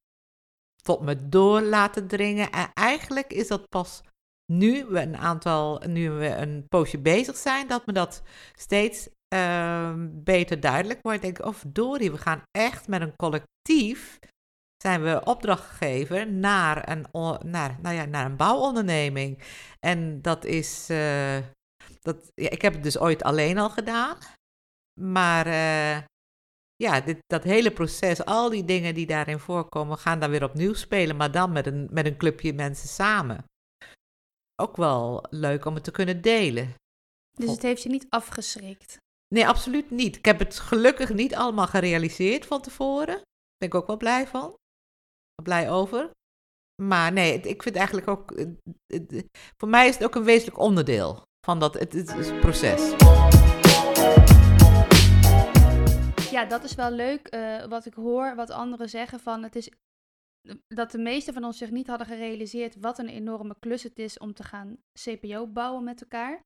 tot 0.82 1.00
me 1.00 1.28
door 1.28 1.60
laten 1.60 2.06
dringen. 2.06 2.50
En 2.50 2.70
eigenlijk 2.74 3.32
is 3.32 3.48
dat 3.48 3.68
pas 3.68 4.02
nu 4.46 4.84
we 4.84 5.00
een 5.00 5.16
aantal, 5.16 5.82
nu 5.86 6.10
we 6.10 6.26
een 6.26 6.66
poosje 6.68 6.98
bezig 6.98 7.36
zijn, 7.36 7.68
dat 7.68 7.86
me 7.86 7.92
dat 7.92 8.22
steeds 8.54 9.08
ehm, 9.28 10.08
beter 10.12 10.60
duidelijk 10.60 10.98
wordt. 11.02 11.24
Ik 11.24 11.34
denk, 11.34 11.46
oh 11.46 11.54
verdorie, 11.54 12.10
we 12.10 12.18
gaan 12.18 12.42
echt 12.50 12.88
met 12.88 13.00
een 13.00 13.16
collectief, 13.16 14.18
zijn 14.82 15.02
we 15.02 15.24
opdrachtgever 15.24 16.32
naar 16.32 16.88
een, 16.88 17.06
naar, 17.50 17.78
nou 17.82 17.94
ja, 17.94 18.04
naar 18.04 18.26
een 18.26 18.36
bouwonderneming. 18.36 19.42
En 19.78 20.22
dat 20.22 20.44
is, 20.44 20.88
eh, 20.90 21.38
dat, 22.00 22.30
ja, 22.34 22.50
ik 22.50 22.62
heb 22.62 22.72
het 22.72 22.82
dus 22.82 22.98
ooit 22.98 23.22
alleen 23.22 23.58
al 23.58 23.70
gedaan. 23.70 24.16
Maar 25.00 25.46
eh, 25.46 26.02
ja, 26.76 27.00
dit, 27.00 27.18
dat 27.26 27.44
hele 27.44 27.70
proces, 27.70 28.24
al 28.24 28.50
die 28.50 28.64
dingen 28.64 28.94
die 28.94 29.06
daarin 29.06 29.38
voorkomen, 29.38 29.98
gaan 29.98 30.20
dan 30.20 30.30
weer 30.30 30.44
opnieuw 30.44 30.74
spelen, 30.74 31.16
maar 31.16 31.30
dan 31.30 31.52
met 31.52 31.66
een, 31.66 31.88
met 31.90 32.06
een 32.06 32.16
clubje 32.16 32.52
mensen 32.52 32.88
samen. 32.88 33.44
Ook 34.62 34.76
wel 34.76 35.24
leuk 35.30 35.64
om 35.64 35.74
het 35.74 35.84
te 35.84 35.90
kunnen 35.90 36.20
delen. 36.20 36.74
Dus 37.38 37.50
het 37.50 37.62
heeft 37.62 37.82
je 37.82 37.88
niet 37.88 38.06
afgeschrikt. 38.08 38.96
Nee, 39.34 39.48
absoluut 39.48 39.90
niet. 39.90 40.16
Ik 40.16 40.24
heb 40.24 40.38
het 40.38 40.58
gelukkig 40.58 41.12
niet 41.12 41.34
allemaal 41.34 41.66
gerealiseerd 41.66 42.46
van 42.46 42.60
tevoren. 42.60 43.06
Daar 43.06 43.56
ben 43.56 43.68
ik 43.68 43.74
ook 43.74 43.86
wel 43.86 43.96
blij 43.96 44.26
van. 44.26 44.54
Blij 45.42 45.70
over. 45.70 46.10
Maar 46.82 47.12
nee, 47.12 47.40
ik 47.40 47.62
vind 47.62 47.76
eigenlijk 47.76 48.08
ook. 48.08 48.34
Voor 49.56 49.68
mij 49.68 49.88
is 49.88 49.94
het 49.94 50.04
ook 50.04 50.14
een 50.14 50.24
wezenlijk 50.24 50.58
onderdeel 50.58 51.22
van 51.46 51.58
dat 51.58 51.74
het, 51.74 51.92
het 51.92 52.16
is 52.16 52.28
een 52.28 52.40
proces. 52.40 52.90
Ja, 56.30 56.44
dat 56.44 56.64
is 56.64 56.74
wel 56.74 56.90
leuk 56.90 57.26
eh, 57.26 57.64
wat 57.64 57.86
ik 57.86 57.94
hoor, 57.94 58.34
wat 58.34 58.50
anderen 58.50 58.88
zeggen 58.88 59.20
van 59.20 59.42
het 59.42 59.56
is 59.56 59.70
dat 60.66 60.90
de 60.90 60.98
meesten 60.98 61.34
van 61.34 61.44
ons 61.44 61.58
zich 61.58 61.70
niet 61.70 61.86
hadden 61.86 62.06
gerealiseerd 62.06 62.76
wat 62.80 62.98
een 62.98 63.08
enorme 63.08 63.56
klus 63.58 63.82
het 63.82 63.98
is 63.98 64.18
om 64.18 64.34
te 64.34 64.42
gaan 64.42 64.76
CPO 64.92 65.46
bouwen 65.46 65.84
met 65.84 66.02
elkaar. 66.02 66.40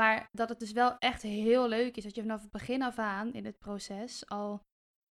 Maar 0.00 0.28
dat 0.32 0.48
het 0.48 0.58
dus 0.58 0.72
wel 0.72 0.98
echt 0.98 1.22
heel 1.22 1.68
leuk 1.68 1.96
is 1.96 2.04
dat 2.04 2.14
je 2.14 2.20
vanaf 2.20 2.42
het 2.42 2.50
begin 2.50 2.82
af 2.82 2.98
aan 2.98 3.32
in 3.32 3.44
het 3.44 3.58
proces 3.58 4.28
al 4.28 4.60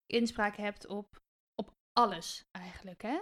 inspraak 0.06 0.56
hebt 0.56 0.86
op, 0.86 1.20
op 1.54 1.70
alles 1.92 2.44
eigenlijk, 2.50 3.02
hè? 3.02 3.20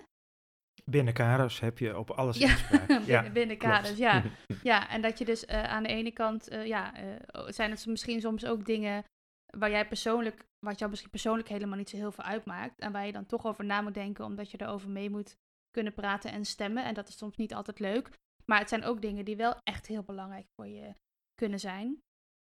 Binnen 0.84 1.14
kaders 1.14 1.60
heb 1.60 1.78
je 1.78 1.98
op 1.98 2.10
alles 2.10 2.38
Ja, 2.38 2.48
inspraak. 2.48 2.86
binnen, 3.06 3.32
binnen 3.32 3.58
kaders, 3.58 3.98
ja. 3.98 4.22
Ja, 4.62 4.88
en 4.88 5.02
dat 5.02 5.18
je 5.18 5.24
dus 5.24 5.44
eh, 5.44 5.64
aan 5.64 5.82
de 5.82 5.88
ene 5.88 6.10
kant, 6.10 6.48
eh, 6.48 6.66
ja, 6.66 6.94
eh, 6.94 7.42
zijn 7.46 7.70
het 7.70 7.86
misschien 7.86 8.20
soms 8.20 8.44
ook 8.44 8.64
dingen 8.66 9.04
waar 9.58 9.70
jij 9.70 9.88
persoonlijk, 9.88 10.46
wat 10.58 10.78
jou 10.78 10.90
misschien 10.90 11.10
persoonlijk 11.10 11.48
helemaal 11.48 11.78
niet 11.78 11.90
zo 11.90 11.96
heel 11.96 12.12
veel 12.12 12.24
uitmaakt. 12.24 12.80
En 12.80 12.92
waar 12.92 13.06
je 13.06 13.12
dan 13.12 13.26
toch 13.26 13.46
over 13.46 13.64
na 13.64 13.80
moet 13.80 13.94
denken, 13.94 14.24
omdat 14.24 14.50
je 14.50 14.60
erover 14.60 14.90
mee 14.90 15.10
moet 15.10 15.36
kunnen 15.70 15.94
praten 15.94 16.32
en 16.32 16.44
stemmen. 16.44 16.84
En 16.84 16.94
dat 16.94 17.08
is 17.08 17.16
soms 17.16 17.36
niet 17.36 17.54
altijd 17.54 17.78
leuk. 17.78 18.10
Maar 18.44 18.58
het 18.58 18.68
zijn 18.68 18.84
ook 18.84 19.02
dingen 19.02 19.24
die 19.24 19.36
wel 19.36 19.56
echt 19.62 19.86
heel 19.86 20.02
belangrijk 20.02 20.46
voor 20.54 20.66
je 20.66 20.94
kunnen 21.34 21.60
zijn. 21.60 22.02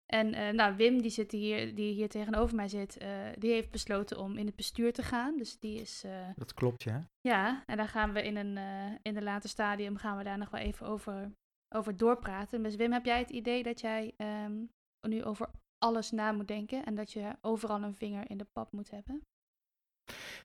En 0.06 0.34
eh, 0.34 0.54
nou, 0.54 0.76
Wim, 0.76 1.02
die, 1.02 1.12
zit 1.12 1.32
hier, 1.32 1.76
die 1.76 1.94
hier 1.94 2.10
tegenover 2.10 2.56
mij 2.56 2.68
zit, 2.68 2.98
eh, 2.98 3.10
die 3.38 3.52
heeft 3.52 3.72
besloten 3.72 4.20
om 4.20 4.38
in 4.38 4.46
het 4.46 4.56
bestuur 4.56 4.94
te 4.94 5.04
gaan. 5.04 5.38
Dus 5.38 5.60
die 5.60 5.80
is, 5.80 6.04
eh, 6.04 6.30
Dat 6.36 6.54
klopt, 6.54 6.84
ja. 6.84 7.10
ja, 7.22 7.64
en 7.66 7.78
daar 7.78 7.88
gaan 7.88 8.14
we 8.14 8.24
in 8.24 8.36
een, 8.36 8.58
in 9.02 9.18
een 9.18 9.24
later 9.24 9.50
stadium 9.50 9.98
gaan 9.98 10.18
we 10.18 10.24
daar 10.24 10.38
nog 10.38 10.50
wel 10.50 10.62
even 10.62 10.88
over, 10.88 11.32
over 11.76 11.98
doorpraten. 11.98 12.64
Dus 12.64 12.76
Wim, 12.76 12.92
heb 12.92 13.06
jij 13.06 13.20
het 13.20 13.30
idee 13.30 13.64
dat 13.64 13.82
jij 13.82 14.14
ehm, 14.18 14.64
nu 15.08 15.24
over 15.24 15.50
alles 15.86 16.12
na 16.12 16.32
moet 16.32 16.48
denken 16.48 16.86
en 16.86 16.96
dat 16.96 17.12
je 17.12 17.36
overal 17.42 17.84
een 17.84 17.96
vinger 17.96 18.30
in 18.30 18.38
de 18.38 18.48
pap 18.54 18.72
moet 18.72 18.92
hebben? 18.92 19.22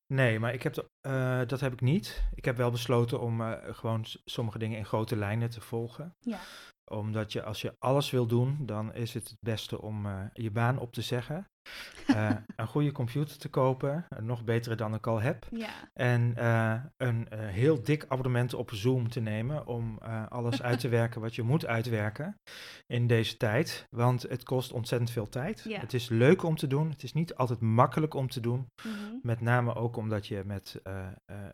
Nee, 0.07 0.39
maar 0.39 0.55
ik 0.55 0.63
heb 0.63 0.75
de- 0.75 0.91
eh, 1.01 1.41
dat 1.47 1.61
heb 1.61 1.73
ik 1.73 1.81
niet. 1.81 2.23
Ik 2.35 2.45
heb 2.45 2.57
wel 2.57 2.71
besloten 2.71 3.21
om 3.21 3.41
eh, 3.41 3.75
gewoon 3.75 4.05
sommige 4.25 4.59
dingen 4.59 4.79
in 4.79 4.85
grote 4.85 5.17
lijnen 5.17 5.51
te 5.51 5.61
volgen. 5.61 6.15
Ja. 6.21 6.41
Omdat 6.91 7.33
je 7.33 7.43
als 7.43 7.61
je 7.61 7.75
alles 7.79 8.11
wil 8.11 8.27
doen, 8.27 8.67
dan 8.67 8.95
is 8.95 9.15
het 9.15 9.29
het 9.29 9.39
beste 9.41 9.83
om 9.83 10.07
eh, 10.07 10.25
je 10.33 10.51
baan 10.51 10.79
op 10.79 10.93
te 10.93 11.03
zeggen. 11.03 11.45
Eh, 12.07 12.31
een 12.57 12.67
goede 12.67 12.93
computer 12.93 13.39
te 13.39 13.49
kopen, 13.49 14.05
een 14.09 14.27
nog 14.27 14.45
betere 14.45 14.75
dan 14.75 14.95
ik 14.95 15.07
al 15.07 15.21
heb. 15.21 15.47
Ja, 15.51 15.71
En 15.93 16.37
eh, 16.37 16.85
een 16.97 17.29
eh, 17.29 17.39
heel 17.49 17.83
dik 17.83 18.05
abonnement 18.09 18.55
op 18.55 18.71
Zoom 18.71 19.09
te 19.09 19.21
nemen 19.21 19.67
om 19.67 19.99
eh, 20.03 20.27
alles 20.29 20.63
uit 20.63 20.81
te 20.81 20.89
werken 21.01 21.21
wat 21.21 21.35
je 21.35 21.43
moet 21.43 21.67
uitwerken 21.67 22.35
in 22.87 23.07
deze 23.07 23.37
tijd. 23.37 23.87
Want 23.97 24.23
het 24.23 24.43
kost 24.45 24.73
ontzettend 24.73 25.11
veel 25.11 25.29
tijd. 25.29 25.61
Ja. 25.69 25.81
Het 25.81 25.95
is 25.95 26.09
leuk 26.09 26.43
om 26.43 26.57
te 26.57 26.67
doen. 26.67 26.91
Het 26.91 27.03
is 27.03 27.13
niet 27.13 27.35
altijd 27.35 27.61
makkelijk 27.61 28.15
om 28.15 28.29
te 28.29 28.41
doen. 28.41 28.67
mhm. 28.83 29.17
Met 29.23 29.41
name 29.41 29.75
ook 29.75 29.97
omdat 29.97 30.27
je 30.27 30.43
met 30.45 30.81
eh, 30.83 31.07
eh, 31.25 31.49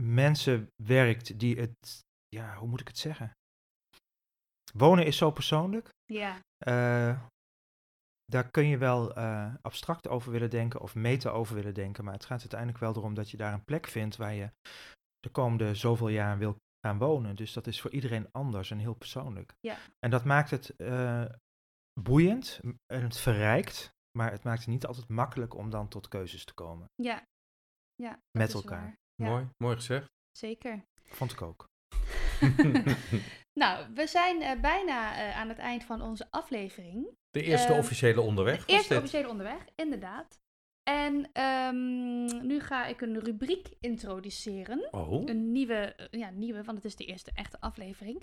mensen 0.00 0.70
werkt 0.82 1.38
die 1.38 1.56
het, 1.60 1.98
ja, 2.28 2.54
hoe 2.56 2.68
moet 2.68 2.80
ik 2.80 2.88
het 2.88 2.98
zeggen? 2.98 3.30
Wonen 4.74 5.06
is 5.06 5.16
zo 5.16 5.30
persoonlijk. 5.30 5.88
ja, 6.12 6.38
Eh, 6.58 7.18
daar 8.30 8.50
kun 8.50 8.66
je 8.66 8.78
wel 8.78 9.14
eh, 9.14 9.54
abstract 9.62 10.08
over 10.08 10.32
willen 10.32 10.50
denken 10.50 10.80
of 10.80 10.94
meta 10.94 11.30
over 11.30 11.54
willen 11.54 11.74
denken. 11.74 12.04
Maar 12.04 12.14
het 12.14 12.24
gaat 12.24 12.40
uiteindelijk 12.40 12.78
wel 12.78 12.96
erom 12.96 13.14
dat 13.14 13.30
je 13.30 13.36
daar 13.36 13.52
een 13.52 13.64
plek 13.64 13.86
vindt 13.86 14.16
waar 14.16 14.34
je 14.34 14.50
de 15.18 15.28
komende 15.28 15.74
zoveel 15.74 16.08
jaar 16.08 16.38
wil 16.38 16.56
gaan 16.86 16.98
wonen. 16.98 17.36
Dus 17.36 17.52
dat 17.52 17.66
is 17.66 17.80
voor 17.80 17.90
iedereen 17.90 18.32
anders 18.32 18.70
en 18.70 18.78
heel 18.78 18.94
persoonlijk. 18.94 19.54
Ja. 19.60 19.76
En 19.98 20.10
dat 20.10 20.24
maakt 20.24 20.50
het 20.50 20.76
eh, 20.76 21.24
boeiend 22.00 22.60
en 22.86 23.02
het 23.02 23.16
verrijkt. 23.16 23.90
Maar 24.18 24.30
het 24.30 24.44
maakt 24.44 24.60
het 24.60 24.68
niet 24.68 24.86
altijd 24.86 25.08
makkelijk 25.08 25.54
om 25.54 25.70
dan 25.70 25.88
tot 25.88 26.08
keuzes 26.08 26.44
te 26.44 26.54
komen. 26.54 26.90
ja. 26.94 27.26
ja 27.94 28.20
Met 28.38 28.54
elkaar. 28.54 28.96
Ja, 29.14 29.28
Mooi, 29.28 29.48
mooi 29.56 29.76
gezegd. 29.76 30.10
Zeker. 30.38 30.84
Vond 31.04 31.32
ik 31.32 31.42
ook. 31.42 31.66
nou, 33.62 33.86
we 33.94 34.06
zijn 34.06 34.42
eh, 34.42 34.60
bijna 34.60 35.16
eh, 35.16 35.38
aan 35.38 35.48
het 35.48 35.58
eind 35.58 35.84
van 35.84 36.02
onze 36.02 36.26
aflevering. 36.30 37.08
De 37.30 37.42
eerste 37.42 37.68
Ehm, 37.68 37.78
officiële 37.78 38.20
onderweg. 38.20 38.64
De 38.64 38.72
eerste 38.72 38.88
dit. 38.88 38.98
officiële 39.02 39.28
onderweg, 39.28 39.64
inderdaad. 39.74 40.38
En 40.82 41.30
ehm, 41.32 42.46
nu 42.46 42.60
ga 42.60 42.86
ik 42.86 43.00
een 43.00 43.20
rubriek 43.20 43.68
introduceren. 43.80 44.88
Oh, 44.90 45.28
Een 45.28 45.52
nieuwe, 45.52 45.94
eh, 45.94 46.20
ja, 46.20 46.30
nieuwe, 46.30 46.62
want 46.64 46.76
het 46.76 46.86
is 46.86 46.96
de 46.96 47.04
eerste 47.04 47.30
echte 47.34 47.60
aflevering. 47.60 48.22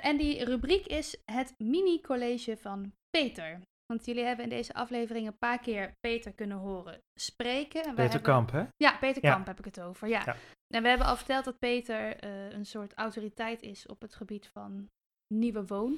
En 0.00 0.16
die 0.16 0.44
rubriek 0.44 0.86
is 0.86 1.16
het 1.24 1.54
mini-college 1.58 2.56
van 2.56 2.92
Peter. 3.10 3.60
Want 3.86 4.04
jullie 4.04 4.24
hebben 4.24 4.44
in 4.44 4.50
deze 4.50 4.74
aflevering 4.74 5.26
een 5.26 5.38
paar 5.38 5.58
keer 5.58 5.92
Peter 6.00 6.32
kunnen 6.32 6.56
horen 6.58 6.98
spreken. 7.20 7.82
En 7.84 7.94
Peter 7.94 8.02
hebben- 8.02 8.22
Kamp, 8.32 8.50
hè? 8.50 8.64
Ja, 8.76 8.96
Peter 8.98 9.24
Ja. 9.24 9.32
Kamp 9.32 9.46
heb 9.46 9.58
ik 9.58 9.64
het 9.64 9.80
over, 9.80 10.08
ja. 10.08 10.22
Ja. 10.24 10.36
En 10.74 10.82
we 10.82 10.88
hebben 10.88 11.06
al 11.06 11.16
verteld 11.16 11.44
dat 11.44 11.58
Peter 11.58 12.16
eh, 12.16 12.50
een 12.50 12.66
soort 12.66 12.94
autoriteit 12.94 13.62
is 13.62 13.86
op 13.86 14.00
het 14.00 14.14
gebied 14.14 14.48
van 14.48 14.88
Nieuwe 15.34 15.66
Woon. 15.66 15.92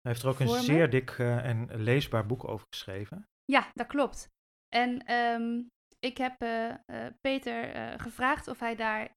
Hij 0.00 0.12
heeft 0.12 0.22
er 0.22 0.28
ook 0.28 0.40
een 0.40 0.48
zeer 0.48 0.90
dik 0.90 1.10
eh, 1.10 1.44
en 1.44 1.82
leesbaar 1.82 2.26
boek 2.26 2.48
over 2.48 2.66
geschreven. 2.70 3.24
Ja, 3.44 3.70
dat 3.72 3.86
klopt. 3.86 4.28
En 4.68 5.04
ehm, 5.06 5.62
ik 5.98 6.18
heb 6.18 6.34
eh, 6.42 6.74
Peter 7.20 7.68
gevraagd 8.00 8.48
of 8.48 8.58
hij 8.60 8.74
daar 8.76 9.10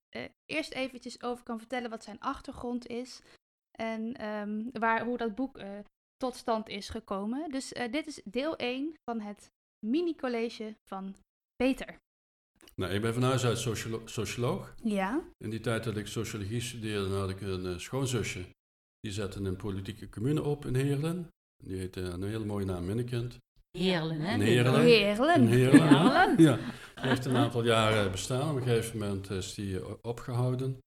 eerst 0.46 0.74
eventjes 0.74 1.22
over 1.24 1.44
kan 1.44 1.58
vertellen 1.60 1.90
wat 1.90 2.04
zijn 2.04 2.20
achtergrond 2.20 2.88
is. 2.88 3.22
En 3.72 4.14
ehm, 4.14 4.64
waar, 4.72 5.04
hoe 5.06 5.18
dat 5.18 5.36
boek 5.36 5.60
tot 6.18 6.36
stand 6.36 6.70
is 6.70 6.90
gekomen. 6.90 7.50
Dus 7.52 7.74
eh, 7.74 7.92
dit 7.92 8.08
is 8.08 8.22
deel 8.24 8.56
1 8.56 8.94
van 9.10 9.20
het 9.20 9.52
mini-college 9.86 10.76
van 10.90 11.16
Peter. 11.56 11.98
Nou, 12.76 12.94
ik 12.94 13.02
ben 13.02 13.14
van 13.14 13.24
huis 13.24 13.46
uit 13.46 13.58
sociolo- 13.58 14.02
socioloog. 14.06 14.76
Ja. 14.84 15.24
In 15.38 15.50
die 15.50 15.60
tijd 15.60 15.84
dat 15.84 15.98
ik 15.98 16.08
sociologie 16.08 16.62
studeerde, 16.62 17.16
had 17.16 17.30
ik 17.30 17.42
een 17.42 17.66
eh, 17.66 17.78
schoonzusje. 17.78 18.46
Die 19.00 19.12
zette 19.12 19.40
een 19.40 19.56
politieke 19.56 20.10
commune 20.10 20.44
op 20.44 20.66
in 20.66 20.76
Heerlen. 20.76 21.28
Die 21.64 21.78
heette 21.78 22.02
een 22.02 22.24
hele 22.24 22.46
mooie 22.46 22.66
naam 22.66 22.86
Minnekind. 22.86 23.38
Heerlen, 23.78 24.20
hè? 24.22 24.34
In 24.34 24.42
Heerlen. 24.42 24.82
Heerlen. 24.82 25.48
Heerlen. 25.48 25.88
Heerlen. 25.88 26.36
Ja, 26.38 26.56
die 26.56 27.10
heeft 27.10 27.26
een 27.26 27.36
aantal 27.36 27.64
jaren 27.64 28.12
bestaan. 28.12 28.50
Op 28.50 28.56
een 28.56 28.64
gegeven 28.64 29.00
moment 29.00 29.30
is 29.30 29.54
die 29.54 29.80
eh, 29.80 29.94
opgehouden. 30.02 30.78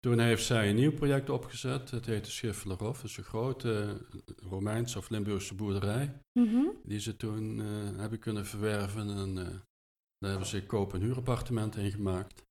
Toen 0.00 0.18
heeft 0.18 0.44
zij 0.44 0.68
een 0.68 0.74
nieuw 0.74 0.92
project 0.92 1.30
opgezet. 1.30 1.90
Het 1.90 2.06
heette 2.06 2.30
Schiffelerhof. 2.30 2.96
Dat 3.00 3.10
is 3.10 3.16
een 3.16 3.24
grote 3.24 4.00
eh, 4.12 4.48
Romeinse 4.48 4.98
of 4.98 5.08
Limburgse 5.08 5.54
boerderij. 5.54 6.20
Mhm. 6.32 6.64
Die 6.84 7.00
ze 7.00 7.16
toen 7.16 7.60
eh, 7.60 7.66
hebben 7.96 8.18
kunnen 8.18 8.46
verwerven. 8.46 9.10
En 9.10 9.38
eh, 9.38 9.54
daar 10.18 10.30
hebben 10.30 10.48
ze 10.48 10.66
koop- 10.66 10.94
en 10.94 11.00
huurappartementen 11.00 11.82
in 11.82 11.90
gemaakt. 11.90 12.44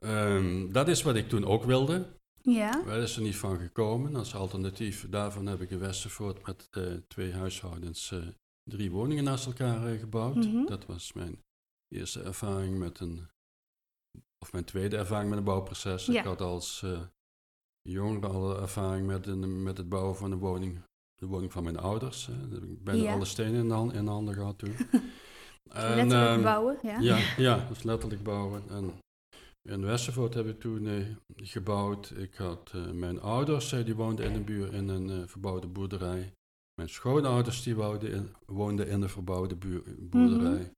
Ehm, 0.00 0.72
dat 0.72 0.88
is 0.88 1.02
wat 1.02 1.16
ik 1.16 1.28
toen 1.28 1.44
ook 1.44 1.64
wilde. 1.64 2.06
Ja. 2.42 2.82
Daar 2.82 2.98
is 2.98 3.16
er 3.16 3.22
niet 3.22 3.36
van 3.36 3.58
gekomen. 3.58 4.16
Als 4.16 4.34
alternatief 4.34 5.08
daarvan 5.10 5.46
heb 5.46 5.60
ik 5.60 5.70
in 5.70 5.78
Westervoort 5.78 6.46
met 6.46 6.68
twee 7.08 7.32
huishoudens 7.32 8.14
drie 8.64 8.90
woningen 8.90 9.24
naast 9.24 9.46
elkaar 9.46 9.98
gebouwd. 9.98 10.34
Mhm. 10.34 10.66
Dat 10.66 10.86
was 10.86 11.12
mijn 11.12 11.42
eerste 11.88 12.22
ervaring 12.22 12.78
met 12.78 13.00
een, 13.00 13.28
of 14.44 14.52
mijn 14.52 14.64
tweede 14.64 14.96
ervaring 14.96 15.28
met 15.28 15.38
een 15.38 15.44
bouwproces. 15.44 16.06
Ja. 16.06 16.20
Ik 16.20 16.26
had 16.26 16.40
als 16.40 16.82
eh 16.82 17.00
jongere 17.82 18.26
al 18.26 18.60
ervaring 18.60 19.06
met, 19.06 19.36
met 19.62 19.76
het 19.76 19.88
bouwen 19.88 20.16
van 20.16 20.32
een 20.32 20.38
woning, 20.38 20.80
de 21.14 21.26
woning 21.26 21.52
van 21.52 21.64
mijn 21.64 21.78
ouders. 21.78 22.28
eh. 22.28 22.52
Ik 22.70 22.84
ben 22.84 22.96
Ja. 22.96 23.12
alle 23.12 23.24
stenen 23.24 23.60
in 23.60 23.68
de, 23.68 23.74
hand- 23.74 23.92
in 23.92 24.04
de 24.04 24.10
handen 24.10 24.34
gehad 24.34 24.58
toen. 24.58 24.74
En, 25.70 25.94
Letterlijk 25.94 26.30
ehm, 26.30 26.42
bouwen. 26.42 26.78
Ja. 26.82 27.18
ja, 27.36 27.68
is 27.74 27.82
letterlijk 27.82 28.22
bouwen. 28.22 28.62
En 28.68 28.92
in 29.62 29.84
Westervoort 29.84 30.34
heb 30.34 30.46
ik 30.46 30.60
toen 30.60 30.86
eh, 30.86 31.06
gebouwd. 31.36 32.10
Ik 32.16 32.34
had 32.34 32.72
mijn 32.92 33.20
ouders, 33.20 33.68
die 33.70 33.94
woonden 33.94 34.24
in 34.24 34.34
een 34.34 34.44
buur 34.44 34.74
in 34.74 34.88
een 34.88 35.28
verbouwde 35.28 35.66
boerderij. 35.66 36.32
Mijn 36.74 36.88
schoonouders, 36.88 37.62
die 37.62 37.74
woonden 37.76 38.10
in, 38.12 38.34
woonden 38.46 38.88
in 38.88 39.02
een 39.02 39.08
verbouwde 39.08 39.56
buur, 39.56 39.82
boerderij. 39.98 40.60
Mhm. 40.60 40.70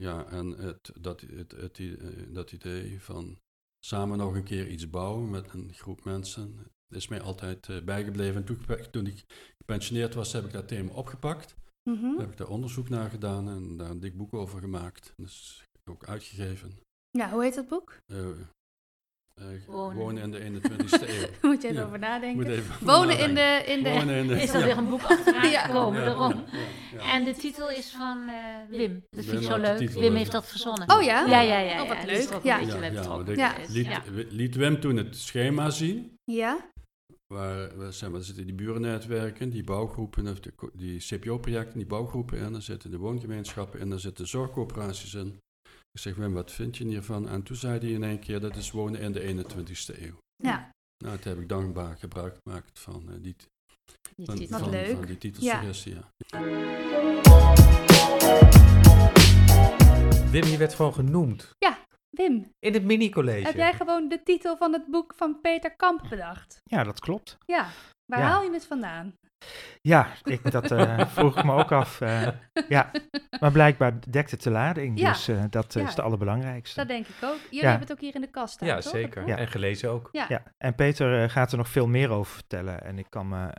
Ja, 0.00 0.26
en 0.26 0.46
het, 0.50 0.90
dat, 1.00 1.20
het, 1.20 1.52
het, 1.52 1.78
eh, 1.78 1.94
dat 2.28 2.52
idee 2.52 3.00
van 3.00 3.38
samen 3.84 4.18
nog 4.18 4.34
een 4.34 4.44
keer 4.44 4.68
iets 4.68 4.90
bouwen 4.90 5.30
met 5.30 5.52
een 5.52 5.72
groep 5.74 6.04
mensen, 6.04 6.58
is 6.88 7.08
mij 7.08 7.20
altijd 7.20 7.68
eh, 7.68 7.82
bijgebleven. 7.84 8.46
En 8.46 8.90
toen, 8.90 9.06
ik- 9.06 9.52
gepensioneerd 9.58 10.14
was, 10.14 10.32
heb 10.32 10.44
ik 10.44 10.52
dat 10.52 10.68
thema 10.68 10.92
opgepakt. 10.92 11.56
Mhm. 11.90 12.02
Daar 12.02 12.18
heb 12.20 12.30
ik 12.30 12.36
daar 12.36 12.48
onderzoek 12.48 12.88
naar 12.88 13.10
gedaan 13.10 13.48
en 13.48 13.76
daar 13.76 13.90
een 13.90 14.00
dik 14.00 14.16
boek 14.16 14.34
over 14.34 14.60
gemaakt. 14.60 15.12
Dus 15.16 15.64
ook 15.90 16.04
uitgegeven. 16.04 16.78
Ja, 17.10 17.30
hoe 17.30 17.42
heet 17.42 17.54
dat 17.54 17.68
boek? 17.68 17.98
Eh, 18.06 18.30
eh, 19.34 19.44
Wonen. 19.66 19.96
wonen 19.96 20.22
in 20.22 20.30
de 20.30 20.60
21ste 20.60 21.08
eeuw. 21.08 21.26
Moet 21.50 21.62
je 21.62 21.72
Ja. 21.72 21.80
erover 21.80 21.98
nadenken. 21.98 22.42
Moet 22.42 22.52
even 22.56 22.74
Wonen 22.86 23.18
in 23.18 23.32
nadenken. 23.32 23.66
de... 23.66 23.72
In 23.72 23.82
de 23.82 23.90
Wonen 23.90 24.14
in 24.16 24.26
de... 24.26 24.42
Is 24.42 24.50
er 24.54 24.58
ja. 24.58 24.64
weer 24.66 24.76
een 24.76 24.88
boek 24.88 25.02
achteraan 25.02 25.50
Ja. 25.56 25.60
gekomen, 25.66 25.98
Ja, 26.00 26.04
daarom. 26.06 26.32
ja, 26.32 26.58
ja, 26.92 27.02
ja. 27.04 27.12
En 27.12 27.24
de 27.24 27.34
titel 27.34 27.70
is 27.70 27.90
van 27.90 28.28
eh, 28.28 28.34
Wim. 28.78 29.04
Dat 29.10 29.24
vind 29.24 29.40
ik 29.42 29.48
zo 29.48 29.56
leuk. 29.58 29.76
titel, 29.78 30.00
Wim 30.00 30.12
eh, 30.12 30.18
heeft 30.18 30.32
dat 30.32 30.46
verzonnen. 30.46 30.90
Oh 30.96 31.02
ja? 31.02 31.26
Ja, 31.26 31.40
ja, 31.40 31.58
ja. 31.58 31.82
Oh, 31.82 31.88
wat 31.88 31.96
ja, 31.96 32.04
die 32.04 32.12
is 32.16 32.24
er 32.26 32.32
leuk. 32.34 32.42
Ja. 32.44 32.58
een 32.60 33.24
beetje 33.24 33.84
Ja, 33.90 34.02
liet, 34.30 34.56
Wim 34.56 34.80
toen 34.80 34.96
het 34.96 35.16
schema 35.16 35.70
zien. 35.70 36.14
Ja. 36.24 36.68
Waar, 37.26 37.76
waar 37.76 37.86
er 37.86 38.24
zitten 38.24 38.44
die 38.46 38.54
burennetwerken, 38.54 39.50
die 39.50 39.64
bouwgroepen, 39.64 40.28
of 40.28 40.40
de 40.40 40.54
co- 40.54 40.70
die 40.74 40.98
CPO-projecten, 40.98 41.78
die 41.78 41.86
bouwgroepen 41.86 42.38
in. 42.38 42.54
Er 42.54 42.62
zitten 42.62 42.90
de 42.90 42.96
woongemeenschappen 42.98 43.80
in, 43.80 43.92
er 43.92 44.00
zitten 44.00 44.28
zorgcoöperaties 44.28 45.14
in. 45.14 45.38
Ik 45.92 46.00
zeg, 46.00 46.14
Wim, 46.16 46.32
wat 46.32 46.52
vind 46.52 46.76
je 46.76 46.84
hiervan? 46.84 47.28
En 47.28 47.42
toen 47.42 47.56
zei 47.56 47.78
hij 47.78 47.88
in 47.90 48.02
één 48.02 48.18
keer, 48.18 48.40
dat 48.40 48.56
is 48.56 48.70
wonen 48.70 49.00
in 49.00 49.12
de 49.12 49.20
21ste 49.44 50.02
eeuw. 50.02 50.18
Ja. 50.36 50.70
Nou, 51.04 51.18
toen 51.18 51.32
heb 51.32 51.40
ik 51.42 51.48
dankbaar 51.48 51.96
gebruik 51.96 52.36
gemaakt 52.42 52.78
van 52.78 53.08
eh, 53.08 53.14
die, 53.22 53.36
Die 54.16 54.26
van, 54.26 54.34
titel. 54.36 54.50
Wat 54.58 54.60
van, 54.68 54.70
leuk. 54.70 54.96
van 54.96 55.06
die 55.06 55.18
titelsuggestie. 55.18 55.94
Ja. 55.94 56.10
Wim, 60.30 60.44
je 60.44 60.56
werd 60.58 60.74
gewoon 60.74 60.94
genoemd 60.94 61.50
Wim, 62.10 62.50
in 62.58 62.72
het 62.74 62.84
mini-college. 62.84 63.46
heb 63.46 63.54
jij 63.56 63.72
gewoon 63.74 64.08
de 64.08 64.22
titel 64.22 64.56
van 64.56 64.72
het 64.72 64.86
boek 64.86 65.14
van 65.16 65.40
Peter 65.40 65.76
Kamp 65.76 66.06
bedacht? 66.10 66.60
Ja, 66.64 66.84
dat 66.84 67.00
klopt. 67.00 67.38
Ja. 67.46 67.68
Waar 68.06 68.18
Ja. 68.20 68.26
haal 68.26 68.42
je 68.42 68.50
het 68.52 68.64
vandaan? 68.66 69.14
Ja, 69.80 70.08
ik, 70.24 70.50
dat 70.50 70.70
eh, 70.70 71.06
vroeg 71.16 71.38
ik 71.38 71.44
me 71.44 71.52
ook 71.52 71.72
af. 71.72 72.00
eh, 72.00 72.28
ja, 72.68 72.90
maar 73.40 73.52
blijkbaar 73.52 74.10
dekt 74.10 74.30
het 74.30 74.42
de 74.42 74.50
lading. 74.50 74.98
Ja. 74.98 75.08
Dus 75.12 75.28
eh, 75.28 75.44
dat 75.50 75.72
Ja. 75.74 75.80
is 75.82 75.88
het 75.88 76.00
allerbelangrijkste. 76.00 76.78
Dat 76.78 76.88
denk 76.88 77.06
ik 77.06 77.14
ook. 77.24 77.38
Jullie 77.38 77.60
Ja. 77.62 77.68
hebben 77.68 77.80
het 77.88 77.92
ook 77.92 78.00
hier 78.00 78.14
in 78.14 78.20
de 78.20 78.30
kast 78.30 78.54
staan, 78.54 78.68
Ja, 78.68 78.78
toch, 78.78 78.92
zeker. 78.92 79.28
En 79.28 79.48
gelezen 79.48 79.90
ook. 79.90 80.08
Ja. 80.12 80.24
Ja, 80.28 80.42
en 80.58 80.74
Peter 80.74 81.30
gaat 81.30 81.52
er 81.52 81.58
nog 81.58 81.68
veel 81.68 81.86
meer 81.88 82.10
over 82.10 82.34
vertellen. 82.34 82.82
En 82.84 82.98
ik 82.98 83.06
kan 83.08 83.28
me 83.28 83.52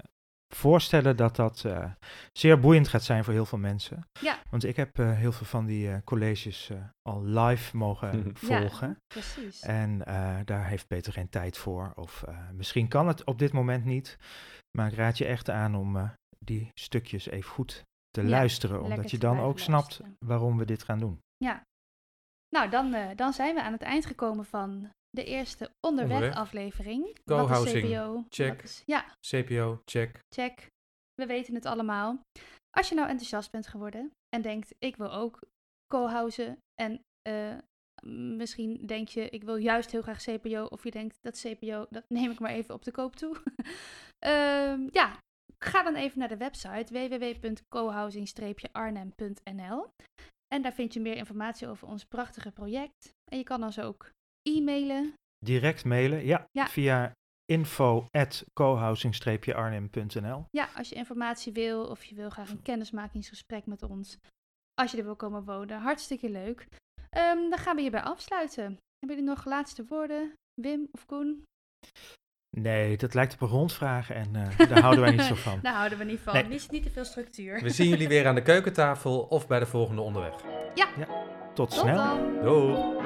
voorstellen 0.56 1.18
dat 1.18 1.36
dat 1.36 1.64
eh, 1.66 1.86
zeer 2.32 2.60
boeiend 2.60 2.88
gaat 2.88 3.04
zijn 3.04 3.24
voor 3.24 3.34
heel 3.34 3.46
veel 3.46 3.58
mensen. 3.58 4.08
Ja. 4.20 4.38
Want 4.50 4.64
ik 4.66 4.76
heb 4.76 5.00
eh, 5.00 5.12
heel 5.12 5.32
veel 5.32 5.46
van 5.46 5.66
die 5.66 6.04
colleges 6.04 6.70
eh, 6.70 6.78
al 7.02 7.24
live 7.26 7.78
mogen 7.78 8.32
volgen. 8.34 8.98
Precies. 9.08 9.60
En 9.60 10.06
eh, 10.06 10.36
daar 10.46 10.66
heeft 10.68 10.88
Peter 10.88 11.14
geen 11.14 11.30
tijd 11.30 11.58
voor. 11.58 11.92
Of 11.96 12.24
eh, 12.28 12.36
misschien 12.54 12.88
kan 12.88 13.08
het 13.08 13.24
op 13.24 13.40
dit 13.40 13.52
moment 13.54 13.86
niet. 13.86 14.18
Maar 14.78 14.91
ik 14.91 14.97
raad 14.97 15.17
je 15.17 15.26
echt 15.26 15.49
aan 15.49 15.76
om 15.76 15.97
eh, 15.97 16.09
die 16.39 16.69
stukjes 16.74 17.26
even 17.26 17.49
goed 17.51 17.84
te 18.09 18.22
Ja, 18.22 18.30
luisteren. 18.30 18.82
Omdat 18.82 19.11
je 19.11 19.17
dan 19.17 19.39
ook 19.39 19.59
snapt 19.59 20.01
waarom 20.26 20.57
we 20.57 20.65
dit 20.65 20.84
gaan 20.84 20.99
doen. 20.99 21.19
Ja. 21.38 21.63
Nou, 22.55 22.69
dan, 22.69 22.93
eh, 22.93 23.15
dan 23.15 23.34
zijn 23.34 23.55
we 23.55 23.61
aan 23.61 23.72
het 23.72 23.82
eind 23.82 24.05
gekomen 24.05 24.45
van 24.45 24.89
de 25.09 25.24
eerste 25.24 25.72
onderweg, 25.88 26.13
Onderweg. 26.15 26.36
aflevering. 26.38 27.03
Wat 27.03 27.15
is 27.15 27.45
Co-housing, 27.47 27.88
CPO? 27.88 28.26
check. 28.30 28.61
Is- 28.61 28.84
ja, 28.86 29.05
CPO, 29.28 29.82
check. 29.86 30.19
check. 30.36 30.67
We 31.13 31.26
weten 31.26 31.55
het 31.55 31.65
allemaal. 31.65 32.22
Als 32.78 32.89
je 32.89 32.95
nou 32.95 33.07
enthousiast 33.09 33.51
bent 33.51 33.67
geworden 33.67 34.11
en 34.36 34.41
denkt, 34.41 34.76
ik 34.80 34.95
wil 34.95 35.11
ook 35.13 35.39
co-housen 35.93 36.57
en 36.82 37.01
eh, 37.22 37.57
misschien 38.36 38.86
denk 38.86 39.07
je, 39.07 39.30
ik 39.30 39.43
wil 39.43 39.55
juist 39.55 39.91
heel 39.91 40.01
graag 40.01 40.22
CPO, 40.24 40.63
of 40.63 40.84
je 40.84 40.91
denkt, 40.91 41.17
dat 41.22 41.39
CPO, 41.39 41.86
dat 41.89 42.03
neem 42.07 42.32
ik 42.32 42.39
maar 42.39 42.51
even 42.51 42.74
op 42.76 42.84
de 42.84 42.91
koop 42.91 43.15
toe. 43.15 43.36
Ehm, 44.26 44.88
ja, 44.91 45.17
ga 45.63 45.84
dan 45.84 45.95
even 45.95 46.19
naar 46.19 46.28
de 46.28 46.38
website 46.38 46.93
www.cohousing-arnhem.nl 46.93 49.88
en 50.53 50.61
daar 50.61 50.74
vind 50.74 50.93
je 50.93 50.99
meer 50.99 51.15
informatie 51.15 51.67
over 51.67 51.88
ons 51.88 52.05
prachtige 52.05 52.51
project. 52.51 53.09
En 53.32 53.38
je 53.38 53.43
kan 53.43 53.63
ons 53.63 53.80
ook 53.80 54.09
e-mailen. 54.41 55.13
Direct 55.45 55.86
mailen, 55.86 56.26
ja, 56.26 56.45
Ja. 56.51 56.67
via 56.67 57.11
info.cohousing-arnhem.nl. 57.51 60.45
Ja, 60.49 60.69
als 60.76 60.89
je 60.89 60.95
informatie 60.95 61.53
wil 61.53 61.86
of 61.86 62.03
je 62.03 62.15
wil 62.15 62.30
graag 62.30 62.49
een 62.49 62.61
kennismakingsgesprek 62.61 63.65
met 63.65 63.84
ons. 63.84 64.17
Als 64.74 64.91
je 64.91 64.97
er 64.97 65.03
wil 65.03 65.15
komen 65.15 65.43
wonen, 65.43 65.80
hartstikke 65.80 66.30
leuk. 66.30 66.67
Ehm, 67.09 67.49
dan 67.49 67.57
gaan 67.57 67.76
we 67.76 67.82
hierbij 67.82 68.01
afsluiten. 68.01 68.63
Hebben 68.63 69.17
jullie 69.17 69.24
nog 69.24 69.45
laatste 69.45 69.86
woorden? 69.86 70.34
Wim 70.61 70.88
of 70.91 71.05
Koen? 71.05 71.43
Nee, 72.52 72.97
dat 72.97 73.14
lijkt 73.14 73.34
op 73.34 73.41
een 73.41 73.47
rondvraag 73.47 74.10
en 74.12 74.28
eh, 74.34 74.68
daar 74.70 74.82
houden 74.82 75.02
wij 75.04 75.12
niet 75.12 75.22
zo 75.22 75.36
van. 75.36 75.60
Daar 75.64 75.74
houden 75.74 75.97
we 75.97 76.04
niet 76.04 76.20
van. 76.24 76.34
Nee. 76.34 76.47
Mis 76.47 76.70
niet 76.70 76.84
te 76.84 76.89
veel 76.89 77.06
structuur. 77.06 77.62
We 77.62 77.70
zien 77.70 77.88
jullie 77.89 78.08
weer 78.08 78.28
aan 78.28 78.36
de 78.36 78.41
keukentafel 78.41 79.20
of 79.20 79.47
bij 79.47 79.60
de 79.60 79.66
volgende 79.66 80.02
onderweg. 80.02 80.34
Tot 80.34 81.70
Tot 81.70 81.74
snel. 81.74 81.95
dan! 81.95 82.43
Doei! 82.43 83.01